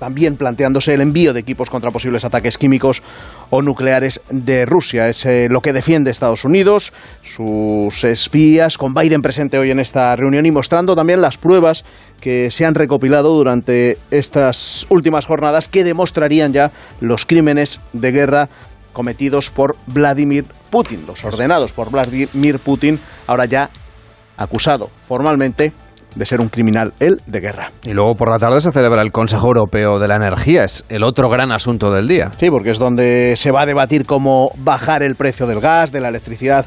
también 0.00 0.36
planteándose 0.36 0.94
el 0.94 1.02
envío 1.02 1.32
de 1.32 1.40
equipos 1.40 1.70
contra 1.70 1.90
posibles 1.90 2.24
ataques 2.24 2.58
químicos 2.58 3.02
o 3.50 3.60
nucleares 3.60 4.22
de 4.30 4.64
Rusia. 4.64 5.08
Es 5.08 5.26
eh, 5.26 5.48
lo 5.48 5.60
que 5.60 5.74
defiende 5.74 6.10
Estados 6.10 6.44
Unidos, 6.44 6.92
sus 7.22 8.02
espías, 8.02 8.78
con 8.78 8.94
Biden 8.94 9.20
presente 9.20 9.58
hoy 9.58 9.70
en 9.70 9.78
esta 9.78 10.16
reunión 10.16 10.46
y 10.46 10.50
mostrando 10.50 10.96
también 10.96 11.20
las 11.20 11.36
pruebas 11.36 11.84
que 12.20 12.50
se 12.50 12.64
han 12.64 12.74
recopilado 12.74 13.36
durante 13.36 13.98
estas 14.10 14.86
últimas 14.88 15.26
jornadas 15.26 15.68
que 15.68 15.84
demostrarían 15.84 16.52
ya 16.54 16.72
los 17.00 17.26
crímenes 17.26 17.80
de 17.92 18.10
guerra 18.10 18.48
cometidos 18.94 19.50
por 19.50 19.76
Vladimir 19.86 20.46
Putin, 20.70 21.04
los 21.06 21.22
ordenados 21.24 21.72
por 21.72 21.90
Vladimir 21.90 22.58
Putin, 22.58 22.98
ahora 23.26 23.44
ya 23.44 23.70
acusado 24.38 24.90
formalmente 25.06 25.72
de 26.14 26.26
ser 26.26 26.40
un 26.40 26.48
criminal 26.48 26.92
él 27.00 27.20
de 27.26 27.40
guerra. 27.40 27.72
Y 27.82 27.92
luego 27.92 28.14
por 28.14 28.30
la 28.30 28.38
tarde 28.38 28.60
se 28.60 28.72
celebra 28.72 29.02
el 29.02 29.12
Consejo 29.12 29.48
Europeo 29.48 29.98
de 29.98 30.08
la 30.08 30.16
Energía, 30.16 30.64
es 30.64 30.84
el 30.88 31.02
otro 31.02 31.28
gran 31.28 31.52
asunto 31.52 31.92
del 31.92 32.08
día. 32.08 32.30
Sí, 32.36 32.50
porque 32.50 32.70
es 32.70 32.78
donde 32.78 33.34
se 33.36 33.50
va 33.50 33.62
a 33.62 33.66
debatir 33.66 34.06
cómo 34.06 34.52
bajar 34.56 35.02
el 35.02 35.14
precio 35.14 35.46
del 35.46 35.60
gas, 35.60 35.92
de 35.92 36.00
la 36.00 36.08
electricidad 36.08 36.66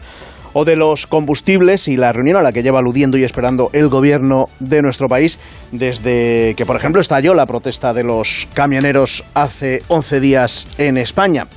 o 0.54 0.66
de 0.66 0.76
los 0.76 1.08
combustibles 1.08 1.88
y 1.88 1.98
la 1.98 2.14
reunión 2.14 2.38
a 2.38 2.42
la 2.42 2.52
que 2.52 2.64
lleva 2.64 2.80
aludiendo 2.80 3.18
y 3.18 3.24
esperando 3.24 3.70
el 3.74 3.90
gobierno 3.90 4.46
de 4.60 4.82
nuestro 4.82 5.10
país 5.10 5.40
desde 5.72 6.54
que, 6.56 6.66
por 6.66 6.76
ejemplo, 6.76 7.02
estalló 7.02 7.34
la 7.34 7.46
protesta 7.46 7.94
de 7.94 8.04
los 8.04 8.48
camioneros 8.54 9.24
hace 9.34 9.82
11 9.88 10.20
días 10.20 10.68
en 10.78 10.98
España. 10.98 11.48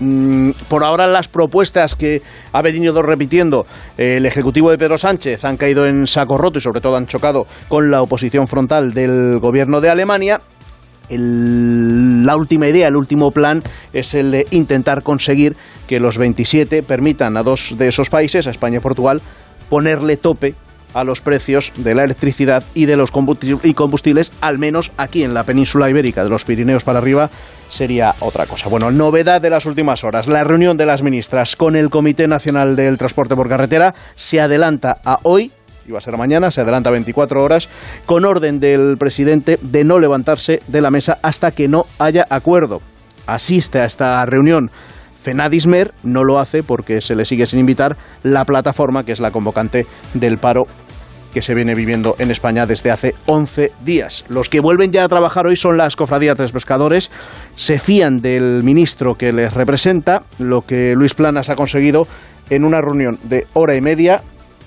Mm, 0.00 0.50
por 0.68 0.84
ahora 0.84 1.06
las 1.08 1.26
propuestas 1.28 1.96
que 1.96 2.22
ha 2.52 2.62
venido 2.62 3.02
repitiendo 3.02 3.66
el 3.96 4.26
Ejecutivo 4.26 4.70
de 4.70 4.78
Pedro 4.78 4.96
Sánchez 4.96 5.44
han 5.44 5.56
caído 5.56 5.86
en 5.86 6.06
saco 6.06 6.38
roto 6.38 6.58
y 6.58 6.60
sobre 6.60 6.80
todo 6.80 6.96
han 6.96 7.06
chocado 7.08 7.46
con 7.68 7.90
la 7.90 8.00
oposición 8.02 8.46
frontal 8.46 8.94
del 8.94 9.38
gobierno 9.40 9.80
de 9.80 9.90
Alemania. 9.90 10.40
La 11.10 12.36
última 12.36 12.68
idea, 12.68 12.86
el 12.88 12.96
último 12.96 13.30
plan 13.30 13.62
es 13.92 14.14
el 14.14 14.30
de 14.30 14.46
intentar 14.50 15.02
conseguir 15.02 15.56
que 15.86 16.00
los 16.00 16.18
27 16.18 16.82
permitan 16.82 17.36
a 17.36 17.42
dos 17.42 17.76
de 17.78 17.88
esos 17.88 18.10
países, 18.10 18.46
a 18.46 18.50
España 18.50 18.76
y 18.76 18.80
Portugal, 18.80 19.22
ponerle 19.70 20.16
tope 20.16 20.54
a 20.94 21.04
los 21.04 21.20
precios 21.20 21.72
de 21.76 21.94
la 21.94 22.04
electricidad 22.04 22.62
y 22.74 22.86
de 22.86 22.96
los 22.96 23.12
combusti- 23.12 23.58
y 23.62 23.74
combustibles, 23.74 24.32
al 24.40 24.58
menos 24.58 24.92
aquí 24.96 25.22
en 25.22 25.34
la 25.34 25.44
península 25.44 25.88
ibérica, 25.88 26.24
de 26.24 26.30
los 26.30 26.44
Pirineos 26.44 26.84
para 26.84 26.98
arriba, 26.98 27.30
sería 27.68 28.14
otra 28.20 28.46
cosa. 28.46 28.68
Bueno, 28.68 28.90
novedad 28.90 29.40
de 29.40 29.50
las 29.50 29.66
últimas 29.66 30.04
horas. 30.04 30.26
La 30.26 30.44
reunión 30.44 30.76
de 30.76 30.86
las 30.86 31.02
ministras 31.02 31.56
con 31.56 31.76
el 31.76 31.90
Comité 31.90 32.28
Nacional 32.28 32.76
del 32.76 32.98
Transporte 32.98 33.36
por 33.36 33.48
Carretera 33.48 33.94
se 34.14 34.40
adelanta 34.40 34.98
a 35.04 35.20
hoy, 35.22 35.52
iba 35.86 35.98
a 35.98 36.00
ser 36.00 36.16
mañana, 36.16 36.50
se 36.50 36.60
adelanta 36.60 36.90
24 36.90 37.42
horas, 37.42 37.68
con 38.06 38.24
orden 38.24 38.60
del 38.60 38.96
presidente 38.98 39.58
de 39.60 39.84
no 39.84 39.98
levantarse 39.98 40.60
de 40.66 40.80
la 40.80 40.90
mesa 40.90 41.18
hasta 41.22 41.50
que 41.50 41.68
no 41.68 41.86
haya 41.98 42.26
acuerdo. 42.30 42.80
Asiste 43.26 43.80
a 43.80 43.84
esta 43.84 44.24
reunión 44.24 44.70
Fenadismer, 45.22 45.92
no 46.04 46.24
lo 46.24 46.38
hace 46.38 46.62
porque 46.62 47.00
se 47.00 47.14
le 47.14 47.24
sigue 47.24 47.46
sin 47.46 47.58
invitar 47.58 47.96
la 48.22 48.44
plataforma, 48.44 49.04
que 49.04 49.12
es 49.12 49.20
la 49.20 49.30
convocante 49.30 49.86
del 50.14 50.38
paro 50.38 50.66
que 51.32 51.42
se 51.42 51.54
viene 51.54 51.74
viviendo 51.74 52.16
en 52.18 52.30
España 52.30 52.66
desde 52.66 52.90
hace 52.90 53.14
11 53.26 53.72
días. 53.84 54.24
Los 54.28 54.48
que 54.48 54.60
vuelven 54.60 54.92
ya 54.92 55.04
a 55.04 55.08
trabajar 55.08 55.46
hoy 55.46 55.56
son 55.56 55.76
las 55.76 55.96
cofradías 55.96 56.38
de 56.38 56.48
pescadores, 56.48 57.10
se 57.54 57.78
fían 57.78 58.18
del 58.18 58.62
ministro 58.62 59.16
que 59.16 59.32
les 59.32 59.52
representa, 59.52 60.22
lo 60.38 60.62
que 60.62 60.94
Luis 60.94 61.14
Planas 61.14 61.50
ha 61.50 61.56
conseguido 61.56 62.06
en 62.50 62.64
una 62.64 62.80
reunión 62.80 63.18
de 63.24 63.46
hora 63.52 63.76
y 63.76 63.80
media. 63.80 64.22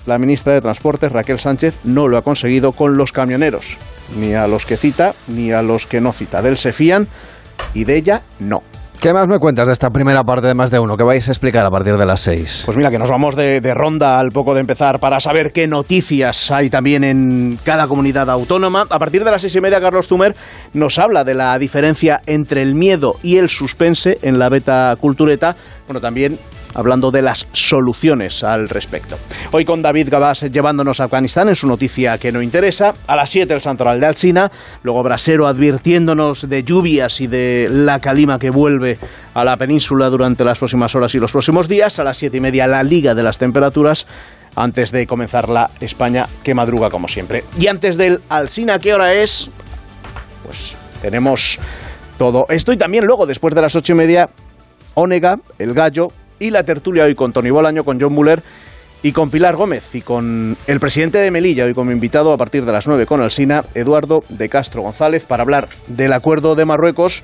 La 0.06 0.18
ministra 0.18 0.52
de 0.52 0.60
Transportes, 0.60 1.12
Raquel 1.12 1.38
Sánchez, 1.38 1.74
no 1.84 2.08
lo 2.08 2.16
ha 2.16 2.22
conseguido 2.22 2.72
con 2.72 2.96
los 2.96 3.12
camioneros, 3.12 3.76
ni 4.18 4.34
a 4.34 4.48
los 4.48 4.66
que 4.66 4.76
cita, 4.76 5.14
ni 5.28 5.52
a 5.52 5.62
los 5.62 5.86
que 5.86 6.00
no 6.00 6.12
cita. 6.12 6.42
De 6.42 6.48
él 6.48 6.56
se 6.56 6.72
fían 6.72 7.06
y 7.72 7.84
de 7.84 7.96
ella 7.96 8.22
no. 8.40 8.62
¿Qué 9.02 9.12
más 9.12 9.26
me 9.26 9.40
cuentas 9.40 9.66
de 9.66 9.72
esta 9.72 9.90
primera 9.90 10.22
parte 10.22 10.46
de 10.46 10.54
más 10.54 10.70
de 10.70 10.78
uno 10.78 10.96
que 10.96 11.02
vais 11.02 11.26
a 11.26 11.32
explicar 11.32 11.66
a 11.66 11.70
partir 11.72 11.96
de 11.96 12.06
las 12.06 12.20
seis? 12.20 12.62
Pues 12.64 12.76
mira, 12.76 12.88
que 12.88 13.00
nos 13.00 13.10
vamos 13.10 13.34
de, 13.34 13.60
de 13.60 13.74
ronda 13.74 14.20
al 14.20 14.30
poco 14.30 14.54
de 14.54 14.60
empezar 14.60 15.00
para 15.00 15.20
saber 15.20 15.50
qué 15.50 15.66
noticias 15.66 16.52
hay 16.52 16.70
también 16.70 17.02
en 17.02 17.58
cada 17.64 17.88
comunidad 17.88 18.30
autónoma. 18.30 18.86
A 18.88 19.00
partir 19.00 19.24
de 19.24 19.32
las 19.32 19.42
seis 19.42 19.56
y 19.56 19.60
media, 19.60 19.80
Carlos 19.80 20.06
Tumer 20.06 20.36
nos 20.72 21.00
habla 21.00 21.24
de 21.24 21.34
la 21.34 21.58
diferencia 21.58 22.22
entre 22.26 22.62
el 22.62 22.76
miedo 22.76 23.16
y 23.24 23.38
el 23.38 23.48
suspense 23.48 24.18
en 24.22 24.38
la 24.38 24.48
beta 24.48 24.94
cultureta. 25.00 25.56
Bueno, 25.88 26.00
también 26.00 26.38
hablando 26.74 27.10
de 27.10 27.22
las 27.22 27.46
soluciones 27.52 28.44
al 28.44 28.68
respecto. 28.68 29.18
Hoy 29.50 29.64
con 29.64 29.82
David 29.82 30.08
Gabás 30.10 30.42
llevándonos 30.42 31.00
a 31.00 31.04
Afganistán 31.04 31.48
en 31.48 31.54
su 31.54 31.66
noticia 31.66 32.18
que 32.18 32.32
no 32.32 32.42
interesa. 32.42 32.94
A 33.06 33.16
las 33.16 33.30
7 33.30 33.52
el 33.54 33.60
Santoral 33.60 34.00
de 34.00 34.06
Alsina. 34.06 34.50
Luego 34.82 35.02
Brasero 35.02 35.46
advirtiéndonos 35.46 36.48
de 36.48 36.64
lluvias 36.64 37.20
y 37.20 37.26
de 37.26 37.68
la 37.70 38.00
calima 38.00 38.38
que 38.38 38.50
vuelve 38.50 38.98
a 39.34 39.44
la 39.44 39.56
península 39.56 40.08
durante 40.10 40.44
las 40.44 40.58
próximas 40.58 40.94
horas 40.94 41.14
y 41.14 41.18
los 41.18 41.32
próximos 41.32 41.68
días. 41.68 41.98
A 41.98 42.04
las 42.04 42.18
siete 42.18 42.38
y 42.38 42.40
media 42.40 42.66
la 42.66 42.82
Liga 42.82 43.14
de 43.14 43.22
las 43.22 43.38
Temperaturas 43.38 44.06
antes 44.54 44.92
de 44.92 45.06
comenzar 45.06 45.48
la 45.48 45.70
España 45.80 46.28
que 46.42 46.54
madruga 46.54 46.90
como 46.90 47.08
siempre. 47.08 47.44
Y 47.58 47.68
antes 47.68 47.96
del 47.96 48.20
Alsina, 48.28 48.78
¿qué 48.78 48.94
hora 48.94 49.14
es? 49.14 49.50
Pues 50.44 50.74
tenemos 51.00 51.58
todo 52.18 52.46
esto 52.50 52.72
y 52.72 52.76
también 52.76 53.06
luego, 53.06 53.26
después 53.26 53.54
de 53.54 53.62
las 53.62 53.74
ocho 53.74 53.92
y 53.92 53.96
media, 53.96 54.30
Ónega, 54.94 55.40
El 55.58 55.74
Gallo 55.74 56.12
y 56.42 56.50
la 56.50 56.64
tertulia 56.64 57.04
hoy 57.04 57.14
con 57.14 57.32
Tony 57.32 57.50
Bolaño, 57.50 57.84
con 57.84 58.00
John 58.00 58.12
Muller 58.12 58.42
y 59.02 59.12
con 59.12 59.30
Pilar 59.30 59.54
Gómez 59.54 59.94
y 59.94 60.00
con 60.00 60.56
el 60.66 60.80
presidente 60.80 61.18
de 61.18 61.30
Melilla, 61.30 61.64
hoy 61.64 61.74
como 61.74 61.92
invitado 61.92 62.32
a 62.32 62.36
partir 62.36 62.64
de 62.64 62.72
las 62.72 62.86
9 62.86 63.06
con 63.06 63.20
Alsina, 63.20 63.64
Eduardo 63.74 64.24
de 64.28 64.48
Castro 64.48 64.82
González, 64.82 65.24
para 65.24 65.44
hablar 65.44 65.68
del 65.86 66.12
acuerdo 66.12 66.56
de 66.56 66.64
Marruecos 66.64 67.22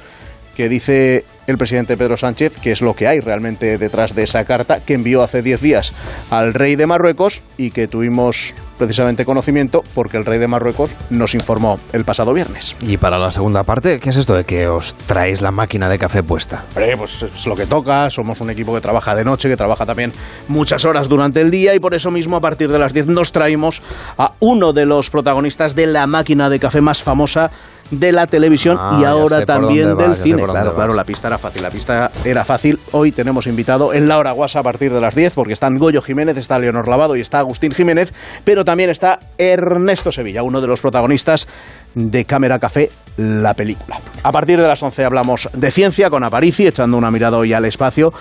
que 0.57 0.69
dice 0.69 1.25
el 1.49 1.57
presidente 1.57 1.97
Pedro 1.97 2.17
Sánchez 2.17 2.59
qué 2.63 2.71
es 2.71 2.83
lo 2.83 2.95
que 2.95 3.09
hay 3.09 3.21
realmente 3.21 3.79
detrás 3.79 4.15
de 4.15 4.23
esa 4.23 4.45
carta 4.45 4.81
que 4.85 4.95
envió 4.95 5.23
hace 5.23 5.43
10 5.43 5.61
días 5.61 5.93
al 6.31 6.55
rey 6.55 6.77
de 6.77 6.87
Marruecos 6.87 7.43
y 7.57 7.71
que 7.71 7.89
tuvimos 7.89 8.55
precisamente 8.77 9.25
conocimiento 9.25 9.83
porque 9.95 10.19
el 10.19 10.25
rey 10.25 10.39
de 10.39 10.47
Marruecos 10.47 10.91
nos 11.11 11.35
informó 11.35 11.81
el 11.93 12.05
pasado 12.05 12.33
viernes. 12.33 12.77
Y 12.81 12.97
para 12.97 13.19
la 13.19 13.33
segunda 13.33 13.65
parte, 13.65 13.99
¿qué 13.99 14.11
es 14.11 14.17
esto 14.17 14.35
de 14.35 14.45
que 14.45 14.69
os 14.69 14.95
traéis 14.95 15.41
la 15.41 15.51
máquina 15.51 15.89
de 15.89 15.99
café 15.99 16.23
puesta? 16.23 16.65
Pues 16.75 17.23
es 17.23 17.47
lo 17.47 17.57
que 17.57 17.67
toca, 17.67 18.09
somos 18.11 18.41
un 18.41 18.51
equipo 18.51 18.73
que 18.75 18.81
trabaja 18.81 19.15
de 19.17 19.25
noche, 19.25 19.49
que 19.49 19.57
trabaja 19.57 19.85
también 19.85 20.13
muchas 20.47 20.85
horas 20.85 21.09
durante 21.09 21.41
el 21.41 21.51
día 21.51 21.75
y 21.75 21.81
por 21.81 21.95
eso 21.95 22.11
mismo 22.11 22.37
a 22.37 22.41
partir 22.41 22.71
de 22.71 22.79
las 22.79 22.93
10 22.93 23.07
nos 23.09 23.33
traímos 23.33 23.83
a 24.19 24.35
uno 24.39 24.73
de 24.73 24.87
los 24.87 25.11
protagonistas 25.11 25.75
de 25.75 25.87
la 25.87 26.07
máquina 26.07 26.51
de 26.51 26.61
café 26.61 26.81
más 26.81 27.03
famosa 27.03 27.51
de 27.91 28.13
la 28.13 28.27
televisión 28.27 28.79
Ah, 28.79 28.99
y 29.01 29.05
ahora 29.05 29.45
también 29.45 29.97
va, 29.97 30.03
del 30.03 30.17
cine. 30.17 30.43
Claro, 30.45 30.75
claro, 30.75 30.95
la 30.95 31.05
pista 31.05 31.29
era 31.29 31.38
fácil, 31.39 31.63
la 31.63 31.71
pista 31.71 32.11
era 32.25 32.45
fácil. 32.45 32.79
Hoy 32.93 33.13
tenemos 33.13 33.47
invitado 33.47 33.95
en 33.95 34.09
la 34.09 34.19
hora 34.19 34.33
guasa 34.33 34.61
a 34.61 34.63
partir 34.63 34.93
de 34.93 35.01
las 35.01 35.15
10 35.15 35.35
porque 35.35 35.53
están 35.53 35.79
Goyo 35.79 36.03
Jiménez, 36.03 36.37
está 36.37 36.59
Leonor 36.59 36.89
Lavado 36.89 37.17
y 37.17 37.21
está 37.21 37.39
Agustín 37.39 37.73
Jiménez, 37.73 38.13
pero 38.45 38.65
también 38.65 38.91
está 38.91 39.21
Ernesto 39.39 40.13
Sevilla, 40.13 40.43
uno 40.43 40.61
de 40.61 40.67
los 40.67 40.81
protagonistas 40.81 41.47
de 41.95 42.25
Cámara 42.25 42.59
Café, 42.59 42.91
la 43.17 43.55
película. 43.55 43.99
A 44.23 44.33
partir 44.33 44.61
de 44.61 44.67
las 44.67 44.83
11 44.83 45.05
hablamos 45.05 45.49
de 45.53 45.71
ciencia 45.71 46.11
con 46.11 46.25
Aparici, 46.25 46.67
echando 46.67 46.97
una 46.97 47.11
mirada 47.11 47.39
hoy 47.39 47.53
al 47.53 47.65
espacio 47.65 48.13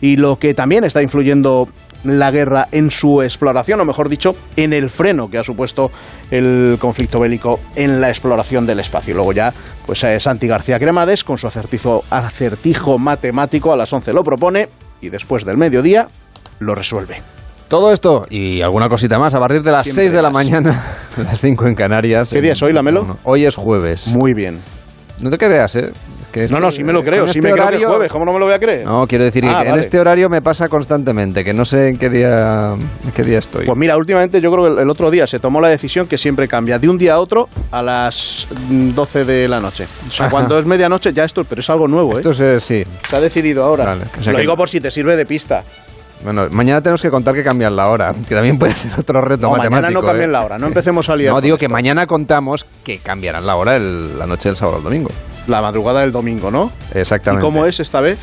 y 0.00 0.16
lo 0.16 0.38
que 0.38 0.54
también 0.54 0.84
está 0.84 1.02
influyendo 1.02 1.68
la 2.06 2.30
guerra 2.30 2.68
en 2.72 2.90
su 2.90 3.22
exploración, 3.22 3.80
o 3.80 3.84
mejor 3.84 4.08
dicho, 4.08 4.34
en 4.56 4.72
el 4.72 4.90
freno 4.90 5.28
que 5.28 5.38
ha 5.38 5.42
supuesto 5.42 5.90
el 6.30 6.76
conflicto 6.80 7.20
bélico 7.20 7.60
en 7.74 8.00
la 8.00 8.08
exploración 8.08 8.66
del 8.66 8.80
espacio. 8.80 9.14
Luego 9.14 9.32
ya, 9.32 9.52
pues 9.86 10.02
eh, 10.04 10.18
Santi 10.20 10.46
García 10.46 10.78
Cremades, 10.78 11.24
con 11.24 11.38
su 11.38 11.46
acertijo, 11.46 12.04
acertijo 12.10 12.98
matemático, 12.98 13.72
a 13.72 13.76
las 13.76 13.92
11 13.92 14.12
lo 14.12 14.22
propone 14.22 14.68
y 15.00 15.08
después 15.08 15.44
del 15.44 15.56
mediodía 15.56 16.08
lo 16.58 16.74
resuelve. 16.74 17.22
Todo 17.68 17.92
esto 17.92 18.26
y 18.30 18.62
alguna 18.62 18.88
cosita 18.88 19.18
más 19.18 19.34
a 19.34 19.40
partir 19.40 19.62
de 19.62 19.72
las 19.72 19.84
Siempre 19.84 20.04
6 20.04 20.12
de 20.12 20.22
la 20.22 20.30
mañana, 20.30 20.84
las 21.16 21.40
5 21.40 21.66
en 21.66 21.74
Canarias. 21.74 22.30
¿Qué 22.30 22.40
día 22.40 22.52
es 22.52 22.62
hoy, 22.62 22.72
Lamelo? 22.72 23.16
Hoy 23.24 23.44
es 23.44 23.56
jueves. 23.56 24.06
Muy 24.08 24.34
bien. 24.34 24.60
No 25.20 25.30
te 25.30 25.38
creas, 25.38 25.74
¿eh? 25.74 25.90
Que 26.36 26.44
este- 26.44 26.54
no, 26.54 26.60
no, 26.60 26.70
sí 26.70 26.84
me 26.84 26.92
lo 26.92 27.02
creo, 27.02 27.20
con 27.24 27.32
sí 27.32 27.38
este 27.38 27.48
me 27.48 27.52
creo 27.54 27.56
que 27.56 27.68
horario- 27.68 27.86
es 27.88 27.92
jueves, 27.94 28.12
¿cómo 28.12 28.26
no 28.26 28.32
me 28.34 28.38
lo 28.38 28.44
voy 28.44 28.54
a 28.54 28.58
creer? 28.58 28.84
No, 28.84 29.06
quiero 29.06 29.24
decir 29.24 29.42
Ah, 29.48 29.62
que 29.62 29.70
en 29.70 29.78
este 29.78 29.98
horario 29.98 30.28
me 30.28 30.42
pasa 30.42 30.68
constantemente, 30.68 31.42
que 31.42 31.54
no 31.54 31.64
sé 31.64 31.88
en 31.88 31.96
qué 31.96 32.10
día, 32.10 32.74
en 32.74 33.12
qué 33.12 33.22
día 33.22 33.38
estoy. 33.38 33.64
Pues 33.64 33.78
mira, 33.78 33.96
últimamente 33.96 34.38
yo 34.42 34.52
creo 34.52 34.64
que 34.64 34.70
el- 34.72 34.78
el 34.80 34.90
otro 34.90 35.10
día 35.10 35.26
se 35.26 35.40
tomó 35.40 35.62
la 35.62 35.68
decisión 35.68 36.06
que 36.06 36.18
siempre 36.18 36.46
cambia 36.46 36.78
de 36.78 36.90
un 36.90 36.98
día 36.98 37.14
a 37.14 37.20
otro 37.20 37.48
a 37.70 37.82
las 37.82 38.46
mm, 38.68 38.90
12 38.90 39.24
de 39.24 39.48
la 39.48 39.60
noche. 39.60 39.86
O 40.06 40.10
sea, 40.12 40.26
Ajá. 40.26 40.30
cuando 40.50 40.58
es 40.58 40.66
medianoche 40.66 41.14
ya 41.14 41.24
esto, 41.24 41.44
pero 41.44 41.60
es 41.62 41.70
algo 41.70 41.88
nuevo, 41.88 42.18
¿eh? 42.18 42.22
Esto 42.22 42.32
es, 42.44 42.62
sí. 42.62 42.84
Se 43.08 43.16
ha 43.16 43.20
decidido 43.22 43.64
ahora. 43.64 43.86
Vale, 43.86 44.04
o 44.18 44.22
sea 44.22 44.32
Lo 44.32 44.36
que- 44.36 44.42
digo 44.42 44.56
por 44.58 44.68
si 44.68 44.78
te 44.80 44.90
sirve 44.90 45.16
de 45.16 45.24
pista. 45.24 45.64
Bueno, 46.24 46.46
mañana 46.50 46.80
tenemos 46.80 47.02
que 47.02 47.10
contar 47.10 47.34
que 47.34 47.44
cambian 47.44 47.76
la 47.76 47.88
hora, 47.88 48.12
que 48.26 48.34
también 48.34 48.58
puede 48.58 48.74
ser 48.74 48.90
otro 48.98 49.20
reto 49.20 49.42
No, 49.42 49.50
matemático. 49.56 50.02
mañana 50.02 50.16
no 50.16 50.22
¿eh? 50.22 50.26
la 50.26 50.44
hora, 50.44 50.58
no 50.58 50.66
empecemos 50.66 51.08
a 51.10 51.14
liar 51.16 51.32
No, 51.34 51.40
digo 51.40 51.56
que 51.58 51.68
mañana 51.68 52.06
contamos 52.06 52.64
que 52.84 52.98
cambiarán 52.98 53.46
la 53.46 53.54
hora 53.56 53.76
el- 53.76 54.18
la 54.18 54.26
noche 54.26 54.48
del 54.48 54.56
sábado 54.56 54.78
al 54.78 54.82
domingo. 54.82 55.10
La 55.46 55.60
madrugada 55.62 56.00
del 56.00 56.12
domingo, 56.12 56.50
¿no? 56.50 56.72
Exactamente. 56.94 57.46
¿Y 57.46 57.48
cómo 57.48 57.66
es 57.66 57.78
esta 57.80 58.00
vez? 58.00 58.18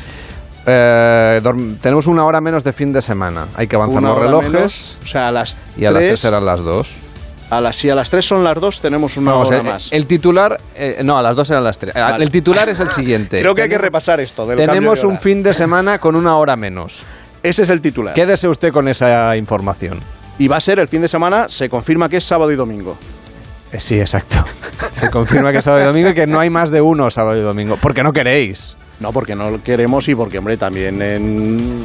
Eh, 0.66 1.40
tenemos 1.80 2.06
una 2.06 2.24
hora 2.24 2.40
menos 2.40 2.64
de 2.64 2.72
fin 2.72 2.92
de 2.92 3.00
semana. 3.02 3.46
Hay 3.56 3.66
que 3.68 3.76
avanzar 3.76 3.98
Una 3.98 4.08
los 4.10 4.18
relojes 4.18 4.52
menos, 4.52 4.98
o 5.02 5.06
sea, 5.06 5.28
a 5.28 5.32
las 5.32 5.58
y 5.76 5.84
a 5.84 5.90
las 5.90 6.00
3 6.00 6.08
tres- 6.10 6.20
serán 6.20 6.44
las 6.44 6.60
2. 6.60 6.92
A 7.50 7.60
las, 7.60 7.76
si 7.76 7.90
a 7.90 7.94
las 7.94 8.08
3 8.10 8.24
son 8.26 8.42
las 8.42 8.58
2, 8.58 8.80
tenemos 8.80 9.16
una 9.18 9.32
Vamos, 9.32 9.48
hora 9.48 9.58
el, 9.58 9.64
más. 9.64 9.92
el 9.92 10.06
titular, 10.06 10.58
eh, 10.74 11.00
no, 11.04 11.16
a 11.18 11.22
las 11.22 11.36
2 11.36 11.50
eran 11.50 11.62
las 11.64 11.78
3. 11.78 11.94
Vale. 11.94 12.24
El 12.24 12.30
titular 12.30 12.68
es 12.68 12.80
el 12.80 12.88
siguiente. 12.88 13.38
Creo 13.40 13.54
que 13.54 13.62
hay 13.62 13.68
que 13.68 13.78
repasar 13.78 14.18
esto. 14.20 14.46
Del 14.46 14.56
Tenemos 14.58 15.02
de 15.02 15.06
un 15.06 15.18
fin 15.18 15.42
de 15.42 15.52
semana 15.54 15.98
con 15.98 16.16
una 16.16 16.36
hora 16.36 16.56
menos. 16.56 17.02
Ese 17.44 17.62
es 17.62 17.70
el 17.70 17.80
titular. 17.80 18.14
Quédese 18.14 18.48
usted 18.48 18.72
con 18.72 18.88
esa 18.88 19.36
información. 19.36 20.00
Y 20.38 20.48
va 20.48 20.56
a 20.56 20.60
ser 20.60 20.80
el 20.80 20.88
fin 20.88 21.02
de 21.02 21.08
semana, 21.08 21.46
se 21.48 21.68
confirma 21.68 22.08
que 22.08 22.16
es 22.16 22.24
sábado 22.24 22.50
y 22.50 22.56
domingo. 22.56 22.96
Eh, 23.70 23.78
Sí, 23.78 24.00
exacto. 24.00 24.44
Se 24.94 25.10
confirma 25.10 25.52
que 25.52 25.58
es 25.58 25.64
sábado 25.64 25.82
y 25.82 25.86
domingo 25.86 26.08
y 26.08 26.14
que 26.14 26.26
no 26.26 26.40
hay 26.40 26.48
más 26.48 26.70
de 26.70 26.80
uno 26.80 27.10
sábado 27.10 27.38
y 27.38 27.42
domingo. 27.42 27.76
Porque 27.80 28.02
no 28.02 28.12
queréis. 28.12 28.76
No, 29.00 29.12
porque 29.12 29.34
no 29.34 29.50
lo 29.50 29.62
queremos 29.62 30.08
y 30.08 30.14
porque, 30.14 30.38
hombre, 30.38 30.56
también 30.56 31.02
en... 31.02 31.82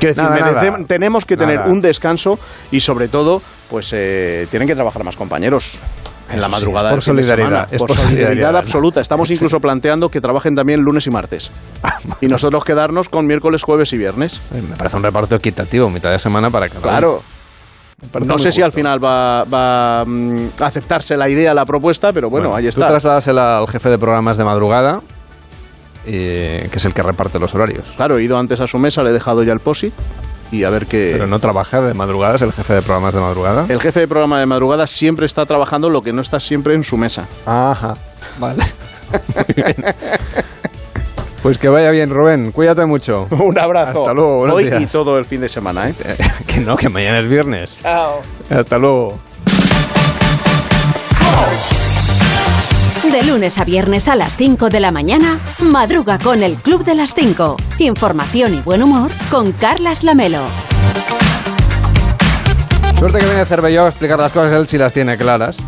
Quiero 0.00 0.14
decir, 0.14 0.22
Nada, 0.22 0.36
merece- 0.38 0.70
nada. 0.72 0.84
tenemos 0.86 1.24
que 1.24 1.36
tener 1.36 1.60
un 1.66 1.80
descanso 1.80 2.38
y 2.70 2.80
sobre 2.80 3.08
todo, 3.08 3.42
pues 3.68 3.90
eh, 3.92 4.46
tienen 4.50 4.66
que 4.66 4.74
trabajar 4.74 5.04
más 5.04 5.16
compañeros 5.16 5.78
en 6.32 6.40
la 6.40 6.46
Eso 6.46 6.56
sí, 6.56 6.60
madrugada 6.60 6.90
por 6.90 6.98
de 6.98 7.04
solidaridad, 7.04 7.68
es 7.72 7.78
por, 7.78 7.88
por 7.88 7.96
solidaridad, 7.96 8.28
solidaridad. 8.30 8.56
absoluta. 8.56 9.00
Estamos 9.00 9.30
incluso 9.30 9.60
planteando 9.60 10.08
que 10.08 10.20
trabajen 10.20 10.54
también 10.54 10.80
lunes 10.80 11.06
y 11.06 11.10
martes. 11.10 11.50
Y 12.20 12.26
nosotros 12.28 12.64
quedarnos 12.64 13.08
con 13.08 13.26
miércoles, 13.26 13.62
jueves 13.62 13.92
y 13.92 13.98
viernes. 13.98 14.40
Me 14.52 14.76
parece 14.76 14.96
un 14.96 15.02
reparto 15.02 15.34
equitativo, 15.34 15.90
mitad 15.90 16.10
de 16.10 16.18
semana 16.18 16.50
para 16.50 16.68
cada. 16.68 16.80
Claro. 16.82 17.22
parece 18.12 18.28
No 18.28 18.38
sé 18.38 18.52
si 18.52 18.62
al 18.62 18.72
final 18.72 19.02
va, 19.04 19.44
va 19.44 20.04
mm, 20.06 20.36
a 20.60 20.66
aceptarse 20.66 21.16
la 21.16 21.28
idea, 21.28 21.52
la 21.54 21.64
propuesta, 21.64 22.12
pero 22.12 22.30
bueno, 22.30 22.54
ahí 22.54 22.64
Tú 22.64 22.68
está. 22.70 22.88
trasladásela 22.88 23.58
al 23.58 23.68
jefe 23.68 23.88
de 23.88 23.98
programas 23.98 24.36
de 24.36 24.44
madrugada, 24.44 25.00
eh, 26.06 26.68
que 26.70 26.78
es 26.78 26.84
el 26.84 26.94
que 26.94 27.02
reparte 27.02 27.38
los 27.38 27.54
horarios. 27.54 27.84
Claro, 27.96 28.18
he 28.18 28.22
ido 28.24 28.38
antes 28.38 28.60
a 28.60 28.66
su 28.66 28.78
mesa, 28.78 29.02
le 29.02 29.10
he 29.10 29.12
dejado 29.12 29.42
ya 29.42 29.52
el 29.52 29.60
POSIT 29.60 29.92
y 30.52 30.62
a 30.64 30.70
ver 30.70 30.86
qué... 30.86 31.10
Pero 31.14 31.26
no 31.26 31.38
trabaja 31.40 31.80
de 31.80 31.94
madrugada, 31.94 32.36
es 32.36 32.42
el 32.42 32.52
jefe 32.52 32.74
de 32.74 32.82
programas 32.82 33.14
de 33.14 33.20
madrugada. 33.20 33.66
El 33.68 33.80
jefe 33.80 34.00
de 34.00 34.06
programa 34.08 34.38
de 34.38 34.46
madrugada 34.46 34.86
siempre 34.86 35.26
está 35.26 35.44
trabajando 35.46 35.88
lo 35.90 36.02
que 36.02 36.12
no 36.12 36.20
está 36.20 36.38
siempre 36.38 36.74
en 36.74 36.84
su 36.84 36.96
mesa. 36.96 37.26
Ajá, 37.46 37.94
vale. 38.38 38.62
Muy 39.34 39.44
bien. 39.56 39.74
Pues 41.42 41.58
que 41.58 41.68
vaya 41.68 41.90
bien, 41.90 42.10
Rubén. 42.10 42.52
Cuídate 42.52 42.86
mucho. 42.86 43.26
Un 43.30 43.58
abrazo. 43.58 44.02
Hasta 44.02 44.14
luego, 44.14 44.38
buenos 44.38 44.56
Hoy 44.56 44.64
días. 44.64 44.82
y 44.82 44.86
todo 44.86 45.18
el 45.18 45.24
fin 45.24 45.40
de 45.40 45.48
semana, 45.48 45.88
¿eh? 45.88 45.94
que 46.46 46.60
no, 46.60 46.76
que 46.76 46.88
mañana 46.88 47.18
es 47.18 47.28
viernes. 47.28 47.78
Chao. 47.82 48.20
Hasta 48.48 48.78
luego. 48.78 49.18
De 53.12 53.22
lunes 53.24 53.58
a 53.58 53.64
viernes 53.64 54.08
a 54.08 54.16
las 54.16 54.38
5 54.38 54.70
de 54.70 54.80
la 54.80 54.90
mañana, 54.90 55.38
madruga 55.60 56.16
con 56.16 56.42
el 56.42 56.56
Club 56.56 56.82
de 56.82 56.94
las 56.94 57.12
5. 57.14 57.58
Información 57.80 58.54
y 58.54 58.60
buen 58.60 58.82
humor 58.82 59.10
con 59.30 59.52
Carlas 59.52 60.02
Lamelo. 60.02 60.40
Suerte 62.98 63.18
que 63.18 63.26
viene 63.26 63.44
Cervelló 63.44 63.84
a 63.84 63.88
explicar 63.88 64.18
las 64.18 64.32
cosas, 64.32 64.54
él 64.54 64.66
sí 64.66 64.78
las 64.78 64.94
tiene 64.94 65.18
claras. 65.18 65.58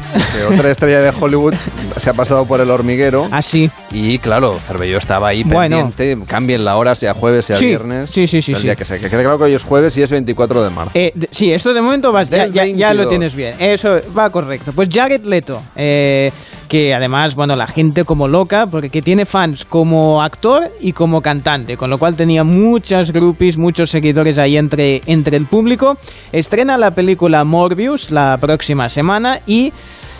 Otra 0.50 0.70
estrella 0.70 1.02
de 1.02 1.10
Hollywood 1.10 1.52
se 1.96 2.10
ha 2.10 2.12
pasado 2.14 2.44
por 2.46 2.60
el 2.60 2.70
hormiguero. 2.70 3.28
Así. 3.30 3.70
Y 3.90 4.18
claro, 4.18 4.58
Cervelló 4.66 4.98
estaba 4.98 5.28
ahí 5.28 5.42
Bueno. 5.44 5.90
pendiente. 5.92 6.26
Cambien 6.26 6.64
la 6.64 6.76
hora, 6.76 6.94
sea 6.94 7.14
jueves, 7.14 7.46
sea 7.46 7.56
Sí, 7.56 7.66
viernes. 7.66 8.10
sí, 8.10 8.26
sí, 8.26 8.42
sí, 8.42 8.52
El 8.52 8.58
sí. 8.58 8.62
día 8.64 8.76
que 8.76 8.84
sea. 8.84 8.98
Que 8.98 9.08
quede 9.08 9.22
claro 9.22 9.38
que 9.38 9.44
hoy 9.44 9.54
es 9.54 9.62
jueves 9.62 9.96
y 9.96 10.02
es 10.02 10.10
24 10.10 10.62
de 10.64 10.70
marzo. 10.70 10.90
Eh, 10.94 11.12
sí, 11.30 11.52
esto 11.52 11.72
de 11.74 11.80
momento 11.80 12.12
va, 12.12 12.24
ya, 12.24 12.46
ya- 12.46 12.64
ya 12.66 12.88
22. 12.88 12.96
lo 12.96 13.08
tienes 13.08 13.34
bien. 13.34 13.54
Eso 13.58 14.00
va 14.16 14.30
correcto. 14.30 14.72
Pues 14.72 14.88
Jared 14.92 15.24
Leto, 15.24 15.62
eh, 15.76 16.32
que 16.68 16.94
además, 16.94 17.34
bueno, 17.34 17.54
la 17.56 17.66
gente 17.66 18.04
como 18.04 18.26
loca, 18.28 18.66
porque 18.66 18.90
que 18.90 19.02
tiene 19.02 19.24
fans 19.26 19.64
como 19.64 20.22
actor 20.22 20.70
y 20.80 20.92
como 20.92 21.20
cantante, 21.22 21.76
con 21.76 21.90
lo 21.90 21.98
cual 21.98 22.16
tenía 22.16 22.42
muchas 22.44 23.12
groupies, 23.12 23.56
muchos 23.58 23.90
seguidores 23.90 24.38
ahí 24.38 24.56
entre, 24.56 25.02
entre 25.06 25.36
el 25.36 25.46
público. 25.46 25.96
Estrena 26.32 26.76
la 26.76 26.90
película 26.92 27.44
Morbius 27.44 28.10
la 28.10 28.36
próxima 28.40 28.88
semana 28.88 29.40
y... 29.46 29.72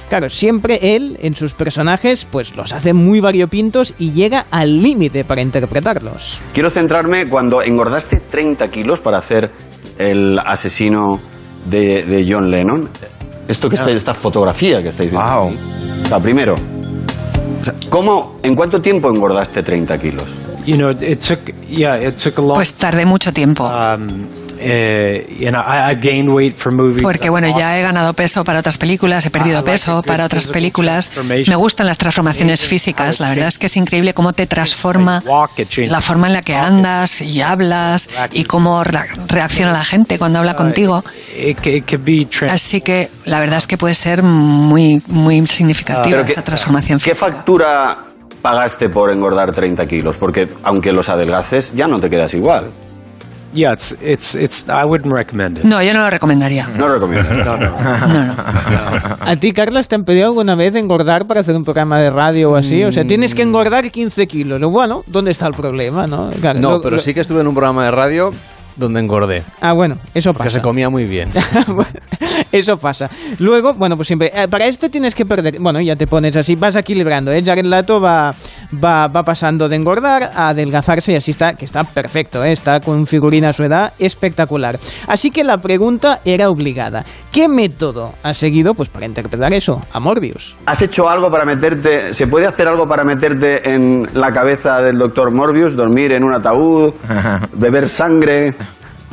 Claro, 0.08 0.28
siempre 0.28 0.96
él 0.96 1.18
en 1.22 1.34
sus 1.34 1.54
personajes 1.54 2.26
pues 2.30 2.56
los 2.56 2.72
hace 2.72 2.92
muy 2.92 3.20
variopintos 3.20 3.94
y 3.98 4.12
llega 4.12 4.46
al 4.50 4.82
límite 4.82 5.24
para 5.24 5.40
interpretarlos. 5.40 6.38
Quiero 6.52 6.70
centrarme 6.70 7.26
cuando 7.28 7.62
engordaste 7.62 8.20
30 8.20 8.70
kilos 8.70 9.00
para 9.00 9.18
hacer 9.18 9.50
el 9.98 10.38
asesino 10.38 11.20
de, 11.66 12.04
de 12.04 12.26
John 12.28 12.50
Lennon. 12.50 12.88
Esto 13.48 13.68
que 13.68 13.76
está, 13.76 13.90
esta 13.90 14.14
fotografía 14.14 14.82
que 14.82 14.88
estáis 14.88 15.10
viendo. 15.10 15.48
aquí. 15.48 15.58
O 16.04 16.06
sea, 16.06 16.20
primero, 16.20 16.54
¿cómo, 17.88 18.38
en 18.42 18.54
cuánto 18.54 18.80
tiempo 18.80 19.10
engordaste 19.10 19.62
30 19.62 19.98
kilos? 19.98 20.24
You 20.66 20.76
know, 20.76 20.90
it 20.90 21.20
took, 21.20 21.40
yeah, 21.68 22.00
it 22.00 22.16
took 22.16 22.38
a 22.38 22.40
long 22.40 22.54
Pues 22.54 22.72
tardé 22.72 23.04
mucho 23.04 23.32
tiempo. 23.32 23.64
Um, 23.64 24.43
eh, 24.58 25.26
you 25.38 25.50
know, 25.50 25.60
I, 25.60 25.90
I've 25.92 26.00
gained 26.00 26.28
weight 26.28 26.56
for 26.56 26.72
movies. 26.72 27.02
Porque 27.02 27.30
bueno, 27.30 27.56
ya 27.58 27.78
he 27.78 27.82
ganado 27.82 28.12
peso 28.14 28.44
para 28.44 28.60
otras 28.60 28.78
películas, 28.78 29.24
he 29.26 29.30
perdido 29.30 29.62
peso 29.64 30.02
para 30.02 30.24
otras 30.24 30.46
películas. 30.48 31.10
Me 31.46 31.56
gustan 31.56 31.86
las 31.86 31.98
transformaciones 31.98 32.62
físicas. 32.62 33.20
La 33.20 33.30
verdad 33.30 33.48
es 33.48 33.58
que 33.58 33.66
es 33.66 33.76
increíble 33.76 34.14
cómo 34.14 34.32
te 34.32 34.46
transforma 34.46 35.22
la 35.86 36.00
forma 36.00 36.26
en 36.28 36.32
la 36.32 36.42
que 36.42 36.54
andas 36.54 37.20
y 37.22 37.40
hablas 37.40 38.08
y 38.32 38.44
cómo 38.44 38.82
re- 38.84 39.00
reacciona 39.28 39.72
la 39.72 39.84
gente 39.84 40.18
cuando 40.18 40.38
habla 40.38 40.54
contigo. 40.56 41.04
Be 42.04 42.26
trans- 42.26 42.52
Así 42.52 42.80
que 42.80 43.10
la 43.24 43.40
verdad 43.40 43.58
es 43.58 43.66
que 43.66 43.78
puede 43.78 43.94
ser 43.94 44.22
muy, 44.22 45.02
muy 45.06 45.46
significativa 45.46 46.24
que- 46.24 46.32
esa 46.32 46.42
transformación 46.42 46.98
¿Qué 46.98 47.10
física. 47.14 47.26
factura 47.32 47.98
pagaste 48.42 48.88
por 48.90 49.10
engordar 49.10 49.52
30 49.52 49.86
kilos? 49.86 50.16
Porque 50.16 50.48
aunque 50.62 50.92
los 50.92 51.08
adelgaces, 51.08 51.72
ya 51.74 51.86
no 51.86 51.98
te 52.00 52.10
quedas 52.10 52.34
igual. 52.34 52.70
Yeah, 53.54 53.72
it's, 53.72 53.96
it's, 54.02 54.34
it's, 54.34 54.64
I 54.68 54.84
wouldn't 54.84 55.12
recommend 55.14 55.58
it. 55.58 55.64
No, 55.64 55.80
yo 55.80 55.94
no 55.94 56.00
lo 56.00 56.10
recomendaría. 56.10 56.66
No 56.76 56.88
lo 56.88 56.94
recomiendo. 56.94 57.30
No, 57.44 57.56
no. 57.56 57.76
¿A 59.20 59.36
ti, 59.38 59.52
Carlos, 59.52 59.86
te 59.88 59.94
han 59.94 60.04
pedido 60.04 60.26
alguna 60.26 60.54
vez 60.54 60.74
engordar 60.74 61.26
para 61.26 61.40
hacer 61.40 61.54
un 61.56 61.64
programa 61.64 61.98
de 62.00 62.10
radio 62.10 62.50
o 62.52 62.56
así? 62.56 62.82
O 62.84 62.90
sea, 62.92 63.04
tienes 63.06 63.34
que 63.34 63.42
engordar 63.42 63.90
15 63.90 64.26
kilos. 64.26 64.60
Bueno, 64.62 65.04
¿dónde 65.06 65.30
está 65.30 65.46
el 65.46 65.54
problema, 65.54 66.06
no? 66.06 66.30
Claro, 66.40 66.58
No, 66.60 66.70
lo- 66.72 66.82
pero 66.82 66.96
lo- 66.96 67.02
sí 67.02 67.14
que 67.14 67.20
estuve 67.20 67.40
en 67.40 67.46
un 67.46 67.54
programa 67.54 67.84
de 67.84 67.90
radio 67.90 68.32
donde 68.76 69.00
engordé. 69.00 69.42
Ah, 69.60 69.72
bueno, 69.72 69.96
eso 70.14 70.32
Que 70.32 70.38
pasa. 70.38 70.50
se 70.50 70.60
comía 70.62 70.88
muy 70.90 71.04
bien. 71.04 71.30
Eso 72.52 72.76
pasa. 72.76 73.10
Luego, 73.38 73.74
bueno, 73.74 73.96
pues 73.96 74.06
siempre, 74.06 74.30
eh, 74.34 74.46
para 74.48 74.66
este 74.66 74.88
tienes 74.88 75.14
que 75.14 75.24
perder, 75.24 75.58
bueno, 75.60 75.80
ya 75.80 75.96
te 75.96 76.06
pones 76.06 76.36
así, 76.36 76.54
vas 76.56 76.76
equilibrando, 76.76 77.32
¿eh? 77.32 77.42
Jared 77.44 77.64
Lato 77.64 78.00
va, 78.00 78.34
va, 78.82 79.08
va 79.08 79.22
pasando 79.24 79.68
de 79.68 79.76
engordar 79.76 80.24
a 80.34 80.48
adelgazarse 80.48 81.12
y 81.12 81.16
así 81.16 81.30
está, 81.32 81.54
que 81.54 81.64
está 81.64 81.84
perfecto, 81.84 82.44
¿eh? 82.44 82.52
Está 82.52 82.80
con 82.80 83.06
figurina 83.06 83.48
a 83.50 83.52
su 83.52 83.64
edad, 83.64 83.92
espectacular. 83.98 84.78
Así 85.08 85.30
que 85.30 85.42
la 85.44 85.58
pregunta 85.58 86.20
era 86.24 86.48
obligada. 86.48 87.04
¿Qué 87.32 87.48
método 87.48 88.14
ha 88.22 88.34
seguido, 88.34 88.74
pues, 88.74 88.88
para 88.88 89.06
interpretar 89.06 89.52
eso, 89.52 89.80
a 89.92 89.98
Morbius? 90.00 90.56
¿Has 90.66 90.82
hecho 90.82 91.08
algo 91.08 91.30
para 91.30 91.44
meterte, 91.44 92.14
se 92.14 92.26
puede 92.26 92.46
hacer 92.46 92.68
algo 92.68 92.86
para 92.86 93.04
meterte 93.04 93.74
en 93.74 94.06
la 94.14 94.30
cabeza 94.32 94.80
del 94.80 94.98
doctor 94.98 95.32
Morbius? 95.32 95.76
Dormir 95.76 96.12
en 96.12 96.22
un 96.24 96.34
ataúd, 96.34 96.92
beber 97.54 97.88
sangre, 97.88 98.54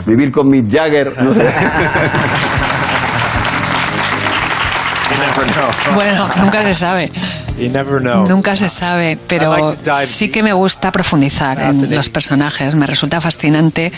vivir 0.05 0.31
con 0.31 0.49
Mick 0.49 0.71
Jagger, 0.71 1.21
no 1.23 1.31
sé. 1.31 1.45
Bueno, 5.93 6.29
nunca 6.37 6.63
se 6.63 6.73
sabe. 6.73 7.11
You 7.57 7.69
never 7.69 7.99
know. 8.01 8.25
Nunca 8.27 8.55
se 8.55 8.69
sabe, 8.69 9.17
pero 9.27 9.75
sí 10.07 10.29
que 10.29 10.41
me 10.41 10.53
gusta 10.53 10.91
profundizar 10.91 11.59
en 11.61 11.93
los 11.95 12.09
personajes, 12.09 12.75
me 12.75 12.87
resulta 12.87 13.19
fascinante 13.21 13.91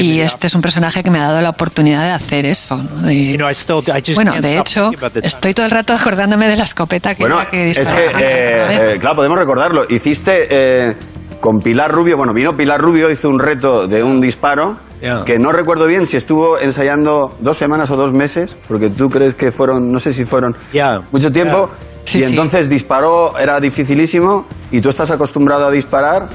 y 0.00 0.18
me 0.18 0.24
este 0.24 0.46
es 0.46 0.54
un 0.54 0.62
personaje 0.62 1.02
que 1.02 1.10
me 1.10 1.18
ha 1.18 1.24
dado 1.24 1.40
la 1.40 1.50
oportunidad 1.50 2.02
de 2.04 2.12
hacer 2.12 2.46
eso. 2.46 2.76
¿no? 2.76 3.02
De- 3.06 3.32
You 3.32 3.36
know, 3.36 3.50
I 3.50 3.54
still, 3.54 3.80
I 3.88 4.00
just 4.00 4.14
bueno, 4.14 4.40
de 4.40 4.58
hecho, 4.58 4.90
estoy 5.22 5.54
todo 5.54 5.66
el 5.66 5.72
rato 5.72 5.92
acordándome 5.92 6.48
de 6.48 6.56
la 6.56 6.64
escopeta 6.64 7.14
que, 7.14 7.22
Bueno, 7.24 7.38
que 7.50 7.70
es 7.72 7.90
que, 7.90 8.04
eh, 8.06 8.92
eh, 8.94 8.98
claro, 9.00 9.16
podemos 9.16 9.38
recordarlo. 9.38 9.84
Hiciste 9.88 10.46
eh, 10.50 10.96
con 11.44 11.60
Pilar 11.60 11.92
Rubio, 11.92 12.16
bueno, 12.16 12.32
vino 12.32 12.56
Pilar 12.56 12.80
Rubio, 12.80 13.10
hizo 13.10 13.28
un 13.28 13.38
reto 13.38 13.86
de 13.86 14.02
un 14.02 14.18
disparo, 14.22 14.78
Yeah. 15.02 15.24
que 15.26 15.38
no 15.38 15.52
recuerdo 15.52 15.84
bien 15.84 16.06
si 16.06 16.16
estuvo 16.16 16.58
ensayando 16.58 17.36
dos 17.40 17.58
semanas 17.58 17.90
o 17.90 17.96
dos 17.96 18.14
meses, 18.14 18.56
porque 18.66 18.88
tú 18.88 19.10
crees 19.10 19.34
que 19.34 19.52
fueron, 19.52 19.92
no 19.92 19.98
sé 19.98 20.14
si 20.14 20.24
fueron 20.24 20.56
Yeah. 20.72 21.02
mucho 21.12 21.30
tiempo, 21.30 21.68
Sí, 22.04 22.20
y 22.20 22.22
sí. 22.22 22.30
entonces 22.30 22.70
disparó, 22.70 23.38
era 23.38 23.60
dificilísimo, 23.60 24.46
y 24.70 24.80
tú 24.80 24.88
estás 24.88 25.10
acostumbrado 25.10 25.66
a 25.66 25.70
disparar, 25.70 26.28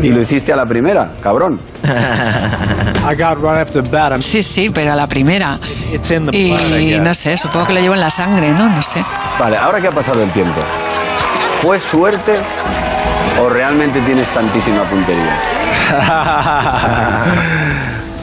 y 0.00 0.08
lo 0.08 0.22
hiciste 0.22 0.50
a 0.50 0.56
la 0.56 0.64
primera, 0.64 1.12
cabrón. 1.22 1.60
I 1.84 3.14
got 3.14 3.36
right 3.42 3.60
after 3.60 3.82
bat. 3.90 4.12
I'm, 4.12 4.22
Sí, 4.22 4.42
sí, 4.42 4.70
pero 4.70 4.92
a 4.94 4.96
la 4.96 5.06
primera. 5.06 5.58
it's 5.92 6.10
in 6.10 6.24
the 6.24 6.30
blood, 6.30 6.78
I 6.80 6.94
Y 6.94 6.98
no 7.00 7.12
sé, 7.12 7.36
supongo 7.36 7.66
que 7.66 7.74
lo 7.74 7.80
llevo 7.80 7.94
en 7.96 8.00
la 8.00 8.08
sangre, 8.10 8.50
¿no? 8.52 8.66
No 8.70 8.80
sé. 8.80 9.04
Vale, 9.38 9.58
ahora 9.58 9.78
que 9.82 9.88
ha 9.88 9.92
pasado 9.92 10.22
el 10.22 10.30
tiempo, 10.30 10.62
¿fue 11.60 11.78
suerte 11.78 12.38
o 13.40 13.48
realmente 13.48 14.00
tienes 14.02 14.30
tantísima 14.30 14.82
puntería? 14.84 15.36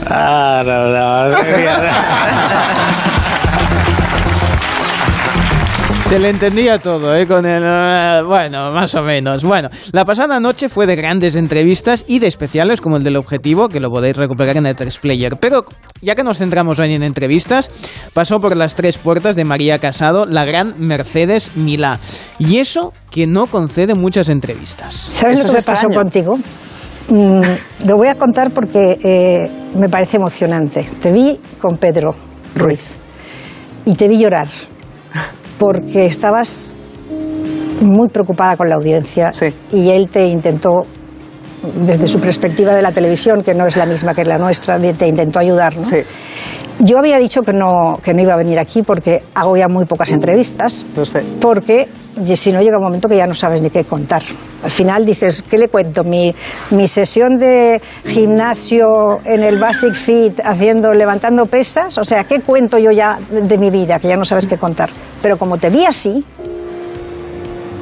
Know. 0.07 1.31
Maybe 1.31 1.67
I- 1.67 3.24
Se 6.07 6.19
le 6.19 6.29
entendía 6.29 6.77
todo, 6.77 7.15
¿eh? 7.15 7.25
Con 7.25 7.47
el... 7.47 7.63
eh, 7.65 8.21
bueno, 8.23 8.71
más 8.71 8.93
o 8.93 9.01
menos. 9.01 9.43
Bueno, 9.43 9.69
la 9.91 10.05
pasada 10.05 10.39
noche 10.39 10.69
fue 10.69 10.85
de 10.85 10.95
grandes 10.95 11.35
entrevistas 11.35 12.05
y 12.07 12.19
de 12.19 12.27
especiales 12.27 12.79
como 12.79 12.97
el 12.97 13.03
del 13.03 13.15
Objetivo, 13.15 13.69
que 13.69 13.79
lo 13.79 13.89
podéis 13.89 14.15
recuperar 14.15 14.55
en 14.57 14.67
el 14.67 14.75
3Player. 14.75 15.35
Pero 15.39 15.65
ya 16.01 16.13
que 16.13 16.23
nos 16.23 16.37
centramos 16.37 16.77
hoy 16.77 16.93
en 16.93 17.01
entrevistas, 17.01 17.71
pasó 18.13 18.39
por 18.39 18.55
las 18.55 18.75
tres 18.75 18.99
puertas 18.99 19.35
de 19.35 19.45
María 19.45 19.79
Casado, 19.79 20.27
la 20.27 20.45
gran 20.45 20.75
Mercedes 20.77 21.57
Milá. 21.57 21.97
Y 22.37 22.59
eso 22.59 22.93
que 23.09 23.25
no 23.25 23.47
concede 23.47 23.95
muchas 23.95 24.29
entrevistas. 24.29 24.93
¿Sabes 24.93 25.43
lo 25.43 25.55
que 25.55 25.61
pasó 25.63 25.87
contigo? 25.89 26.37
Mm, 27.09 27.87
lo 27.87 27.97
voy 27.97 28.09
a 28.09 28.15
contar 28.15 28.51
porque 28.51 28.99
eh, 29.03 29.49
me 29.75 29.89
parece 29.89 30.17
emocionante. 30.17 30.87
Te 31.01 31.11
vi 31.11 31.39
con 31.59 31.77
Pedro 31.77 32.15
Ruiz 32.55 32.81
y 33.85 33.95
te 33.95 34.07
vi 34.07 34.19
llorar 34.19 34.47
porque 35.57 36.05
estabas 36.05 36.75
muy 37.81 38.07
preocupada 38.09 38.57
con 38.57 38.69
la 38.69 38.75
audiencia 38.75 39.31
y 39.71 39.89
él 39.89 40.09
te 40.09 40.27
intentó, 40.27 40.85
desde 41.65 42.07
su 42.07 42.19
perspectiva 42.19 42.73
de 42.73 42.81
la 42.81 42.91
televisión, 42.91 43.43
que 43.43 43.53
no 43.53 43.65
es 43.65 43.75
la 43.75 43.85
misma 43.85 44.13
que 44.13 44.23
la 44.25 44.37
nuestra, 44.37 44.77
te 44.79 45.07
intentó 45.07 45.39
ayudar. 45.39 45.75
¿no? 45.75 45.83
Yo 46.79 46.97
había 46.97 47.17
dicho 47.17 47.41
que 47.41 47.53
no, 47.53 47.99
que 48.03 48.13
no 48.13 48.21
iba 48.21 48.33
a 48.33 48.37
venir 48.37 48.59
aquí 48.59 48.83
porque 48.83 49.23
hago 49.33 49.55
ya 49.55 49.69
muy 49.69 49.85
pocas 49.85 50.11
entrevistas, 50.11 50.85
porque 51.39 51.87
y 52.23 52.35
si 52.35 52.51
no 52.51 52.61
llega 52.61 52.77
un 52.77 52.83
momento 52.83 53.09
que 53.09 53.17
ya 53.17 53.27
no 53.27 53.33
sabes 53.33 53.61
ni 53.61 53.69
qué 53.69 53.83
contar. 53.83 54.23
Al 54.63 54.71
final 54.71 55.05
dices, 55.05 55.41
¿qué 55.41 55.57
le 55.57 55.67
cuento? 55.67 56.03
Mi, 56.03 56.33
mi 56.71 56.87
sesión 56.87 57.37
de 57.37 57.81
gimnasio 58.05 59.19
en 59.25 59.43
el 59.43 59.59
Basic 59.59 59.93
Fit 59.93 60.39
haciendo, 60.43 60.93
levantando 60.93 61.45
pesas, 61.45 61.97
o 61.97 62.05
sea, 62.05 62.23
¿qué 62.23 62.39
cuento 62.41 62.77
yo 62.77 62.91
ya 62.91 63.19
de, 63.29 63.41
de 63.41 63.57
mi 63.57 63.69
vida? 63.69 63.99
Que 63.99 64.07
ya 64.07 64.17
no 64.17 64.25
sabes 64.25 64.47
qué 64.47 64.57
contar. 64.57 64.89
Pero 65.21 65.37
como 65.37 65.57
te 65.57 65.69
vi 65.69 65.85
así, 65.85 66.23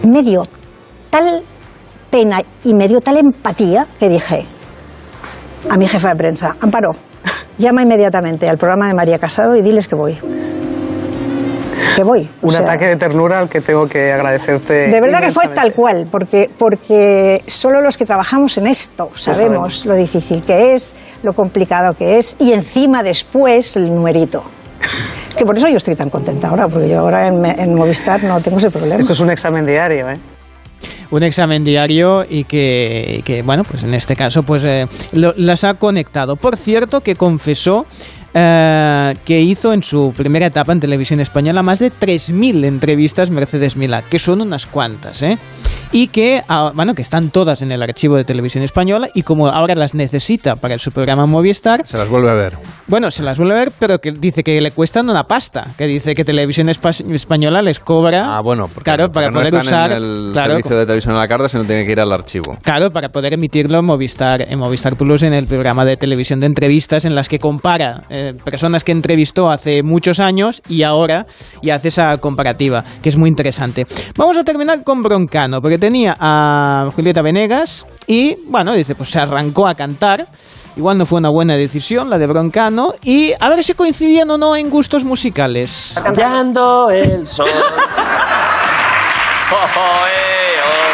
me 0.03 0.23
dio 0.23 0.47
tal 1.09 1.43
pena 2.13 2.43
y 2.63 2.75
me 2.75 2.87
dio 2.87 3.01
tal 3.01 3.17
empatía 3.17 3.87
que 3.99 4.07
dije 4.07 4.45
a 5.67 5.77
mi 5.77 5.87
jefa 5.87 6.09
de 6.09 6.15
prensa, 6.15 6.55
Amparo, 6.61 6.91
llama 7.57 7.81
inmediatamente 7.81 8.47
al 8.47 8.59
programa 8.59 8.87
de 8.87 8.93
María 8.93 9.17
Casado 9.17 9.55
y 9.55 9.63
diles 9.63 9.87
que 9.87 9.95
voy. 9.95 10.19
Que 11.95 12.03
voy. 12.03 12.29
Un 12.43 12.51
sea, 12.51 12.61
ataque 12.61 12.85
de 12.85 12.97
ternura 12.97 13.39
al 13.39 13.49
que 13.49 13.61
tengo 13.61 13.87
que 13.87 14.13
agradecerte. 14.13 14.89
de 14.89 15.01
verdad 15.01 15.21
que 15.21 15.31
fue 15.31 15.47
tal 15.47 15.73
cual, 15.73 16.07
porque, 16.11 16.51
porque 16.55 17.43
solo 17.47 17.81
los 17.81 17.97
que 17.97 18.05
trabajamos 18.05 18.59
en 18.59 18.67
esto 18.67 19.09
sabemos, 19.15 19.79
sabemos. 19.79 19.85
lo 19.87 19.95
difícil 19.95 20.43
que 20.43 20.75
es, 20.75 20.95
lo 21.23 21.33
complicado 21.33 21.95
que 21.95 22.19
es, 22.19 22.35
y 22.37 22.53
encima 22.53 23.01
después 23.01 23.75
el 23.75 23.87
numerito. 23.87 24.43
Que 25.35 25.45
por 25.45 25.57
eso 25.57 25.67
yo 25.67 25.77
estoy 25.77 25.95
tan 25.95 26.11
contenta 26.11 26.49
ahora, 26.49 26.67
porque 26.67 26.87
yo 26.89 26.99
ahora 26.99 27.27
en, 27.27 27.43
en 27.43 27.73
Movistar 27.73 28.23
no 28.23 28.39
tengo 28.39 28.59
ese 28.59 28.69
problema. 28.69 28.99
Eso 28.99 29.13
es 29.13 29.19
un 29.19 29.31
examen 29.31 29.65
diario, 29.65 30.09
¿eh? 30.09 30.17
Un 31.15 31.23
examen 31.23 31.63
diario 31.63 32.25
y 32.27 32.43
que, 32.43 33.21
que, 33.23 33.41
bueno, 33.43 33.63
pues 33.63 33.83
en 33.83 33.93
este 33.93 34.15
caso, 34.15 34.43
pues 34.43 34.63
eh, 34.63 34.87
lo- 35.11 35.33
las 35.37 35.63
ha 35.63 35.75
conectado. 35.75 36.35
Por 36.35 36.57
cierto, 36.57 37.01
que 37.01 37.15
confesó 37.15 37.85
eh, 38.33 39.13
que 39.25 39.39
hizo 39.41 39.73
en 39.73 39.83
su 39.83 40.11
primera 40.17 40.47
etapa 40.47 40.71
en 40.71 40.79
televisión 40.79 41.19
española 41.19 41.61
más 41.61 41.77
de 41.79 41.91
3.000 41.91 42.65
entrevistas 42.65 43.29
Mercedes 43.29 43.77
Milá, 43.77 44.01
que 44.01 44.17
son 44.17 44.41
unas 44.41 44.65
cuantas, 44.65 45.21
¿eh? 45.21 45.37
Y 45.95 46.07
que, 46.07 46.41
ah, 46.49 46.71
bueno, 46.73 46.95
que 46.95 47.03
están 47.03 47.29
todas 47.29 47.61
en 47.61 47.71
el 47.71 47.83
archivo 47.83 48.17
de 48.17 48.23
televisión 48.23 48.63
española 48.63 49.09
y 49.13 49.21
como 49.21 49.47
ahora 49.47 49.75
las 49.75 49.93
necesita 49.93 50.55
para 50.55 50.79
su 50.79 50.91
programa 50.91 51.27
Movistar, 51.27 51.85
Se 51.85 51.99
las 51.99 52.09
vuelve 52.09 52.31
a 52.31 52.33
ver. 52.33 52.57
bueno, 52.87 53.11
se 53.11 53.21
las 53.21 53.37
vuelve 53.37 53.53
a 53.53 53.59
ver, 53.59 53.71
pero 53.77 53.99
que 53.99 54.11
dice 54.11 54.43
que 54.43 54.59
le 54.59 54.71
cuestan 54.71 55.07
una 55.07 55.25
pasta, 55.25 55.67
que 55.77 55.85
dice 55.85 56.15
que 56.15 56.25
televisión 56.25 56.67
Espa- 56.67 57.13
española 57.13 57.61
les 57.61 57.79
cobra, 57.79 58.25
Ah, 58.35 58.41
bueno, 58.41 58.63
porque, 58.73 58.85
claro, 58.89 59.11
para 59.11 59.27
porque 59.27 59.35
no 59.35 59.39
poder 59.51 59.53
están 59.53 59.67
usar, 59.67 59.91
en 59.91 59.97
el 60.03 60.29
claro, 60.33 60.49
servicio 60.53 60.77
de 60.79 60.85
televisión 60.87 61.15
a 61.15 61.19
la 61.19 61.27
carta, 61.27 61.47
sino 61.47 61.63
tiene 61.63 61.85
que 61.85 61.91
ir 61.91 61.99
al 61.99 62.11
archivo. 62.11 62.57
Claro, 62.63 62.89
para 62.89 63.09
poder 63.09 63.33
emitirlo 63.33 63.77
en 63.77 63.85
Movistar, 63.85 64.41
en 64.49 64.57
Movistar 64.57 64.95
Plus, 64.95 65.21
en 65.21 65.33
el 65.35 65.45
programa 65.45 65.85
de 65.85 65.95
televisión 65.95 66.39
de 66.39 66.47
entrevistas, 66.47 67.05
en 67.05 67.13
las 67.13 67.29
que 67.29 67.37
compara 67.37 68.01
eh, 68.09 68.33
personas 68.43 68.83
que 68.83 68.91
entrevistó 68.93 69.47
hace 69.51 69.83
muchos 69.83 70.19
años 70.19 70.63
y 70.67 70.81
ahora, 70.81 71.27
y 71.61 71.69
hace 71.69 71.89
esa 71.89 72.17
comparativa, 72.17 72.83
que 73.03 73.09
es 73.09 73.15
muy 73.15 73.29
interesante. 73.29 73.85
Vamos 74.17 74.37
a 74.37 74.43
terminar 74.43 74.83
con 74.83 75.03
Broncano, 75.03 75.61
porque 75.61 75.82
tenía 75.83 76.15
a 76.17 76.89
Julieta 76.95 77.21
Venegas 77.21 77.85
y, 78.07 78.37
bueno, 78.47 78.71
dice, 78.71 78.95
pues 78.95 79.09
se 79.09 79.19
arrancó 79.19 79.67
a 79.67 79.75
cantar. 79.75 80.27
Igual 80.77 80.97
no 80.97 81.05
fue 81.05 81.19
una 81.19 81.27
buena 81.27 81.55
decisión 81.55 82.09
la 82.09 82.17
de 82.17 82.25
Broncano, 82.25 82.93
y 83.03 83.33
a 83.37 83.49
ver 83.49 83.65
si 83.65 83.73
coincidían 83.73 84.31
o 84.31 84.37
no 84.37 84.55
en 84.55 84.69
gustos 84.69 85.03
musicales. 85.03 85.93
Cantando 86.01 86.89
el 86.89 87.27
sol. 87.27 87.49
Oh, 89.55 89.55
oh, 89.55 90.07
eh, 90.07 90.55
oh. 90.65 90.89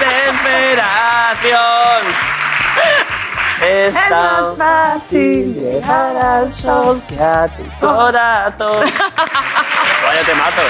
Desesperación. 0.00 2.00
Es 3.68 3.94
tan 4.08 4.56
fácil 4.56 5.54
llegar 5.54 6.16
al 6.16 6.50
sol 6.50 7.02
que 7.06 7.20
a 7.20 7.46
tu 7.48 7.62
corazón. 7.78 8.80
Vaya 10.06 10.22
te 10.24 10.34
mato. 10.34 10.62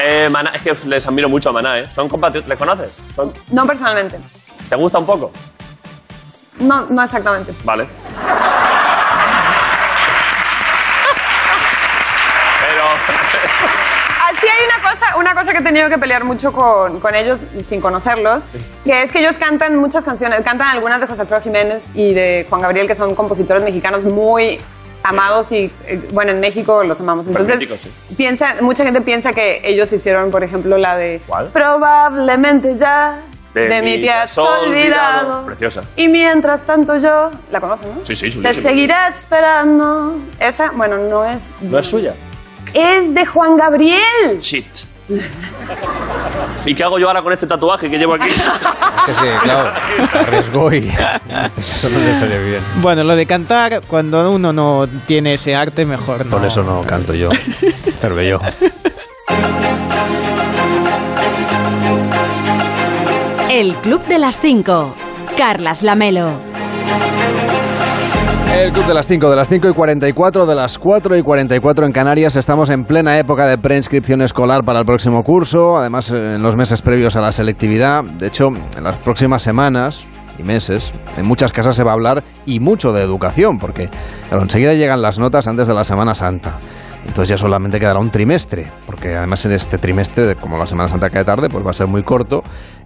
Eh, 0.00 0.28
Maná, 0.30 0.50
es 0.54 0.62
que 0.62 0.76
les 0.88 1.06
admiro 1.06 1.28
mucho 1.28 1.50
a 1.50 1.52
Maná, 1.52 1.78
¿eh? 1.78 1.88
¿Son 1.90 2.08
compatriotas? 2.08 2.48
¿Les 2.48 2.58
conoces? 2.58 2.90
¿Son- 3.14 3.32
No 3.50 3.66
personalmente. 3.66 4.18
¿Te 4.68 4.76
gusta 4.76 4.98
un 4.98 5.06
poco? 5.06 5.32
No, 6.60 6.82
no 6.88 7.02
exactamente. 7.02 7.52
Vale. 7.64 7.86
Pero. 12.60 12.84
Al 14.26 14.36
sí 14.38 14.46
hay 14.46 14.66
una 14.66 14.90
cosa, 14.90 15.16
una 15.16 15.34
cosa 15.34 15.52
que 15.52 15.58
he 15.58 15.62
tenido 15.62 15.88
que 15.88 15.98
pelear 15.98 16.24
mucho 16.24 16.52
con, 16.52 17.00
con 17.00 17.14
ellos 17.14 17.40
sin 17.62 17.80
conocerlos, 17.80 18.44
que 18.84 19.02
es 19.02 19.10
que 19.10 19.20
ellos 19.20 19.36
cantan 19.36 19.76
muchas 19.76 20.04
canciones, 20.04 20.40
cantan 20.42 20.68
algunas 20.68 21.00
de 21.00 21.06
José 21.06 21.22
Alfredo 21.22 21.42
Jiménez 21.42 21.86
y 21.94 22.12
de 22.14 22.46
Juan 22.48 22.60
Gabriel, 22.60 22.86
que 22.86 22.94
son 22.94 23.14
compositores 23.14 23.62
mexicanos 23.62 24.04
muy 24.04 24.60
amados 25.08 25.50
y, 25.52 25.72
eh, 25.86 26.00
bueno, 26.12 26.32
en 26.32 26.40
México 26.40 26.84
los 26.84 27.00
amamos. 27.00 27.26
Entonces, 27.26 27.56
Míticos, 27.56 27.80
sí. 27.80 27.90
piensa, 28.16 28.56
mucha 28.60 28.84
gente 28.84 29.00
piensa 29.00 29.32
que 29.32 29.60
ellos 29.64 29.92
hicieron, 29.92 30.30
por 30.30 30.44
ejemplo, 30.44 30.76
la 30.78 30.96
de 30.96 31.20
¿Cuál? 31.26 31.48
Probablemente 31.48 32.76
ya 32.76 33.22
de, 33.54 33.82
mí 33.82 34.00
te 34.00 34.10
has 34.10 34.36
olvidado. 34.36 35.46
Preciosa. 35.46 35.82
Y 35.96 36.08
mientras 36.08 36.66
tanto 36.66 36.96
yo, 36.98 37.30
¿la 37.50 37.60
conocen, 37.60 37.88
no? 37.94 38.04
Sí, 38.04 38.14
sí, 38.14 38.30
Te 38.40 38.52
seguiré 38.52 38.94
esperando. 39.08 40.18
Esa, 40.38 40.70
bueno, 40.72 40.98
no 40.98 41.24
es... 41.24 41.48
¿No 41.60 41.78
es 41.78 41.86
suya? 41.86 42.14
Es 42.74 43.14
de 43.14 43.26
Juan 43.26 43.56
Gabriel. 43.56 44.40
Shit. 44.40 44.66
¿Y 46.66 46.74
qué 46.74 46.84
hago 46.84 46.98
yo 46.98 47.08
ahora 47.08 47.22
con 47.22 47.32
este 47.32 47.46
tatuaje 47.46 47.90
que 47.90 47.98
llevo 47.98 48.14
aquí? 48.14 48.28
Es 48.28 48.34
que 49.06 49.12
sí, 49.12 49.28
claro, 49.42 49.72
arriesgó 50.12 50.72
y 50.72 50.88
eso 50.88 51.88
no 51.88 51.98
le 51.98 52.18
salió 52.18 52.44
bien. 52.44 52.60
Bueno, 52.80 53.04
lo 53.04 53.16
de 53.16 53.26
cantar, 53.26 53.82
cuando 53.86 54.30
uno 54.30 54.52
no 54.52 54.86
tiene 55.06 55.34
ese 55.34 55.54
arte, 55.54 55.86
mejor 55.86 56.26
no. 56.26 56.36
Por 56.36 56.44
eso 56.44 56.62
no 56.62 56.82
canto 56.82 57.14
yo. 57.14 57.30
Pero 58.00 58.22
yo. 58.22 58.40
El 63.50 63.74
Club 63.76 64.04
de 64.06 64.18
las 64.18 64.40
5. 64.40 64.94
Carlas 65.36 65.82
Lamelo. 65.82 66.40
El 68.54 68.72
Club 68.72 68.86
de 68.86 68.94
las 68.94 69.06
5, 69.06 69.30
de 69.30 69.36
las 69.36 69.48
5 69.48 69.68
y 69.68 69.72
44, 69.72 70.46
de 70.46 70.54
las 70.54 70.78
4 70.78 71.16
y 71.16 71.22
44 71.22 71.86
en 71.86 71.92
Canarias. 71.92 72.34
Estamos 72.36 72.70
en 72.70 72.84
plena 72.84 73.18
época 73.18 73.46
de 73.46 73.58
preinscripción 73.58 74.22
escolar 74.22 74.64
para 74.64 74.80
el 74.80 74.84
próximo 74.86 75.22
curso, 75.22 75.76
además 75.76 76.10
en 76.10 76.42
los 76.42 76.56
meses 76.56 76.82
previos 76.82 77.14
a 77.16 77.20
la 77.20 77.32
selectividad. 77.32 78.02
De 78.04 78.26
hecho, 78.26 78.46
en 78.76 78.84
las 78.84 78.96
próximas 78.98 79.42
semanas 79.42 80.06
y 80.38 80.42
meses, 80.42 80.92
en 81.16 81.26
muchas 81.26 81.52
casas 81.52 81.76
se 81.76 81.84
va 81.84 81.90
a 81.90 81.94
hablar 81.94 82.24
y 82.46 82.58
mucho 82.60 82.92
de 82.92 83.02
educación, 83.02 83.58
porque 83.58 83.90
claro, 84.28 84.42
enseguida 84.42 84.74
llegan 84.74 85.02
las 85.02 85.18
notas 85.18 85.46
antes 85.46 85.68
de 85.68 85.74
la 85.74 85.84
Semana 85.84 86.14
Santa. 86.14 86.58
Entonces 87.06 87.30
ya 87.30 87.36
solamente 87.36 87.78
quedará 87.78 88.00
un 88.00 88.10
trimestre, 88.10 88.66
porque 88.86 89.14
además 89.14 89.44
en 89.46 89.52
este 89.52 89.78
trimestre, 89.78 90.34
como 90.36 90.58
la 90.58 90.66
Semana 90.66 90.88
Santa 90.88 91.10
cae 91.10 91.24
tarde, 91.24 91.48
pues 91.48 91.64
va 91.64 91.70
a 91.70 91.74
ser 91.74 91.86
muy 91.86 92.02
corto 92.02 92.42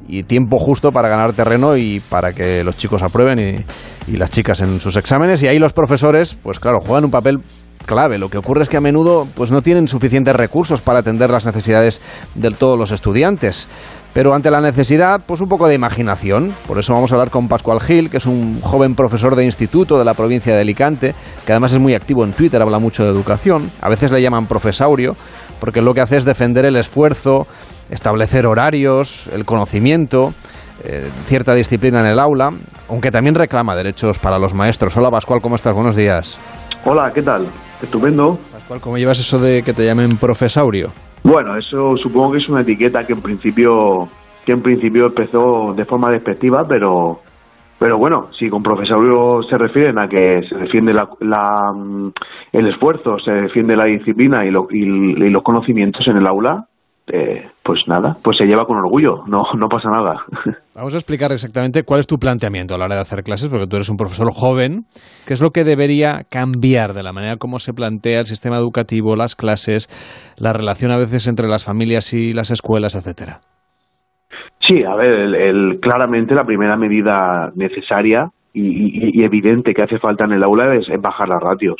y 0.06 0.22
tiempo 0.24 0.58
justo 0.58 0.90
para 0.90 1.08
ganar 1.08 1.32
terreno 1.32 1.76
y 1.76 2.00
para 2.00 2.32
que 2.32 2.62
los 2.64 2.76
chicos 2.76 3.02
aprueben 3.02 3.38
y, 3.38 4.12
y 4.12 4.16
las 4.16 4.30
chicas 4.30 4.60
en 4.60 4.80
sus 4.80 4.96
exámenes. 4.96 5.42
Y 5.42 5.48
ahí 5.48 5.58
los 5.58 5.72
profesores, 5.72 6.36
pues 6.42 6.58
claro, 6.58 6.80
juegan 6.80 7.04
un 7.04 7.10
papel 7.10 7.40
clave. 7.82 8.18
Lo 8.18 8.28
que 8.28 8.38
ocurre 8.38 8.62
es 8.62 8.68
que 8.68 8.76
a 8.76 8.80
menudo 8.80 9.26
pues 9.34 9.50
no 9.50 9.62
tienen 9.62 9.88
suficientes 9.88 10.34
recursos 10.34 10.80
para 10.80 11.00
atender 11.00 11.30
las 11.30 11.46
necesidades 11.46 12.00
de 12.34 12.50
todos 12.50 12.78
los 12.78 12.92
estudiantes. 12.92 13.68
Pero 14.14 14.34
ante 14.34 14.50
la 14.50 14.60
necesidad, 14.60 15.22
pues 15.26 15.40
un 15.40 15.48
poco 15.48 15.66
de 15.66 15.74
imaginación. 15.74 16.52
Por 16.66 16.78
eso 16.78 16.92
vamos 16.92 17.10
a 17.12 17.14
hablar 17.14 17.30
con 17.30 17.48
Pascual 17.48 17.80
Gil, 17.80 18.10
que 18.10 18.18
es 18.18 18.26
un 18.26 18.60
joven 18.60 18.94
profesor 18.94 19.36
de 19.36 19.44
instituto 19.44 19.98
de 19.98 20.04
la 20.04 20.12
provincia 20.12 20.54
de 20.54 20.60
Alicante, 20.60 21.14
que 21.46 21.52
además 21.52 21.72
es 21.72 21.78
muy 21.78 21.94
activo 21.94 22.22
en 22.24 22.32
Twitter, 22.32 22.60
habla 22.60 22.78
mucho 22.78 23.04
de 23.04 23.10
educación. 23.10 23.70
A 23.80 23.88
veces 23.88 24.12
le 24.12 24.20
llaman 24.20 24.46
profesaurio, 24.46 25.12
porque 25.60 25.80
lo 25.80 25.94
que 25.94 26.02
hace 26.02 26.18
es 26.18 26.26
defender 26.26 26.66
el 26.66 26.76
esfuerzo, 26.76 27.46
establecer 27.90 28.46
horarios, 28.46 29.28
el 29.32 29.46
conocimiento, 29.46 30.34
eh, 30.84 31.08
cierta 31.26 31.54
disciplina 31.54 32.00
en 32.00 32.06
el 32.06 32.18
aula, 32.18 32.50
aunque 32.90 33.10
también 33.10 33.34
reclama 33.34 33.74
derechos 33.74 34.18
para 34.18 34.38
los 34.38 34.52
maestros. 34.52 34.94
Hola 34.96 35.10
Pascual, 35.10 35.40
¿cómo 35.40 35.54
estás? 35.54 35.72
Buenos 35.74 35.96
días. 35.96 36.38
Hola, 36.84 37.10
¿qué 37.14 37.22
tal? 37.22 37.46
Estupendo. 37.80 38.38
Pascual, 38.52 38.80
¿cómo 38.80 38.98
llevas 38.98 39.20
eso 39.20 39.38
de 39.38 39.62
que 39.62 39.72
te 39.72 39.86
llamen 39.86 40.18
profesaurio? 40.18 40.92
Bueno, 41.24 41.56
eso 41.56 41.96
supongo 41.96 42.32
que 42.32 42.38
es 42.38 42.48
una 42.48 42.62
etiqueta 42.62 43.04
que 43.06 43.12
en 43.12 43.22
principio 43.22 44.08
que 44.44 44.52
en 44.52 44.60
principio 44.62 45.06
empezó 45.06 45.72
de 45.72 45.84
forma 45.84 46.10
despectiva, 46.10 46.66
pero 46.66 47.20
pero 47.78 47.98
bueno, 47.98 48.28
si 48.38 48.48
con 48.48 48.62
profesaurio 48.62 49.42
se 49.44 49.58
refieren 49.58 49.98
a 49.98 50.08
que 50.08 50.42
se 50.48 50.56
defiende 50.56 50.92
la, 50.92 51.08
la, 51.20 51.72
mm, 51.74 52.12
el 52.52 52.66
esfuerzo, 52.68 53.18
se 53.18 53.32
defiende 53.32 53.74
la 53.76 53.84
disciplina 53.86 54.44
y, 54.46 54.50
lo- 54.52 54.68
y 54.70 54.84
los 54.84 55.42
conocimientos 55.42 56.06
en 56.06 56.16
el 56.16 56.26
aula, 56.28 56.66
eh, 57.12 57.46
pues 57.62 57.86
nada, 57.86 58.16
pues 58.24 58.38
se 58.38 58.44
lleva 58.46 58.66
con 58.66 58.78
orgullo, 58.78 59.22
no, 59.26 59.44
no 59.56 59.68
pasa 59.68 59.90
nada. 59.90 60.24
Vamos 60.74 60.94
a 60.94 60.96
explicar 60.96 61.30
exactamente 61.30 61.82
cuál 61.82 62.00
es 62.00 62.06
tu 62.06 62.18
planteamiento 62.18 62.74
a 62.74 62.78
la 62.78 62.86
hora 62.86 62.94
de 62.94 63.02
hacer 63.02 63.22
clases, 63.22 63.50
porque 63.50 63.66
tú 63.66 63.76
eres 63.76 63.90
un 63.90 63.98
profesor 63.98 64.30
joven. 64.32 64.86
¿Qué 65.26 65.34
es 65.34 65.40
lo 65.42 65.50
que 65.50 65.64
debería 65.64 66.22
cambiar 66.30 66.94
de 66.94 67.02
la 67.02 67.12
manera 67.12 67.36
como 67.36 67.58
se 67.58 67.74
plantea 67.74 68.20
el 68.20 68.26
sistema 68.26 68.56
educativo, 68.56 69.14
las 69.14 69.36
clases, 69.36 69.88
la 70.38 70.52
relación 70.54 70.90
a 70.90 70.96
veces 70.96 71.26
entre 71.28 71.46
las 71.48 71.64
familias 71.64 72.14
y 72.14 72.32
las 72.32 72.50
escuelas, 72.50 72.94
etcétera? 72.94 73.40
Sí, 74.60 74.82
a 74.84 74.94
ver, 74.94 75.10
el, 75.12 75.34
el- 75.34 75.80
claramente 75.80 76.34
la 76.34 76.44
primera 76.44 76.76
medida 76.76 77.52
necesaria 77.54 78.30
y, 78.54 78.62
y- 78.62 79.20
y 79.20 79.24
evidente 79.24 79.74
que 79.74 79.82
hace 79.82 79.98
falta 79.98 80.24
en 80.24 80.32
el 80.32 80.42
aula 80.42 80.74
es, 80.76 80.88
es 80.88 81.00
bajar 81.00 81.28
las 81.28 81.42
ratios. 81.42 81.76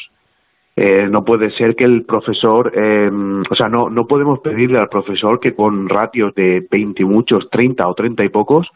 Eh, 0.74 1.06
no 1.10 1.24
puede 1.24 1.50
ser 1.50 1.76
que 1.76 1.84
el 1.84 2.04
profesor, 2.04 2.72
eh, 2.74 3.10
o 3.50 3.54
sea, 3.54 3.68
no, 3.68 3.90
no 3.90 4.06
podemos 4.06 4.40
pedirle 4.40 4.78
al 4.78 4.88
profesor 4.88 5.38
que 5.38 5.54
con 5.54 5.88
ratios 5.88 6.34
de 6.34 6.66
20 6.70 7.02
y 7.02 7.04
muchos, 7.04 7.50
30 7.50 7.86
o 7.86 7.94
30 7.94 8.24
y 8.24 8.28
pocos, 8.30 8.68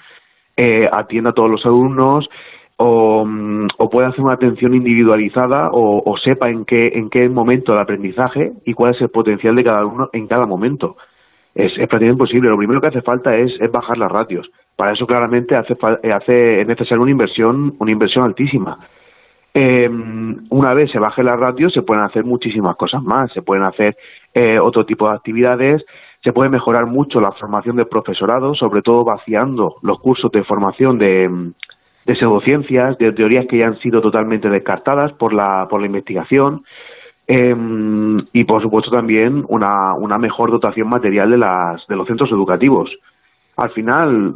eh, 0.57 0.88
atienda 0.92 1.30
a 1.30 1.32
todos 1.32 1.51
los 1.51 1.64
alumnos 1.64 2.28
o, 2.76 3.24
mm, 3.24 3.68
o 3.78 3.90
pueda 3.90 4.09
hacer 4.09 4.20
una 4.20 4.34
atención 4.34 4.74
individualizada 4.74 5.70
o, 5.72 6.16
sepa 6.18 6.51
en 6.51 6.64
qué, 6.66 6.88
en 6.88 7.09
qué 7.09 7.28
momento 7.28 7.72
del 7.72 7.80
aprendizaje 7.80 8.53
y 8.66 8.74
cuál 8.74 8.94
es 8.94 9.01
el 9.01 9.09
potencial 9.09 9.57
de 9.57 9.64
cada 9.64 9.78
alumno 9.78 10.11
en 10.12 10.26
cada 10.26 10.47
momento. 10.47 10.97
Es, 11.55 11.72
es 11.72 11.88
prácticamente 11.88 12.12
imposible. 12.12 12.51
Lo 12.51 12.59
primero 12.59 12.80
que 12.82 12.88
hace 12.88 13.03
falta 13.03 13.34
es, 13.36 13.59
es 13.61 13.72
bajar 13.72 13.97
las 13.97 14.12
ratios. 14.12 14.51
Para 14.76 14.92
eso 14.92 15.07
claramente 15.07 15.57
hace, 15.57 15.74
eh, 16.03 16.12
hace 16.12 16.61
es 16.61 16.66
necesaria 16.66 17.01
una 17.03 17.11
inversión, 17.11 17.74
una 17.78 17.90
inversión 17.90 18.24
altísima. 18.24 18.78
Eh, 19.59 19.88
una 20.50 20.74
vez 20.74 20.90
se 20.90 20.98
baje 20.98 21.22
las 21.22 21.40
ratios 21.40 21.72
se 21.72 21.80
pueden 21.80 22.04
hacer 22.04 22.24
muchísimas 22.24 22.76
cosas 22.76 23.02
más. 23.02 23.32
Se 23.32 23.40
pueden 23.40 23.64
hacer 23.64 23.96
eh, 24.34 24.59
otro 24.59 24.84
tipo 24.84 25.09
de 25.09 25.14
actividades. 25.14 25.82
Se 26.22 26.34
puede 26.34 26.50
mejorar 26.50 26.84
mucho 26.84 27.22
la 27.22 27.32
formación 27.32 27.76
del 27.76 27.86
profesorado, 27.86 28.54
sobre 28.54 28.82
todo 28.82 29.02
vaciando 29.02 29.76
los 29.80 29.98
cursos 30.00 30.30
de 30.30 30.44
formación 30.44 30.98
de, 30.98 31.52
de 32.04 32.16
pseudociencias, 32.16 32.98
de 32.98 33.12
teorías 33.12 33.46
que 33.46 33.57
ya 33.57 33.68
han 33.68 33.78
sido 33.78 34.02
totalmente 34.02 34.50
descartadas 34.50 35.14
por 35.14 35.32
la, 35.32 35.66
por 35.70 35.80
la 35.80 35.86
investigación. 35.86 36.62
Eh, 37.26 37.57
y 38.34 38.44
por 38.44 38.61
supuesto 38.61 38.90
también 38.90 39.42
una, 39.48 39.94
una 39.94 40.18
mejor 40.18 40.50
dotación 40.50 40.88
material 40.90 41.30
de, 41.30 41.38
las, 41.38 41.86
de 41.86 41.96
los 41.96 42.07
centros 42.07 42.30
educativos. 42.30 42.94
Al 43.57 43.70
final, 43.70 44.34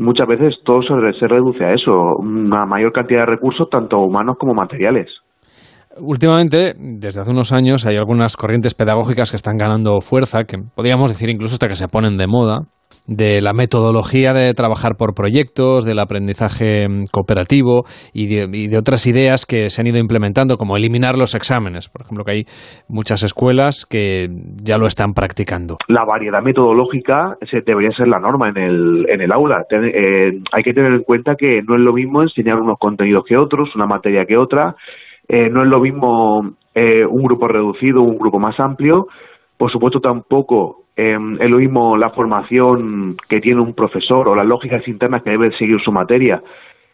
muchas 0.00 0.26
veces 0.26 0.56
todo 0.64 0.82
se, 0.82 0.94
re- 0.94 1.14
se 1.18 1.28
reduce 1.28 1.64
a 1.64 1.72
eso, 1.74 2.16
una 2.16 2.66
mayor 2.66 2.92
cantidad 2.92 3.20
de 3.20 3.26
recursos, 3.26 3.68
tanto 3.70 3.98
humanos 3.98 4.36
como 4.38 4.54
materiales. 4.54 5.08
Últimamente, 5.98 6.74
desde 6.78 7.20
hace 7.20 7.30
unos 7.30 7.52
años, 7.52 7.84
hay 7.84 7.96
algunas 7.96 8.36
corrientes 8.36 8.74
pedagógicas 8.74 9.30
que 9.30 9.36
están 9.36 9.58
ganando 9.58 10.00
fuerza, 10.00 10.44
que 10.44 10.58
podríamos 10.74 11.10
decir 11.10 11.28
incluso 11.30 11.54
hasta 11.54 11.68
que 11.68 11.76
se 11.76 11.88
ponen 11.88 12.16
de 12.16 12.26
moda, 12.26 12.62
de 13.06 13.40
la 13.40 13.52
metodología 13.52 14.32
de 14.32 14.54
trabajar 14.54 14.92
por 14.96 15.14
proyectos, 15.14 15.84
del 15.84 15.98
aprendizaje 15.98 16.88
mm, 16.88 17.04
cooperativo 17.12 17.84
y 18.12 18.26
de, 18.26 18.48
y 18.52 18.68
de 18.68 18.78
otras 18.78 19.06
ideas 19.06 19.46
que 19.46 19.68
se 19.68 19.80
han 19.80 19.86
ido 19.86 19.98
implementando, 19.98 20.56
como 20.56 20.76
eliminar 20.76 21.16
los 21.16 21.34
exámenes. 21.34 21.88
Por 21.88 22.02
ejemplo, 22.02 22.24
que 22.24 22.32
hay 22.32 22.44
muchas 22.88 23.22
escuelas 23.22 23.86
que 23.88 24.28
ya 24.62 24.78
lo 24.78 24.86
están 24.86 25.12
practicando. 25.12 25.76
La 25.88 26.04
variedad 26.04 26.42
metodológica 26.42 27.36
debería 27.66 27.90
ser 27.92 28.08
la 28.08 28.20
norma 28.20 28.48
en 28.48 28.58
el, 28.58 29.06
en 29.08 29.20
el 29.20 29.32
aula. 29.32 29.64
Eh, 29.70 30.40
hay 30.52 30.62
que 30.62 30.72
tener 30.72 30.92
en 30.92 31.02
cuenta 31.02 31.34
que 31.36 31.62
no 31.66 31.74
es 31.74 31.80
lo 31.80 31.92
mismo 31.92 32.22
enseñar 32.22 32.60
unos 32.60 32.78
contenidos 32.78 33.24
que 33.26 33.36
otros, 33.36 33.74
una 33.74 33.86
materia 33.86 34.24
que 34.26 34.36
otra. 34.36 34.74
Eh, 35.28 35.48
no 35.48 35.62
es 35.62 35.68
lo 35.68 35.80
mismo 35.80 36.56
eh, 36.74 37.04
un 37.04 37.22
grupo 37.22 37.48
reducido, 37.48 38.02
un 38.02 38.18
grupo 38.18 38.38
más 38.38 38.58
amplio. 38.58 39.06
Por 39.60 39.70
supuesto, 39.70 40.00
tampoco 40.00 40.84
eh, 40.96 41.18
es 41.38 41.50
lo 41.50 41.58
mismo 41.58 41.94
la 41.98 42.08
formación 42.08 43.14
que 43.28 43.42
tiene 43.42 43.60
un 43.60 43.74
profesor 43.74 44.26
o 44.26 44.34
las 44.34 44.46
lógicas 44.46 44.88
internas 44.88 45.22
que 45.22 45.28
debe 45.32 45.52
seguir 45.52 45.78
su 45.82 45.92
materia 45.92 46.42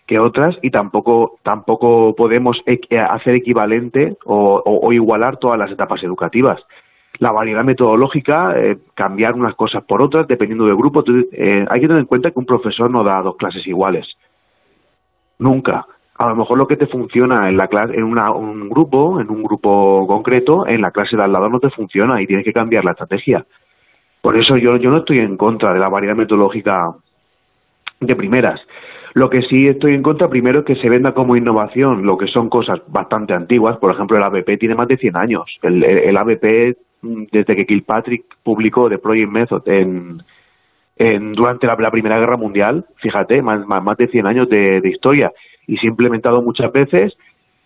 que 0.04 0.18
otras 0.18 0.58
y 0.62 0.70
tampoco 0.72 1.38
tampoco 1.44 2.16
podemos 2.16 2.60
eh, 2.66 2.80
hacer 2.98 3.36
equivalente 3.36 4.16
o, 4.24 4.60
o- 4.66 4.92
igualar 4.92 5.36
todas 5.36 5.60
las 5.60 5.70
etapas 5.70 6.02
educativas. 6.02 6.60
La 7.20 7.30
variedad 7.30 7.62
metodológica, 7.62 8.54
eh, 8.56 8.78
cambiar 8.94 9.34
unas 9.34 9.54
cosas 9.54 9.84
por 9.84 10.02
otras 10.02 10.26
dependiendo 10.26 10.66
del 10.66 10.74
grupo. 10.76 11.04
Eh, 11.32 11.64
hay 11.70 11.80
que 11.80 11.86
tener 11.86 12.00
en 12.00 12.06
cuenta 12.06 12.32
que 12.32 12.38
un 12.40 12.46
profesor 12.46 12.90
no 12.90 13.04
da 13.04 13.22
dos 13.22 13.36
clases 13.36 13.64
iguales. 13.64 14.08
Nunca. 15.38 15.86
A 16.18 16.28
lo 16.28 16.36
mejor 16.36 16.56
lo 16.56 16.66
que 16.66 16.76
te 16.76 16.86
funciona 16.86 17.48
en 17.48 17.56
la 17.56 17.68
clase, 17.68 17.94
en 17.94 18.04
una- 18.04 18.30
un 18.32 18.68
grupo, 18.68 19.20
en 19.20 19.30
un 19.30 19.42
grupo 19.42 20.06
concreto, 20.06 20.66
en 20.66 20.80
la 20.80 20.90
clase 20.90 21.16
de 21.16 21.22
al 21.22 21.32
lado 21.32 21.48
no 21.48 21.60
te 21.60 21.70
funciona 21.70 22.20
y 22.22 22.26
tienes 22.26 22.44
que 22.44 22.52
cambiar 22.54 22.84
la 22.84 22.92
estrategia. 22.92 23.44
Por 24.22 24.36
eso 24.36 24.56
yo, 24.56 24.78
no 24.78 24.98
estoy 24.98 25.18
en 25.18 25.36
contra 25.36 25.72
de 25.74 25.78
la 25.78 25.88
variedad 25.88 26.16
metodológica 26.16 26.90
de 28.00 28.16
primeras. 28.16 28.60
Lo 29.14 29.30
que 29.30 29.42
sí 29.42 29.68
estoy 29.68 29.94
en 29.94 30.02
contra 30.02 30.28
primero 30.28 30.60
es 30.60 30.64
que 30.66 30.76
se 30.76 30.88
venda 30.88 31.12
como 31.12 31.36
innovación 31.36 32.04
lo 32.04 32.18
que 32.18 32.26
son 32.26 32.48
cosas 32.48 32.80
bastante 32.88 33.32
antiguas. 33.34 33.76
Por 33.78 33.90
ejemplo, 33.92 34.16
el 34.16 34.22
ABP 34.22 34.58
tiene 34.58 34.74
más 34.74 34.88
de 34.88 34.96
100 34.96 35.16
años. 35.16 35.58
El, 35.62 35.82
el- 35.84 36.16
ABP 36.16 36.76
mm, 37.02 37.24
desde 37.32 37.56
que 37.56 37.66
Kilpatrick 37.66 38.24
publicó 38.42 38.88
The 38.88 38.98
Project 38.98 39.30
Method 39.30 39.62
en, 39.68 40.22
durante 41.34 41.66
la, 41.66 41.90
Primera 41.90 42.18
Guerra 42.18 42.36
Mundial, 42.36 42.84
fíjate, 42.96 43.42
más 43.42 43.96
de 43.96 44.08
100 44.08 44.26
años 44.26 44.48
de, 44.48 44.80
de 44.80 44.88
historia, 44.88 45.30
y 45.66 45.76
se 45.76 45.86
ha 45.86 45.90
implementado 45.90 46.42
muchas 46.42 46.72
veces, 46.72 47.16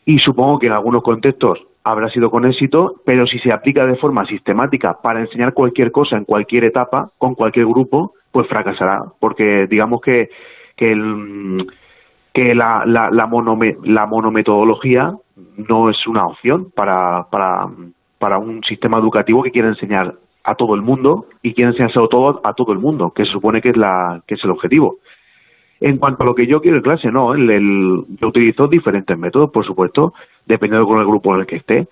y 0.04 0.18
supongo 0.18 0.58
que 0.58 0.66
en 0.66 0.72
algunos 0.72 1.02
contextos 1.02 1.58
habrá 1.84 2.08
sido 2.10 2.30
con 2.30 2.44
éxito, 2.44 2.96
pero 3.04 3.26
si 3.26 3.38
se 3.38 3.52
aplica 3.52 3.86
de 3.86 3.96
forma 3.96 4.26
sistemática 4.26 4.98
para 5.02 5.20
enseñar 5.20 5.54
cualquier 5.54 5.92
cosa 5.92 6.16
en 6.16 6.24
cualquier 6.24 6.64
etapa, 6.64 7.10
con 7.18 7.34
cualquier 7.34 7.66
grupo, 7.66 8.14
pues 8.32 8.46
fracasará, 8.48 9.02
porque 9.18 9.66
digamos 9.66 10.00
que, 10.00 10.30
que, 10.76 10.92
el, 10.92 11.66
que 12.32 12.54
la, 12.54 12.84
la, 12.86 13.10
la, 13.10 13.26
monome, 13.26 13.76
la 13.84 14.06
monometodología 14.06 15.14
no 15.56 15.90
es 15.90 16.06
una 16.06 16.26
opción 16.26 16.70
para, 16.74 17.24
para, 17.30 17.68
para 18.18 18.38
un 18.38 18.62
sistema 18.64 18.98
educativo 18.98 19.42
que 19.42 19.50
quiere 19.50 19.68
enseñar 19.68 20.14
a 20.44 20.54
todo 20.54 20.74
el 20.74 20.82
mundo 20.82 21.26
y 21.42 21.54
quiere 21.54 21.70
enseñárselo 21.70 22.08
todo 22.08 22.40
a 22.44 22.54
todo 22.54 22.72
el 22.72 22.78
mundo, 22.78 23.12
que 23.14 23.24
se 23.24 23.32
supone 23.32 23.60
que 23.60 23.70
es, 23.70 23.76
la, 23.76 24.22
que 24.26 24.34
es 24.34 24.44
el 24.44 24.50
objetivo. 24.50 24.98
En 25.80 25.96
cuanto 25.96 26.22
a 26.22 26.26
lo 26.26 26.34
que 26.34 26.46
yo 26.46 26.60
quiero 26.60 26.76
en 26.76 26.82
clase, 26.82 27.10
no, 27.10 27.34
el, 27.34 28.04
yo 28.20 28.28
utilizo 28.28 28.68
diferentes 28.68 29.16
métodos, 29.16 29.50
por 29.50 29.64
supuesto, 29.64 30.12
dependiendo 30.46 30.86
con 30.86 30.98
el 30.98 31.06
grupo 31.06 31.34
en 31.34 31.40
el 31.40 31.46
que 31.46 31.56
esté. 31.56 31.88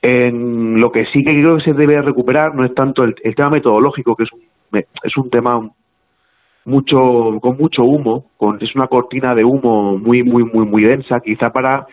En 0.00 0.80
lo 0.80 0.90
que 0.92 1.04
sí 1.06 1.22
que 1.24 1.32
creo 1.32 1.56
que 1.56 1.64
se 1.64 1.72
debe 1.74 2.00
recuperar 2.00 2.54
no 2.54 2.64
es 2.64 2.74
tanto 2.74 3.04
el, 3.04 3.14
el 3.22 3.34
tema 3.34 3.50
metodológico, 3.50 4.16
que 4.16 4.22
es 4.24 4.32
un, 4.32 4.40
es 5.02 5.16
un 5.16 5.28
tema 5.28 5.68
mucho 6.64 7.38
con 7.40 7.56
mucho 7.56 7.82
humo, 7.82 8.26
con, 8.36 8.58
es 8.60 8.74
una 8.76 8.86
cortina 8.86 9.34
de 9.34 9.44
humo 9.44 9.98
muy 9.98 10.22
muy 10.22 10.44
muy 10.44 10.66
muy 10.66 10.84
densa, 10.84 11.20
quizá 11.20 11.50
para 11.50 11.86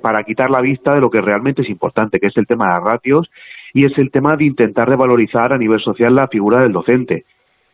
para 0.00 0.22
quitar 0.22 0.50
la 0.50 0.60
vista 0.60 0.94
de 0.94 1.00
lo 1.00 1.10
que 1.10 1.20
realmente 1.20 1.62
es 1.62 1.68
importante, 1.68 2.20
que 2.20 2.28
es 2.28 2.36
el 2.36 2.46
tema 2.46 2.66
de 2.66 2.74
las 2.74 2.84
ratios 2.84 3.30
y 3.72 3.84
es 3.84 3.96
el 3.98 4.10
tema 4.10 4.36
de 4.36 4.44
intentar 4.44 4.88
revalorizar 4.88 5.52
a 5.52 5.58
nivel 5.58 5.80
social 5.80 6.14
la 6.14 6.28
figura 6.28 6.62
del 6.62 6.72
docente. 6.72 7.24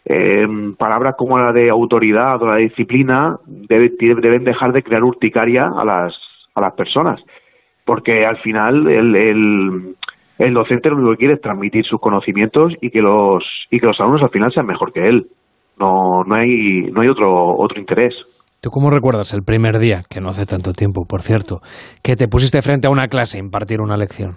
Eh, 0.04 0.46
palabras 0.78 1.14
como 1.16 1.38
la 1.38 1.52
de 1.52 1.70
autoridad 1.70 2.42
o 2.42 2.46
la 2.46 2.56
de 2.56 2.62
disciplina 2.62 3.36
debe, 3.46 3.90
deben 3.98 4.44
dejar 4.44 4.72
de 4.72 4.82
crear 4.82 5.04
urticaria 5.04 5.66
a 5.66 5.84
las, 5.84 6.16
a 6.54 6.60
las 6.60 6.74
personas, 6.74 7.20
porque 7.84 8.24
al 8.24 8.38
final 8.38 8.88
el, 8.88 9.14
el, 9.14 9.94
el 10.38 10.54
docente 10.54 10.88
lo 10.88 10.96
único 10.96 11.12
que 11.12 11.18
quiere 11.18 11.34
es 11.34 11.40
transmitir 11.40 11.84
sus 11.84 12.00
conocimientos 12.00 12.72
y 12.80 12.90
que 12.90 13.02
los, 13.02 13.44
y 13.70 13.78
que 13.78 13.86
los 13.86 14.00
alumnos 14.00 14.22
al 14.22 14.30
final 14.30 14.50
sean 14.52 14.66
mejor 14.66 14.92
que 14.92 15.06
él. 15.06 15.26
No, 15.78 16.24
no 16.26 16.34
hay, 16.34 16.90
no 16.92 17.02
hay 17.02 17.08
otro, 17.08 17.56
otro 17.56 17.80
interés. 17.80 18.14
¿Tú 18.60 18.68
cómo 18.70 18.90
recuerdas 18.90 19.32
el 19.32 19.42
primer 19.42 19.78
día, 19.78 20.02
que 20.10 20.20
no 20.20 20.28
hace 20.28 20.44
tanto 20.44 20.72
tiempo, 20.72 21.04
por 21.08 21.22
cierto, 21.22 21.60
que 22.02 22.16
te 22.16 22.28
pusiste 22.28 22.60
frente 22.60 22.86
a 22.86 22.90
una 22.90 23.08
clase 23.08 23.38
a 23.38 23.40
impartir 23.40 23.80
una 23.80 23.96
lección? 23.96 24.32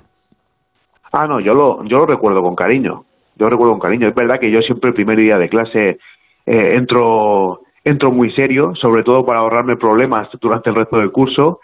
Ah, 1.11 1.27
no, 1.27 1.41
yo 1.41 1.53
lo, 1.53 1.83
yo 1.83 1.97
lo 1.97 2.05
recuerdo 2.05 2.41
con 2.41 2.55
cariño. 2.55 3.01
Yo 3.35 3.49
recuerdo 3.49 3.73
con 3.73 3.81
cariño. 3.81 4.07
Es 4.07 4.15
verdad 4.15 4.39
que 4.39 4.51
yo 4.51 4.61
siempre 4.61 4.89
el 4.89 4.95
primer 4.95 5.17
día 5.17 5.37
de 5.37 5.49
clase 5.49 5.97
eh, 6.45 6.75
entro, 6.75 7.61
entro 7.83 8.11
muy 8.11 8.31
serio, 8.31 8.75
sobre 8.75 9.03
todo 9.03 9.25
para 9.25 9.39
ahorrarme 9.39 9.77
problemas 9.77 10.29
durante 10.39 10.69
el 10.69 10.75
resto 10.75 10.97
del 10.97 11.11
curso. 11.11 11.59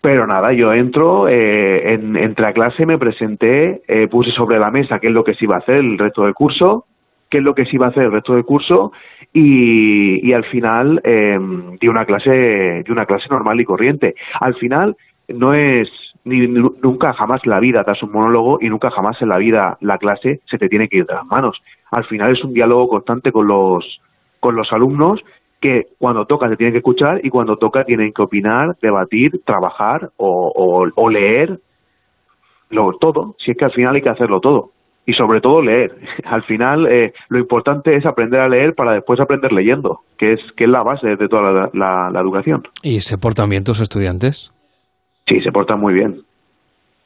Pero 0.00 0.26
nada, 0.26 0.52
yo 0.52 0.72
entro, 0.72 1.28
eh, 1.28 1.94
en, 1.94 2.16
entre 2.16 2.44
la 2.44 2.52
clase 2.52 2.86
me 2.86 2.98
presenté, 2.98 3.82
eh, 3.88 4.06
puse 4.08 4.30
sobre 4.30 4.58
la 4.58 4.70
mesa 4.70 5.00
qué 5.00 5.08
es 5.08 5.12
lo 5.12 5.24
que 5.24 5.34
se 5.34 5.44
iba 5.44 5.56
a 5.56 5.58
hacer 5.58 5.76
el 5.76 5.98
resto 5.98 6.22
del 6.22 6.34
curso, 6.34 6.84
qué 7.28 7.38
es 7.38 7.44
lo 7.44 7.54
que 7.54 7.66
se 7.66 7.74
iba 7.74 7.86
a 7.86 7.88
hacer 7.88 8.04
el 8.04 8.12
resto 8.12 8.34
del 8.34 8.44
curso 8.44 8.92
y, 9.32 10.26
y 10.26 10.32
al 10.32 10.44
final 10.44 11.00
eh, 11.02 11.38
di 11.80 11.88
una 11.88 12.04
clase 12.04 12.82
di 12.84 12.92
una 12.92 13.06
clase 13.06 13.26
normal 13.28 13.60
y 13.60 13.64
corriente. 13.64 14.14
Al 14.40 14.54
final 14.54 14.96
no 15.28 15.52
es 15.52 15.90
ni 16.28 16.46
nunca 16.46 17.12
jamás 17.14 17.44
la 17.46 17.60
vida 17.60 17.82
das 17.86 18.02
un 18.02 18.12
monólogo 18.12 18.58
y 18.60 18.68
nunca 18.68 18.90
jamás 18.90 19.20
en 19.22 19.28
la 19.28 19.38
vida 19.38 19.76
la 19.80 19.98
clase 19.98 20.40
se 20.46 20.58
te 20.58 20.68
tiene 20.68 20.88
que 20.88 20.98
ir 20.98 21.06
de 21.06 21.14
las 21.14 21.26
manos. 21.26 21.58
Al 21.90 22.04
final 22.04 22.32
es 22.32 22.44
un 22.44 22.52
diálogo 22.52 22.88
constante 22.88 23.32
con 23.32 23.46
los 23.46 24.00
con 24.40 24.54
los 24.54 24.72
alumnos 24.72 25.20
que 25.60 25.86
cuando 25.98 26.26
toca 26.26 26.48
se 26.48 26.56
tienen 26.56 26.72
que 26.72 26.78
escuchar 26.78 27.20
y 27.24 27.30
cuando 27.30 27.56
toca 27.56 27.84
tienen 27.84 28.12
que 28.12 28.22
opinar, 28.22 28.76
debatir, 28.80 29.40
trabajar 29.44 30.10
o, 30.16 30.52
o, 30.54 30.86
o 30.94 31.10
leer 31.10 31.58
lo, 32.70 32.92
todo. 33.00 33.34
Si 33.38 33.50
es 33.50 33.56
que 33.56 33.64
al 33.64 33.72
final 33.72 33.96
hay 33.96 34.02
que 34.02 34.10
hacerlo 34.10 34.40
todo 34.40 34.70
y 35.08 35.14
sobre 35.14 35.40
todo 35.40 35.62
leer. 35.62 35.96
Al 36.24 36.42
final 36.44 36.86
eh, 36.86 37.14
lo 37.30 37.38
importante 37.38 37.96
es 37.96 38.04
aprender 38.04 38.40
a 38.40 38.48
leer 38.48 38.74
para 38.74 38.92
después 38.92 39.18
aprender 39.18 39.52
leyendo, 39.52 40.00
que 40.18 40.34
es, 40.34 40.40
que 40.54 40.64
es 40.64 40.70
la 40.70 40.82
base 40.82 41.16
de 41.16 41.28
toda 41.28 41.50
la, 41.50 41.70
la, 41.72 42.10
la 42.12 42.20
educación. 42.20 42.62
¿Y 42.82 43.00
se 43.00 43.16
portan 43.16 43.48
bien 43.48 43.64
tus 43.64 43.80
estudiantes? 43.80 44.52
Sí, 45.28 45.40
se 45.40 45.52
portan 45.52 45.80
muy 45.80 45.94
bien. 45.94 46.22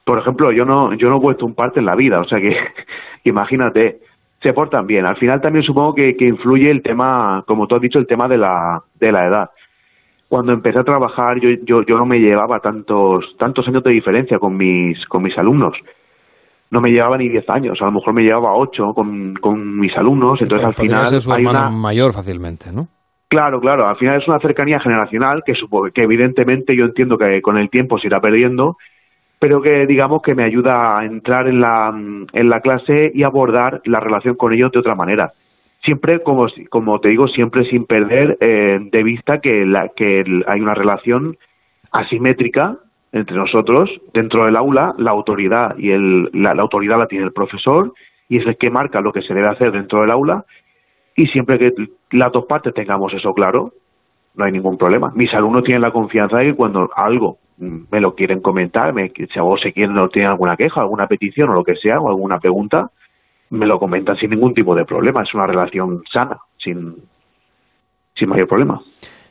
Por 0.04 0.18
ejemplo, 0.18 0.52
yo 0.52 0.64
no, 0.64 0.94
yo 0.94 1.08
no 1.08 1.18
he 1.18 1.20
puesto 1.20 1.46
un 1.46 1.54
parte 1.54 1.80
en 1.80 1.86
la 1.86 1.94
vida, 1.94 2.20
o 2.20 2.24
sea 2.24 2.40
que 2.40 2.56
imagínate, 3.24 4.00
se 4.40 4.52
portan 4.52 4.86
bien. 4.86 5.06
Al 5.06 5.16
final 5.16 5.40
también 5.40 5.64
supongo 5.64 5.94
que, 5.94 6.16
que 6.16 6.26
influye 6.26 6.70
el 6.70 6.82
tema, 6.82 7.44
como 7.46 7.66
tú 7.66 7.76
has 7.76 7.82
dicho, 7.82 7.98
el 7.98 8.06
tema 8.06 8.28
de 8.28 8.38
la, 8.38 8.82
de 8.98 9.12
la 9.12 9.26
edad 9.26 9.50
cuando 10.28 10.54
empecé 10.54 10.78
a 10.78 10.84
trabajar 10.84 11.38
yo, 11.40 11.50
yo, 11.62 11.82
yo 11.82 11.98
no 11.98 12.06
me 12.06 12.18
llevaba 12.18 12.58
tantos 12.60 13.36
tantos 13.36 13.68
años 13.68 13.82
de 13.82 13.90
diferencia 13.90 14.38
con 14.38 14.56
mis 14.56 15.04
con 15.04 15.22
mis 15.22 15.36
alumnos 15.36 15.74
no 16.72 16.80
me 16.80 16.90
llevaba 16.90 17.18
ni 17.18 17.28
10 17.28 17.50
años, 17.50 17.82
a 17.82 17.84
lo 17.84 17.92
mejor 17.92 18.14
me 18.14 18.22
llevaba 18.22 18.54
8 18.54 18.94
con, 18.94 19.34
con 19.34 19.78
mis 19.78 19.94
alumnos, 19.94 20.40
entonces 20.40 20.66
al 20.66 20.74
final 20.74 21.06
ser 21.06 21.20
su 21.20 21.30
hay 21.30 21.44
hermano 21.44 21.68
una... 21.68 21.70
mayor 21.70 22.14
fácilmente, 22.14 22.72
¿no? 22.72 22.88
Claro, 23.32 23.62
claro, 23.62 23.88
al 23.88 23.96
final 23.96 24.20
es 24.20 24.28
una 24.28 24.40
cercanía 24.40 24.78
generacional 24.78 25.42
que, 25.42 25.54
que 25.94 26.02
evidentemente 26.02 26.76
yo 26.76 26.84
entiendo 26.84 27.16
que 27.16 27.40
con 27.40 27.56
el 27.56 27.70
tiempo 27.70 27.98
se 27.98 28.08
irá 28.08 28.20
perdiendo, 28.20 28.76
pero 29.38 29.62
que 29.62 29.86
digamos 29.86 30.20
que 30.20 30.34
me 30.34 30.44
ayuda 30.44 30.98
a 30.98 31.06
entrar 31.06 31.48
en 31.48 31.58
la, 31.62 31.88
en 31.94 32.50
la 32.50 32.60
clase 32.60 33.10
y 33.14 33.22
abordar 33.22 33.80
la 33.86 34.00
relación 34.00 34.34
con 34.34 34.52
ellos 34.52 34.70
de 34.70 34.80
otra 34.80 34.94
manera. 34.94 35.30
Siempre, 35.82 36.22
como, 36.22 36.46
como 36.68 37.00
te 37.00 37.08
digo, 37.08 37.26
siempre 37.26 37.64
sin 37.64 37.86
perder 37.86 38.36
eh, 38.38 38.78
de 38.92 39.02
vista 39.02 39.40
que, 39.40 39.64
la, 39.64 39.88
que 39.96 40.24
hay 40.46 40.60
una 40.60 40.74
relación 40.74 41.38
asimétrica 41.90 42.76
entre 43.12 43.36
nosotros, 43.38 43.90
dentro 44.12 44.44
del 44.44 44.56
aula, 44.56 44.94
la 44.98 45.10
autoridad 45.10 45.74
y 45.78 45.90
el, 45.90 46.28
la, 46.34 46.52
la 46.52 46.60
autoridad 46.60 46.98
la 46.98 47.06
tiene 47.06 47.24
el 47.24 47.32
profesor 47.32 47.94
y 48.28 48.36
es 48.36 48.46
el 48.46 48.58
que 48.58 48.68
marca 48.68 49.00
lo 49.00 49.10
que 49.10 49.22
se 49.22 49.32
debe 49.32 49.48
hacer 49.48 49.72
dentro 49.72 50.02
del 50.02 50.10
aula 50.10 50.44
y 51.16 51.26
siempre 51.26 51.58
que 51.58 51.72
las 52.10 52.32
dos 52.32 52.46
partes 52.46 52.74
tengamos 52.74 53.12
eso 53.14 53.32
claro, 53.32 53.72
no 54.34 54.44
hay 54.44 54.52
ningún 54.52 54.78
problema. 54.78 55.12
Mis 55.14 55.32
alumnos 55.34 55.64
tienen 55.64 55.82
la 55.82 55.90
confianza 55.90 56.38
de 56.38 56.46
que 56.46 56.54
cuando 56.54 56.88
algo 56.94 57.38
mm, 57.58 57.78
me 57.90 58.00
lo 58.00 58.14
quieren 58.14 58.40
comentar, 58.40 58.92
me, 58.92 59.12
o 59.40 59.56
se 59.58 59.72
quieren 59.72 59.98
o 59.98 60.08
tienen 60.08 60.30
alguna 60.30 60.56
queja, 60.56 60.80
alguna 60.80 61.06
petición 61.06 61.50
o 61.50 61.54
lo 61.54 61.64
que 61.64 61.76
sea, 61.76 62.00
o 62.00 62.08
alguna 62.08 62.38
pregunta, 62.38 62.90
me 63.50 63.66
lo 63.66 63.78
comentan 63.78 64.16
sin 64.16 64.30
ningún 64.30 64.54
tipo 64.54 64.74
de 64.74 64.84
problema. 64.84 65.22
Es 65.22 65.34
una 65.34 65.46
relación 65.46 66.02
sana, 66.10 66.38
sin, 66.58 66.96
sin 68.16 68.28
mayor 68.28 68.48
problema. 68.48 68.80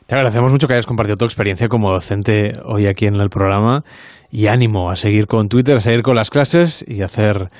Te 0.06 0.14
agradecemos 0.14 0.52
mucho 0.52 0.66
que 0.66 0.74
hayas 0.74 0.86
compartido 0.86 1.16
tu 1.16 1.24
experiencia 1.24 1.68
como 1.68 1.92
docente 1.92 2.56
hoy 2.64 2.86
aquí 2.86 3.06
en 3.06 3.20
el 3.20 3.30
programa 3.30 3.82
y 4.30 4.46
ánimo 4.46 4.90
a 4.90 4.96
seguir 4.96 5.26
con 5.26 5.48
Twitter, 5.48 5.76
a 5.76 5.80
seguir 5.80 6.02
con 6.02 6.16
las 6.16 6.30
clases 6.30 6.84
y 6.86 7.02
hacer 7.02 7.50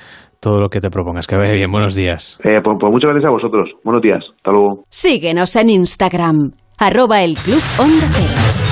todo 0.43 0.59
lo 0.59 0.69
que 0.69 0.81
te 0.81 0.89
propongas. 0.89 1.25
Que 1.25 1.37
vaya 1.37 1.53
bien, 1.53 1.71
buenos 1.71 1.95
días. 1.95 2.37
Eh, 2.43 2.59
pues, 2.61 2.77
pues 2.79 2.91
muchas 2.91 3.11
gracias 3.11 3.29
a 3.29 3.31
vosotros. 3.31 3.69
Buenos 3.83 4.01
días. 4.03 4.23
Hasta 4.35 4.51
luego. 4.51 4.83
Síguenos 4.89 5.55
en 5.55 5.69
Instagram, 5.69 6.51
arroba 6.77 7.23
el 7.23 7.35
Club 7.35 7.63
Onda 7.79 8.05
Cero. 8.11 8.63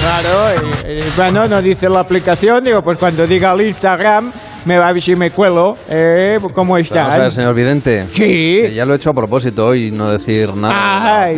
Claro, 0.00 0.70
eh, 0.88 0.98
eh, 0.98 1.04
bueno, 1.14 1.46
no 1.46 1.60
dice 1.60 1.90
la 1.90 2.00
aplicación, 2.00 2.64
digo, 2.64 2.80
pues 2.82 2.96
cuando 2.96 3.26
diga 3.26 3.52
el 3.52 3.68
Instagram, 3.68 4.32
me 4.66 4.76
va 4.76 4.88
a 4.88 4.92
ver 4.92 5.02
si 5.02 5.14
me 5.16 5.30
cuelo, 5.30 5.74
eh, 5.88 6.36
¿cómo 6.52 6.76
está? 6.78 7.02
Vamos 7.02 7.14
a 7.14 7.18
ver, 7.22 7.32
señor 7.32 7.54
Vidente. 7.54 8.04
Sí. 8.12 8.58
Que 8.62 8.72
ya 8.74 8.84
lo 8.84 8.92
he 8.92 8.96
hecho 8.96 9.10
a 9.10 9.14
propósito 9.14 9.66
hoy, 9.66 9.90
no 9.90 10.10
decir 10.10 10.54
nada. 10.54 10.74
de 10.74 10.78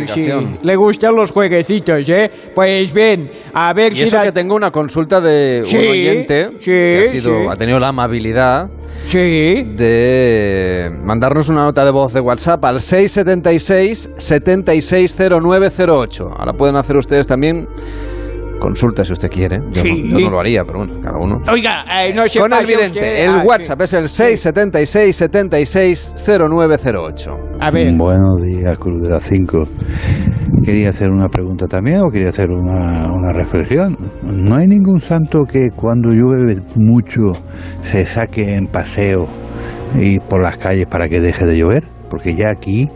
Ay, 0.01 0.07
sí, 0.07 0.11
aplicación. 0.23 0.59
le 0.61 0.75
gustan 0.75 1.15
los 1.15 1.31
jueguecitos, 1.31 2.07
¿eh? 2.09 2.29
Pues 2.53 2.93
bien, 2.93 3.29
a 3.53 3.71
ver 3.73 3.93
Y 3.93 3.95
si... 3.95 4.03
eso 4.03 4.17
la- 4.17 4.23
que 4.23 4.31
tengo 4.31 4.55
una 4.55 4.71
consulta 4.71 5.21
de 5.21 5.61
Sí, 5.63 5.77
un 5.77 5.87
oyente 5.87 6.49
sí, 6.59 6.65
que 6.71 7.05
ha, 7.07 7.11
sido, 7.11 7.39
sí. 7.39 7.45
ha 7.49 7.55
tenido 7.55 7.79
la 7.79 7.87
amabilidad 7.89 8.69
Sí. 9.05 9.63
de 9.75 10.89
mandarnos 11.03 11.49
una 11.49 11.63
nota 11.63 11.83
de 11.85 11.91
voz 11.91 12.13
de 12.13 12.19
WhatsApp 12.19 12.63
al 12.65 12.81
676 12.81 14.09
760908. 14.17 16.29
Ahora 16.37 16.53
pueden 16.53 16.75
hacer 16.75 16.97
ustedes 16.97 17.25
también 17.27 17.67
consulta 18.63 19.03
si 19.03 19.11
usted 19.11 19.29
quiere. 19.29 19.59
Yo, 19.73 19.81
Sí. 19.81 20.03
no, 20.03 20.17
yo 20.19 20.25
no 20.27 20.31
lo 20.31 20.39
haría, 20.39 20.63
pero 20.65 20.79
bueno, 20.79 20.93
cada 21.03 21.17
uno. 21.19 21.41
Oiga, 21.51 21.83
eh, 22.01 22.13
no 22.15 22.25
se 22.27 22.39
Con 22.39 22.53
el 22.53 22.59
pase 22.59 22.75
vidente, 22.75 22.99
usted- 22.99 23.23
el 23.25 23.29
ah, 23.29 23.41
sí. 23.41 23.47
WhatsApp 23.47 23.81
es 23.81 23.93
el 23.93 24.09
676 24.09 25.15
76 25.15 26.13
0908. 26.17 27.31
A 27.59 27.71
ver. 27.71 27.93
Buenos 27.97 28.41
días, 28.41 28.77
Cruz 28.77 29.01
de 29.01 29.09
las 29.09 29.23
5. 29.23 29.63
Quería 30.63 30.89
hacer 30.89 31.11
una 31.11 31.27
pregunta 31.27 31.67
también 31.67 32.01
o 32.05 32.09
quería 32.09 32.29
hacer 32.29 32.49
una, 32.49 33.07
una 33.13 33.33
reflexión. 33.33 33.97
No 34.23 34.55
hay 34.55 34.67
ningún 34.67 35.01
santo 35.01 35.39
que 35.43 35.69
cuando 35.75 36.13
llueve 36.13 36.55
mucho 36.77 37.33
se 37.81 38.05
saque 38.05 38.55
en 38.55 38.67
paseo 38.67 39.25
y 39.95 40.19
por 40.19 40.41
las 40.41 40.57
calles 40.57 40.85
para 40.85 41.09
que 41.09 41.19
deje 41.19 41.45
de 41.45 41.57
llover. 41.57 41.92
Porque 42.13 42.35
ya 42.35 42.51
aquí, 42.51 42.87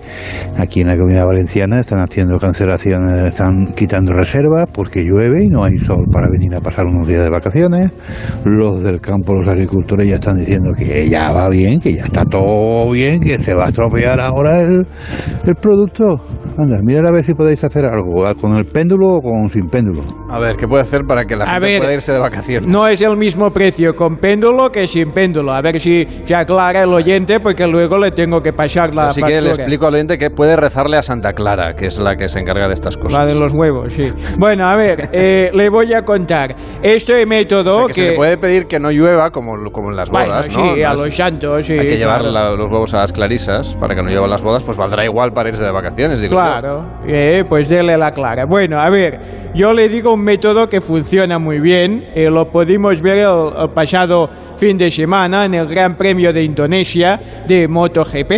aquí 0.58 0.82
en 0.82 0.88
la 0.90 0.96
comunidad 0.96 1.26
valenciana, 1.26 1.80
están 1.80 1.98
haciendo 2.02 2.38
cancelaciones, 2.38 3.20
están 3.24 3.74
quitando 3.76 4.12
reservas 4.12 4.70
porque 4.72 5.04
llueve 5.04 5.44
y 5.44 5.48
no 5.48 5.64
hay 5.64 5.76
sol 5.80 6.06
para 6.14 6.30
venir 6.30 6.54
a 6.54 6.62
pasar 6.62 6.86
unos 6.86 7.08
días 7.08 7.24
de 7.24 7.32
vacaciones. 7.32 7.92
Los 8.46 8.84
del 8.84 9.02
campo, 9.02 9.34
los 9.34 9.50
agricultores 9.50 10.08
ya 10.08 10.16
están 10.18 10.38
diciendo 10.38 10.70
que 10.78 11.10
ya 11.10 11.32
va 11.32 11.50
bien, 11.50 11.80
que 11.80 11.96
ya 11.96 12.04
está 12.04 12.26
todo 12.26 12.92
bien, 12.92 13.20
que 13.20 13.40
se 13.40 13.56
va 13.56 13.66
a 13.66 13.70
estropear 13.70 14.20
ahora 14.20 14.62
el, 14.62 14.86
el 15.48 15.56
producto. 15.56 16.04
Anda, 16.56 16.78
mirad 16.84 17.08
a 17.08 17.12
ver 17.12 17.24
si 17.24 17.34
podéis 17.34 17.64
hacer 17.64 17.86
algo, 17.86 18.24
con 18.40 18.56
el 18.56 18.66
péndulo 18.66 19.16
o 19.16 19.22
con 19.22 19.50
sin 19.50 19.68
péndulo. 19.68 20.04
A 20.30 20.38
ver, 20.38 20.58
¿qué 20.58 20.68
puede 20.68 20.84
hacer 20.84 21.02
para 21.08 21.26
que 21.26 21.36
la 21.36 21.46
A 21.46 21.54
gente 21.54 21.68
ver, 21.68 21.80
pueda 21.80 21.94
irse 21.96 22.12
de 22.12 22.20
vacaciones? 22.20 22.70
No 22.70 22.88
es 22.88 23.02
el 23.02 23.18
mismo 23.18 23.50
precio 23.50 23.96
con 23.96 24.18
péndulo 24.18 24.70
que 24.70 24.86
sin 24.86 25.10
péndulo. 25.10 25.54
A 25.54 25.62
ver 25.64 25.80
si 25.80 26.06
se 26.24 26.36
aclara 26.36 26.82
el 26.82 26.94
oyente, 26.94 27.40
porque 27.40 27.66
luego 27.66 27.98
le 27.98 28.12
tengo 28.12 28.42
que 28.42 28.54
pasar 28.54 28.94
la 28.94 29.07
Así 29.10 29.22
que 29.22 29.28
le 29.30 29.36
factura. 29.36 29.54
explico 29.56 29.88
al 29.88 29.94
oyente 29.96 30.18
que 30.18 30.30
puede 30.30 30.56
rezarle 30.56 30.98
a 30.98 31.02
Santa 31.04 31.34
Clara, 31.34 31.74
que 31.76 31.88
es 31.88 32.00
la 32.00 32.16
que 32.16 32.28
se 32.28 32.40
encarga 32.40 32.68
de 32.68 32.74
estas 32.74 32.98
cosas. 32.98 33.18
La 33.20 33.26
de 33.26 33.40
los 33.40 33.54
huevos, 33.54 33.94
sí. 33.94 34.08
Bueno, 34.38 34.66
a 34.68 34.76
ver, 34.76 35.10
eh, 35.14 35.50
le 35.54 35.70
voy 35.70 35.94
a 35.94 36.02
contar. 36.04 36.56
Este 36.82 37.26
método 37.26 37.84
O 37.84 37.86
sea, 37.86 37.94
que, 37.94 37.94
se 38.02 38.10
le 38.12 38.16
puede 38.16 38.38
pedir 38.38 38.66
que 38.68 38.80
no 38.80 38.92
llueva 38.92 39.30
como, 39.32 39.54
como 39.72 39.90
en 39.92 39.96
las 39.98 40.10
Bueno, 40.10 40.28
bodas, 40.28 40.46
sí, 40.48 40.56
¿no? 40.58 40.88
a 40.90 40.94
No 40.94 41.06
los 41.06 41.16
santos, 41.16 41.66
sí, 41.66 41.74
Hay 41.74 41.88
que 41.88 41.98
llevar 41.98 42.22
claro. 42.22 42.32
la- 42.32 42.52
los 42.56 42.72
huevos 42.72 42.94
a 42.94 42.98
las 43.00 43.12
clarisas 43.14 43.76
para 43.80 43.96
que 43.96 44.02
no 44.04 44.10
lluevan 44.10 44.30
las 44.30 44.42
bodas, 44.42 44.64
pues 44.64 44.78
valdrá 44.78 45.04
igual 45.06 45.32
para 45.32 45.50
irse 45.50 45.64
de 45.64 45.72
vacaciones, 45.72 46.22
digo. 46.22 46.36
Claro, 46.36 46.86
eh, 47.08 47.44
pues 47.48 47.68
dele 47.70 47.98
la 47.98 48.12
clara. 48.12 48.46
Bueno, 48.46 48.80
a 48.80 48.90
ver, 48.90 49.20
yo 49.54 49.74
le 49.74 49.90
digo 49.90 50.14
un 50.14 50.22
método 50.24 50.68
que 50.68 50.82
funciona 50.82 51.40
muy 51.40 51.60
bien. 51.60 52.06
eh, 52.16 52.30
lo 52.30 52.46
pudimos 52.50 53.02
ver 53.02 53.18
el, 53.20 53.62
el 53.64 53.70
pasado 53.74 54.30
fin 54.58 54.78
de 54.78 54.90
semana 54.90 55.46
en 55.46 55.54
el 55.54 55.68
Gran 55.68 55.96
Premio 55.96 56.34
de 56.34 56.44
Indonesia 56.44 57.20
de 57.48 57.68
MotoGP, 57.68 58.32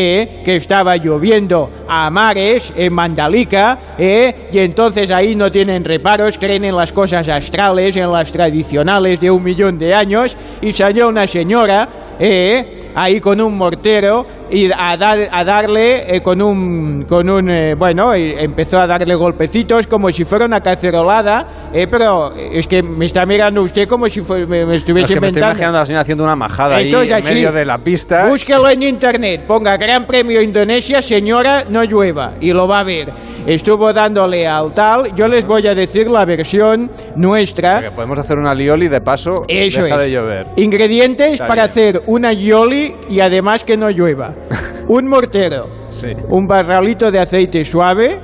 eh, 0.00 0.40
que 0.42 0.56
estaba 0.56 0.96
lloviendo 0.96 1.70
a 1.86 2.08
mares 2.08 2.72
en 2.74 2.92
Mandalika, 2.92 3.96
eh, 3.98 4.48
y 4.50 4.58
entonces 4.58 5.10
ahí 5.10 5.36
no 5.36 5.50
tienen 5.50 5.84
reparos, 5.84 6.38
creen 6.38 6.64
en 6.64 6.74
las 6.74 6.90
cosas 6.90 7.28
astrales, 7.28 7.96
en 7.96 8.10
las 8.10 8.32
tradicionales 8.32 9.20
de 9.20 9.30
un 9.30 9.42
millón 9.42 9.78
de 9.78 9.94
años, 9.94 10.36
y 10.62 10.72
salió 10.72 11.08
una 11.08 11.26
señora 11.26 12.09
eh, 12.20 12.90
ahí 12.94 13.18
con 13.20 13.40
un 13.40 13.56
mortero 13.56 14.26
y 14.50 14.70
a, 14.76 14.96
dar, 14.96 15.18
a 15.32 15.44
darle 15.44 16.16
eh, 16.16 16.20
con 16.20 16.42
un, 16.42 17.04
con 17.08 17.28
un 17.30 17.50
eh, 17.50 17.74
bueno, 17.74 18.12
empezó 18.14 18.78
a 18.80 18.86
darle 18.86 19.14
golpecitos 19.14 19.86
como 19.86 20.10
si 20.10 20.24
fuera 20.24 20.44
una 20.44 20.60
cacerolada, 20.60 21.70
eh, 21.72 21.86
pero 21.90 22.32
es 22.34 22.66
que 22.66 22.82
me 22.82 23.06
está 23.06 23.24
mirando 23.26 23.62
usted 23.62 23.88
como 23.88 24.06
si 24.08 24.20
fue- 24.20 24.46
me, 24.46 24.66
me 24.66 24.74
Es 24.74 24.80
estuviese 24.80 25.14
que 25.14 25.20
me 25.20 25.28
estoy 25.28 25.42
imaginando 25.42 25.78
a 25.78 25.80
la 25.80 25.86
señora 25.86 26.00
haciendo 26.02 26.24
una 26.24 26.36
majada 26.36 26.76
ahí 26.76 26.86
Esto 26.88 27.02
es 27.02 27.10
en 27.10 27.16
así. 27.16 27.24
medio 27.34 27.52
de 27.52 27.64
la 27.64 27.78
pista. 27.78 28.28
Búsquelo 28.28 28.68
en 28.68 28.82
internet, 28.82 29.44
ponga 29.46 29.76
Gran 29.76 30.06
Premio 30.06 30.42
Indonesia, 30.42 31.00
señora, 31.00 31.64
no 31.68 31.82
llueva, 31.84 32.34
y 32.40 32.52
lo 32.52 32.68
va 32.68 32.80
a 32.80 32.84
ver. 32.84 33.08
Estuvo 33.46 33.92
dándole 33.92 34.46
al 34.46 34.74
tal, 34.74 35.14
yo 35.14 35.26
les 35.26 35.46
voy 35.46 35.66
a 35.66 35.74
decir 35.74 36.08
la 36.10 36.24
versión 36.26 36.90
nuestra. 37.16 37.80
Que 37.80 37.90
podemos 37.90 38.18
hacer 38.18 38.36
una 38.38 38.54
lioli 38.54 38.88
de 38.88 39.00
paso, 39.00 39.44
Eso 39.48 39.82
deja 39.82 39.94
es. 39.96 40.00
de 40.02 40.10
llover. 40.10 40.46
Ingredientes 40.56 41.32
Está 41.34 41.46
para 41.46 41.62
bien. 41.62 41.70
hacer 41.70 42.02
una 42.10 42.32
yoli 42.32 42.96
y 43.08 43.20
además 43.20 43.62
que 43.64 43.76
no 43.76 43.88
llueva. 43.90 44.34
Un 44.88 45.06
mortero, 45.06 45.68
Sí. 45.90 46.08
un 46.28 46.46
barralito 46.48 47.10
de 47.12 47.20
aceite 47.20 47.64
suave, 47.64 48.18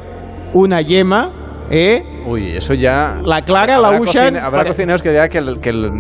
una 0.55 0.80
yema, 0.80 1.30
¿eh? 1.70 2.22
Uy, 2.26 2.57
eso 2.57 2.74
ya... 2.74 3.20
La 3.24 3.43
clara 3.43 3.78
la 3.78 3.91
usan 4.01 4.34
cocine- 4.34 4.39
habrá 4.41 4.59
para- 4.61 4.70
cocineros 4.70 5.01
que 5.03 5.11
digan 5.11 5.28
que, 5.28 5.39
el- 5.39 5.61
que 5.61 5.68
el- 5.70 5.91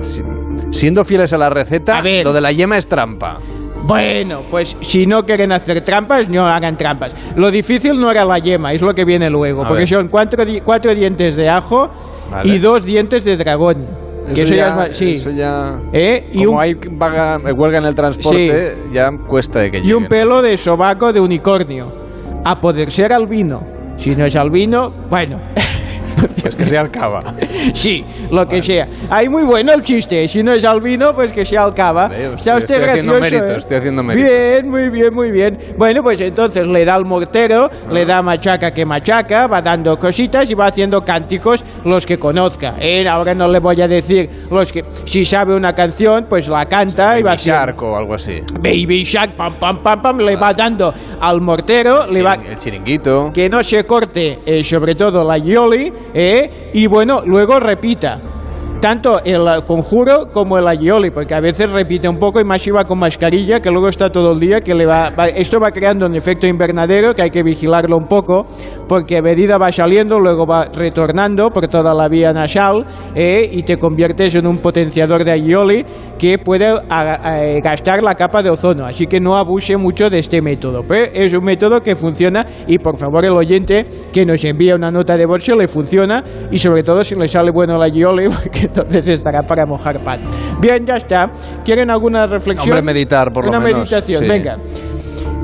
si- 0.00 0.22
siendo 0.70 1.04
fieles 1.04 1.32
a 1.32 1.38
la 1.38 1.48
receta, 1.48 2.02
lo 2.22 2.32
de 2.34 2.40
la 2.42 2.52
yema 2.52 2.76
es 2.76 2.86
trampa. 2.86 3.38
Bueno, 3.86 4.42
pues 4.50 4.76
si 4.80 5.06
no 5.06 5.24
quieren 5.24 5.52
hacer 5.52 5.82
trampas, 5.82 6.28
no 6.28 6.46
hagan 6.46 6.76
trampas. 6.76 7.14
Lo 7.36 7.50
difícil 7.50 7.98
no 8.00 8.10
era 8.10 8.24
la 8.26 8.38
yema, 8.38 8.72
es 8.72 8.80
lo 8.82 8.94
que 8.94 9.04
viene 9.06 9.30
luego, 9.30 9.64
A 9.64 9.68
porque 9.68 9.82
ver. 9.84 9.88
son 9.88 10.08
cuatro, 10.08 10.44
di- 10.44 10.60
cuatro 10.60 10.94
dientes 10.94 11.36
de 11.36 11.48
ajo 11.48 11.90
Vale. 12.30 12.48
y 12.48 12.58
dos 12.58 12.84
dientes 12.84 13.24
de 13.24 13.36
dragón. 13.38 14.03
Que 14.32 14.42
Eso 14.42 14.54
ya- 14.54 14.68
es 14.70 14.76
más- 14.76 14.96
sí. 14.96 15.14
eso 15.14 15.30
ya- 15.30 15.78
¿Eh? 15.92 16.28
Y 16.32 16.44
Como 16.44 16.56
un- 16.58 16.62
hay 16.62 16.74
vaga- 16.74 17.38
huelga 17.54 17.78
en 17.78 17.84
el 17.84 17.94
transporte, 17.94 18.74
ya 18.92 19.10
cuesta 19.28 19.60
de 19.60 19.70
que 19.70 19.78
y 19.78 19.80
lleguen. 19.82 19.96
un 19.96 20.06
pelo 20.06 20.40
de 20.42 20.56
sobaco 20.56 21.12
de 21.12 21.20
unicornio. 21.20 21.92
A 22.44 22.60
poder 22.60 22.90
ser 22.90 23.12
albino. 23.12 23.62
Si 23.96 24.14
no 24.16 24.24
es 24.24 24.34
albino, 24.36 24.92
bueno. 25.10 25.38
Pues 26.44 26.56
que 26.56 26.66
sea 26.66 26.82
alcaba. 26.82 27.22
Sí, 27.72 28.04
lo 28.30 28.46
que 28.46 28.60
sea. 28.60 28.86
Ahí 29.08 29.26
muy 29.28 29.42
bueno 29.44 29.72
el 29.72 29.82
chiste. 29.82 30.28
Si 30.28 30.42
no 30.42 30.52
es 30.52 30.64
albino, 30.64 31.14
pues 31.14 31.32
que 31.32 31.44
sea 31.44 31.62
alcaba. 31.62 32.06
Está 32.06 32.56
usted 32.56 32.74
estoy 32.74 32.90
haciendo 32.90 33.20
méritos, 33.20 33.50
¿eh? 33.50 33.56
estoy 33.56 33.76
haciendo 33.78 34.02
méritos. 34.02 34.30
Bien, 34.30 34.70
muy 34.70 34.88
bien, 34.90 35.14
muy 35.14 35.30
bien. 35.30 35.58
Bueno, 35.78 36.02
pues 36.02 36.20
entonces 36.20 36.66
le 36.66 36.84
da 36.84 36.96
al 36.96 37.06
mortero, 37.06 37.70
le 37.90 38.04
da 38.04 38.20
machaca 38.22 38.72
que 38.72 38.84
machaca, 38.84 39.46
va 39.46 39.62
dando 39.62 39.96
cositas 39.96 40.50
y 40.50 40.54
va 40.54 40.66
haciendo 40.66 41.02
cánticos 41.02 41.64
los 41.84 42.04
que 42.04 42.18
conozca. 42.18 42.74
¿eh? 42.78 43.08
Ahora 43.08 43.32
no 43.32 43.48
le 43.48 43.60
voy 43.60 43.80
a 43.80 43.88
decir 43.88 44.28
los 44.50 44.70
que. 44.70 44.84
Si 45.04 45.24
sabe 45.24 45.56
una 45.56 45.74
canción, 45.74 46.26
pues 46.28 46.48
la 46.48 46.66
canta 46.66 47.18
y 47.18 47.22
va 47.22 47.30
Baby 47.30 47.36
haciendo. 47.36 47.60
Shark 47.60 47.82
o 47.82 47.96
algo 47.96 48.14
así. 48.14 48.40
Baby 48.60 49.04
Shark, 49.04 49.32
pam, 49.32 49.54
pam, 49.58 49.82
pam, 49.82 50.02
pam, 50.02 50.18
le 50.18 50.36
va 50.36 50.52
dando 50.52 50.92
al 51.20 51.40
mortero, 51.40 52.06
le 52.06 52.22
va... 52.22 52.34
El 52.34 52.58
chiringuito. 52.58 53.30
Que 53.32 53.48
no 53.48 53.62
se 53.62 53.84
corte, 53.84 54.40
eh, 54.44 54.62
sobre 54.62 54.94
todo 54.94 55.24
la 55.24 55.38
yoli, 55.38 55.92
eh, 56.12 56.33
y 56.72 56.86
bueno, 56.86 57.22
luego 57.24 57.60
repita. 57.60 58.20
Tanto 58.84 59.18
el 59.24 59.40
eh, 59.48 59.62
conjuro 59.66 60.26
como 60.30 60.58
el 60.58 60.68
aioli, 60.68 61.10
porque 61.10 61.34
a 61.34 61.40
veces 61.40 61.70
repite 61.70 62.06
un 62.06 62.18
poco 62.18 62.38
y 62.38 62.44
más 62.44 62.60
si 62.60 62.70
va 62.70 62.84
con 62.84 62.98
mascarilla, 62.98 63.58
que 63.60 63.70
luego 63.70 63.88
está 63.88 64.10
todo 64.12 64.32
el 64.32 64.40
día, 64.40 64.60
que 64.60 64.74
le 64.74 64.84
va, 64.84 65.08
va- 65.18 65.28
esto 65.28 65.58
va 65.58 65.70
creando 65.70 66.04
un 66.04 66.14
efecto 66.14 66.46
invernadero 66.46 67.14
que 67.14 67.22
hay 67.22 67.30
que 67.30 67.42
vigilarlo 67.42 67.96
un 67.96 68.06
poco, 68.06 68.44
porque 68.86 69.16
a 69.16 69.22
medida 69.22 69.56
va 69.56 69.72
saliendo, 69.72 70.20
luego 70.20 70.44
va 70.46 70.66
retornando 70.70 71.48
por 71.48 71.66
toda 71.68 71.94
la 71.94 72.08
vía 72.08 72.34
nasal 72.34 72.84
eh, 73.14 73.48
y 73.50 73.62
te 73.62 73.78
conviertes 73.78 74.34
en 74.34 74.46
un 74.46 74.58
potenciador 74.58 75.24
de 75.24 75.32
aioli 75.32 75.86
que 76.18 76.36
puede 76.36 76.66
a- 76.66 76.78
a- 76.90 77.60
gastar 77.62 78.02
la 78.02 78.14
capa 78.14 78.42
de 78.42 78.50
ozono, 78.50 78.84
así 78.84 79.06
que 79.06 79.18
no 79.18 79.34
abuse 79.38 79.78
mucho 79.78 80.10
de 80.10 80.18
este 80.18 80.42
método. 80.42 80.82
Pero 80.86 81.06
es 81.14 81.32
un 81.32 81.42
método 81.42 81.80
que 81.80 81.96
funciona 81.96 82.44
y 82.66 82.76
por 82.76 82.98
favor 82.98 83.24
el 83.24 83.32
oyente 83.32 83.86
que 84.12 84.26
nos 84.26 84.44
envía 84.44 84.74
una 84.74 84.90
nota 84.90 85.16
de 85.16 85.24
voz 85.24 85.48
le 85.48 85.68
funciona 85.68 86.22
y 86.50 86.58
sobre 86.58 86.82
todo 86.82 87.02
si 87.02 87.14
le 87.14 87.28
sale 87.28 87.50
bueno 87.50 87.78
la 87.78 87.86
aioli, 87.86 88.28
porque 88.42 88.73
entonces 88.82 89.08
estará 89.08 89.42
para 89.42 89.66
mojar 89.66 89.98
pan. 90.00 90.20
Bien, 90.60 90.84
ya 90.86 90.96
está. 90.96 91.30
¿Quieren 91.64 91.90
alguna 91.90 92.26
reflexión? 92.26 92.76
Hombre, 92.76 92.82
meditar, 92.82 93.32
por 93.32 93.44
lo 93.44 93.50
Una 93.50 93.60
menos, 93.60 93.90
meditación, 93.90 94.22
sí. 94.22 94.28
venga. 94.28 94.56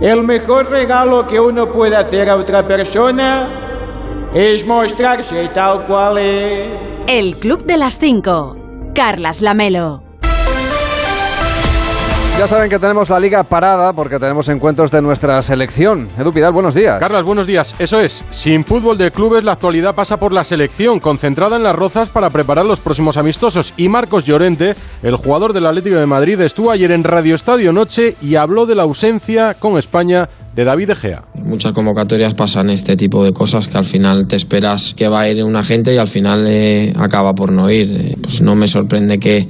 El 0.00 0.22
mejor 0.24 0.70
regalo 0.70 1.26
que 1.26 1.38
uno 1.38 1.70
puede 1.70 1.96
hacer 1.96 2.28
a 2.28 2.36
otra 2.36 2.66
persona 2.66 4.30
es 4.34 4.66
mostrarse 4.66 5.48
tal 5.52 5.86
cual 5.86 6.18
es. 6.18 6.68
El 7.06 7.36
Club 7.36 7.64
de 7.64 7.76
las 7.76 7.98
Cinco. 7.98 8.56
Carlas 8.94 9.40
Lamelo. 9.42 10.09
Ya 12.40 12.48
saben 12.48 12.70
que 12.70 12.78
tenemos 12.78 13.10
la 13.10 13.20
liga 13.20 13.42
parada 13.42 13.92
porque 13.92 14.18
tenemos 14.18 14.48
encuentros 14.48 14.90
de 14.90 15.02
nuestra 15.02 15.42
selección. 15.42 16.08
Edu 16.18 16.32
Pidal, 16.32 16.54
buenos 16.54 16.72
días. 16.72 16.98
Carlos, 16.98 17.22
buenos 17.22 17.46
días. 17.46 17.74
Eso 17.78 18.00
es, 18.00 18.24
sin 18.30 18.64
fútbol 18.64 18.96
de 18.96 19.10
clubes 19.10 19.44
la 19.44 19.52
actualidad 19.52 19.94
pasa 19.94 20.16
por 20.16 20.32
la 20.32 20.42
selección, 20.42 21.00
concentrada 21.00 21.56
en 21.56 21.64
las 21.64 21.76
rozas 21.76 22.08
para 22.08 22.30
preparar 22.30 22.64
los 22.64 22.80
próximos 22.80 23.18
amistosos. 23.18 23.74
Y 23.76 23.90
Marcos 23.90 24.24
Llorente, 24.24 24.74
el 25.02 25.16
jugador 25.16 25.52
del 25.52 25.66
Atlético 25.66 25.96
de 25.96 26.06
Madrid, 26.06 26.40
estuvo 26.40 26.70
ayer 26.70 26.92
en 26.92 27.04
Radio 27.04 27.34
Estadio 27.34 27.74
Noche 27.74 28.16
y 28.22 28.36
habló 28.36 28.64
de 28.64 28.74
la 28.74 28.84
ausencia 28.84 29.52
con 29.52 29.76
España 29.76 30.30
de 30.54 30.64
David 30.64 30.88
De 30.88 30.94
Gea. 30.94 31.24
Muchas 31.34 31.72
convocatorias 31.72 32.34
pasan 32.34 32.70
este 32.70 32.96
tipo 32.96 33.24
de 33.24 33.32
cosas 33.32 33.68
que 33.68 33.78
al 33.78 33.84
final 33.84 34.26
te 34.26 34.36
esperas 34.36 34.94
que 34.94 35.08
va 35.08 35.20
a 35.20 35.28
ir 35.28 35.42
una 35.44 35.62
gente 35.62 35.94
y 35.94 35.98
al 35.98 36.08
final 36.08 36.44
eh, 36.48 36.92
acaba 36.96 37.34
por 37.34 37.52
no 37.52 37.70
ir. 37.70 37.96
Eh, 37.96 38.16
Pues 38.20 38.42
no 38.42 38.54
me 38.54 38.68
sorprende 38.68 39.18
que, 39.18 39.46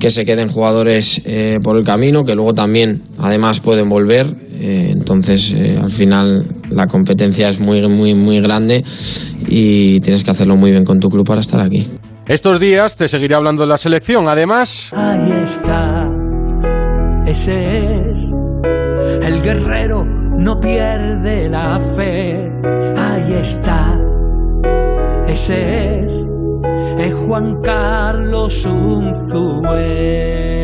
que 0.00 0.10
se 0.10 0.24
queden 0.24 0.48
jugadores 0.48 1.20
eh, 1.24 1.58
por 1.62 1.76
el 1.78 1.84
camino, 1.84 2.24
que 2.24 2.34
luego 2.34 2.52
también 2.52 3.02
además 3.18 3.60
pueden 3.60 3.88
volver. 3.88 4.26
Eh, 4.52 4.90
entonces 4.92 5.52
eh, 5.52 5.78
al 5.80 5.90
final 5.90 6.46
la 6.70 6.86
competencia 6.86 7.48
es 7.48 7.58
muy, 7.60 7.80
muy, 7.88 8.14
muy 8.14 8.40
grande 8.40 8.84
y 9.48 10.00
tienes 10.00 10.22
que 10.24 10.30
hacerlo 10.30 10.56
muy 10.56 10.70
bien 10.70 10.84
con 10.84 11.00
tu 11.00 11.08
club 11.08 11.26
para 11.26 11.40
estar 11.40 11.60
aquí. 11.60 11.86
Estos 12.26 12.58
días 12.58 12.96
te 12.96 13.06
seguiré 13.08 13.34
hablando 13.34 13.62
de 13.62 13.68
la 13.68 13.76
selección. 13.78 14.28
Además, 14.28 14.90
Ahí 14.94 15.32
está, 15.44 16.08
ese 17.26 18.10
es 18.12 18.20
el 19.22 19.42
guerrero, 19.42 20.04
no 20.44 20.60
pierde 20.60 21.48
la 21.48 21.80
fe. 21.80 22.52
Ahí 22.96 23.32
está, 23.32 23.98
ese 25.26 26.02
es 26.02 26.32
el 26.98 27.14
Juan 27.14 27.62
Carlos 27.62 28.66
Unzué. 28.66 30.62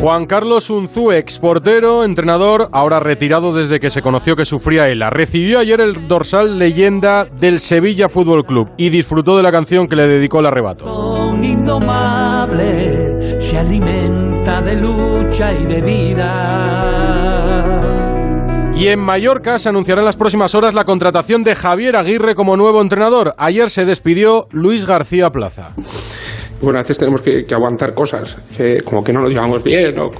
Juan 0.00 0.26
Carlos 0.26 0.70
Unzú, 0.70 1.12
exportero, 1.12 2.04
entrenador, 2.04 2.68
ahora 2.72 2.98
retirado 2.98 3.52
desde 3.52 3.78
que 3.78 3.90
se 3.90 4.02
conoció 4.02 4.36
que 4.36 4.44
sufría 4.44 4.88
ELA. 4.88 5.10
Recibió 5.10 5.58
ayer 5.58 5.80
el 5.80 6.08
dorsal 6.08 6.58
leyenda 6.58 7.24
del 7.24 7.60
Sevilla 7.60 8.08
Fútbol 8.08 8.44
Club 8.44 8.70
y 8.76 8.90
disfrutó 8.90 9.36
de 9.36 9.44
la 9.44 9.52
canción 9.52 9.88
que 9.88 9.96
le 9.96 10.08
dedicó 10.08 10.40
el 10.40 10.46
arrebato. 10.46 10.84
Son 10.84 11.42
indomables, 11.42 13.44
se 13.44 13.58
alimentan 13.58 14.22
carta 14.42 14.62
de 14.62 14.76
lucha 14.76 15.52
y 15.52 15.64
de 15.66 15.82
vida. 15.82 17.51
Y 18.74 18.88
en 18.88 19.00
Mallorca 19.00 19.58
se 19.58 19.68
anunciará 19.68 20.00
en 20.00 20.06
las 20.06 20.16
próximas 20.16 20.54
horas 20.54 20.74
la 20.74 20.84
contratación 20.84 21.44
de 21.44 21.54
Javier 21.54 21.96
Aguirre 21.96 22.34
como 22.34 22.56
nuevo 22.56 22.80
entrenador. 22.80 23.34
Ayer 23.38 23.70
se 23.70 23.84
despidió 23.84 24.48
Luis 24.50 24.86
García 24.86 25.30
Plaza. 25.30 25.74
Bueno, 26.60 26.78
a 26.78 26.82
veces 26.82 26.98
tenemos 26.98 27.20
que, 27.20 27.44
aguantar 27.52 27.94
cosas, 27.94 28.38
como 28.84 29.02
que 29.02 29.12
no 29.12 29.20
nos 29.20 29.30
llevamos 29.30 29.62
bien 29.62 29.98
o, 29.98 30.10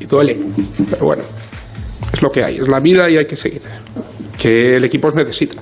y 0.00 0.06
duele. 0.06 0.38
Pero 0.90 1.04
bueno, 1.04 1.22
es 2.12 2.22
lo 2.22 2.28
que 2.30 2.42
hay, 2.42 2.56
es 2.56 2.68
la 2.68 2.80
vida 2.80 3.08
y 3.08 3.16
hay 3.16 3.26
que 3.26 3.36
seguir. 3.36 3.62
Que 4.36 4.76
el 4.76 4.84
equipo 4.84 5.08
os 5.08 5.14
necesita. 5.14 5.60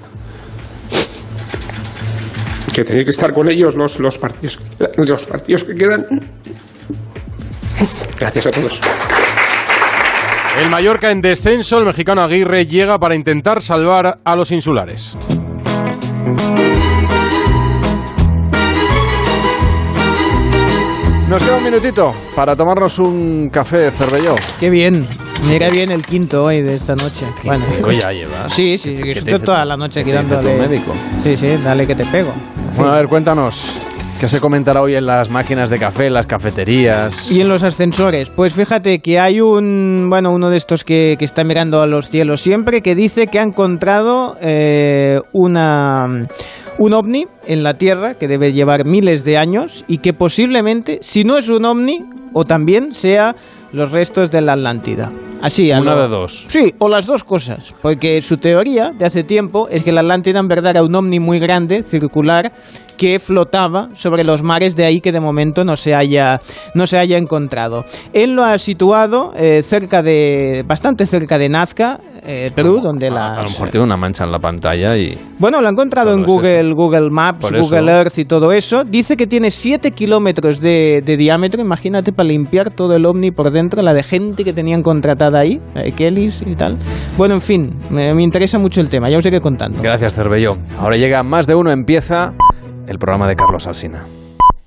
Que 2.72 2.84
tenéis 2.84 3.04
que 3.04 3.10
estar 3.10 3.32
con 3.32 3.48
ellos 3.48 3.74
los, 3.74 3.98
los, 3.98 4.16
partidos, 4.18 4.60
los 4.96 5.26
partidos 5.26 5.64
que 5.64 5.74
quedan. 5.74 6.06
Gracias 8.18 8.46
a 8.46 8.50
todos. 8.52 8.80
El 10.60 10.70
Mallorca 10.70 11.10
en 11.10 11.20
descenso, 11.20 11.78
el 11.78 11.84
mexicano 11.86 12.22
Aguirre 12.22 12.66
llega 12.66 12.98
para 12.98 13.14
intentar 13.14 13.62
salvar 13.62 14.20
a 14.24 14.36
los 14.36 14.50
insulares. 14.50 15.16
Nos 21.28 21.42
queda 21.42 21.56
un 21.58 21.64
minutito 21.64 22.12
para 22.34 22.56
tomarnos 22.56 22.98
un 22.98 23.50
café 23.50 23.90
cervelló. 23.90 24.34
Qué 24.58 24.70
bien. 24.70 25.06
Mira 25.46 25.68
bien 25.68 25.90
el 25.92 26.02
quinto 26.02 26.44
hoy 26.44 26.62
de 26.62 26.74
esta 26.74 26.96
noche. 26.96 27.26
Bueno, 27.44 27.64
ya 27.92 28.12
llevas? 28.12 28.52
Sí, 28.52 28.78
sí, 28.78 28.96
sí. 28.96 29.02
que 29.02 29.12
¿Qué 29.12 29.22
te 29.22 29.30
estoy 29.32 29.44
toda 29.46 29.64
la 29.64 29.76
noche 29.76 30.02
tu 30.02 30.10
dándole. 30.10 30.56
médico? 30.56 30.92
Sí, 31.22 31.36
sí, 31.36 31.48
dale 31.62 31.86
que 31.86 31.94
te 31.94 32.04
pego. 32.06 32.32
Bueno, 32.76 32.92
a 32.92 32.96
ver, 32.96 33.08
cuéntanos. 33.08 33.74
¿Qué 34.20 34.28
se 34.28 34.40
comentará 34.40 34.82
hoy 34.82 34.96
en 34.96 35.06
las 35.06 35.30
máquinas 35.30 35.70
de 35.70 35.78
café, 35.78 36.06
en 36.06 36.14
las 36.14 36.26
cafeterías? 36.26 37.30
Y 37.30 37.40
en 37.40 37.48
los 37.48 37.62
ascensores, 37.62 38.30
pues 38.30 38.52
fíjate 38.52 38.98
que 38.98 39.20
hay 39.20 39.40
un, 39.40 40.08
bueno, 40.10 40.32
uno 40.32 40.50
de 40.50 40.56
estos 40.56 40.82
que, 40.82 41.14
que 41.16 41.24
está 41.24 41.44
mirando 41.44 41.80
a 41.80 41.86
los 41.86 42.10
cielos 42.10 42.40
siempre, 42.40 42.82
que 42.82 42.96
dice 42.96 43.28
que 43.28 43.38
ha 43.38 43.44
encontrado 43.44 44.36
eh, 44.40 45.20
una, 45.32 46.26
un 46.78 46.92
ovni 46.94 47.26
en 47.46 47.62
la 47.62 47.74
Tierra 47.74 48.14
que 48.14 48.26
debe 48.26 48.52
llevar 48.52 48.84
miles 48.84 49.22
de 49.22 49.36
años 49.36 49.84
y 49.86 49.98
que 49.98 50.12
posiblemente, 50.12 50.98
si 51.00 51.22
no 51.22 51.38
es 51.38 51.48
un 51.48 51.64
ovni, 51.64 52.04
o 52.32 52.44
también 52.44 52.94
sea 52.94 53.36
los 53.72 53.92
restos 53.92 54.32
de 54.32 54.40
la 54.40 54.54
Atlántida. 54.54 55.12
Así, 55.42 55.70
a 55.70 55.80
Una 55.80 55.94
lo- 55.94 56.02
de 56.02 56.08
dos. 56.08 56.46
Sí, 56.48 56.74
o 56.78 56.88
las 56.88 57.06
dos 57.06 57.24
cosas. 57.24 57.74
Porque 57.82 58.20
su 58.22 58.36
teoría 58.38 58.90
de 58.96 59.04
hace 59.04 59.24
tiempo 59.24 59.68
es 59.70 59.82
que 59.82 59.92
la 59.92 60.00
Atlántida 60.00 60.40
en 60.40 60.48
verdad 60.48 60.70
era 60.72 60.82
un 60.82 60.94
ovni 60.94 61.20
muy 61.20 61.38
grande, 61.38 61.82
circular, 61.82 62.52
que 62.96 63.20
flotaba 63.20 63.88
sobre 63.94 64.24
los 64.24 64.42
mares, 64.42 64.74
de 64.74 64.84
ahí 64.84 65.00
que 65.00 65.12
de 65.12 65.20
momento 65.20 65.64
no 65.64 65.76
se 65.76 65.94
haya, 65.94 66.40
no 66.74 66.86
se 66.86 66.98
haya 66.98 67.16
encontrado. 67.16 67.84
Él 68.12 68.32
lo 68.32 68.42
ha 68.44 68.58
situado 68.58 69.32
eh, 69.36 69.62
cerca 69.62 70.02
de, 70.02 70.64
bastante 70.66 71.06
cerca 71.06 71.38
de 71.38 71.48
Nazca, 71.48 72.00
eh, 72.24 72.50
Perú, 72.54 72.80
donde 72.82 73.06
A 73.08 73.36
lo 73.42 73.48
mejor 73.48 73.68
tiene 73.70 73.84
una 73.86 73.96
mancha 73.96 74.24
en 74.24 74.32
la 74.32 74.40
pantalla 74.40 74.96
y... 74.96 75.16
Bueno, 75.38 75.60
lo 75.60 75.68
ha 75.68 75.70
encontrado 75.70 76.10
en 76.12 76.26
Solo 76.26 76.42
es 76.42 76.56
Google, 76.64 76.74
Google 76.74 77.10
Maps, 77.10 77.38
Por 77.40 77.56
eso. 77.56 77.64
Google 77.68 77.92
Earth 77.92 78.18
y 78.18 78.24
todo 78.24 78.50
eso. 78.50 78.82
Dice 78.82 79.16
que 79.16 79.28
tiene 79.28 79.52
7 79.52 79.92
kilómetros 79.92 80.60
de, 80.60 81.00
de 81.04 81.16
diámetro. 81.16 81.62
Imagínate 81.62 82.12
para 82.12 82.28
limpiar 82.28 82.70
todo 82.70 82.96
el 82.96 83.06
ovni 83.06 83.30
por 83.30 83.52
dentro, 83.52 83.80
la 83.82 83.94
de 83.94 84.02
gente 84.02 84.42
que 84.42 84.52
tenían 84.52 84.82
contratada 85.28 85.38
ahí, 85.40 85.60
eh, 85.74 85.92
Kellys 85.92 86.42
y 86.46 86.54
tal. 86.54 86.76
Bueno, 87.16 87.34
en 87.34 87.40
fin, 87.40 87.74
me, 87.90 88.10
interesa 88.22 88.58
mucho 88.58 88.80
el 88.80 88.88
tema, 88.88 89.10
ya 89.10 89.18
os 89.18 89.26
iré 89.26 89.40
contando. 89.40 89.80
Gracias, 89.82 90.14
Cervelló. 90.14 90.52
Ahora 90.78 90.96
llega 90.96 91.22
Más 91.22 91.46
de 91.46 91.54
Uno, 91.54 91.70
empieza 91.70 92.32
el 92.86 92.98
programa 92.98 93.28
de 93.28 93.36
Carlos 93.36 93.66
Alsina. 93.66 94.04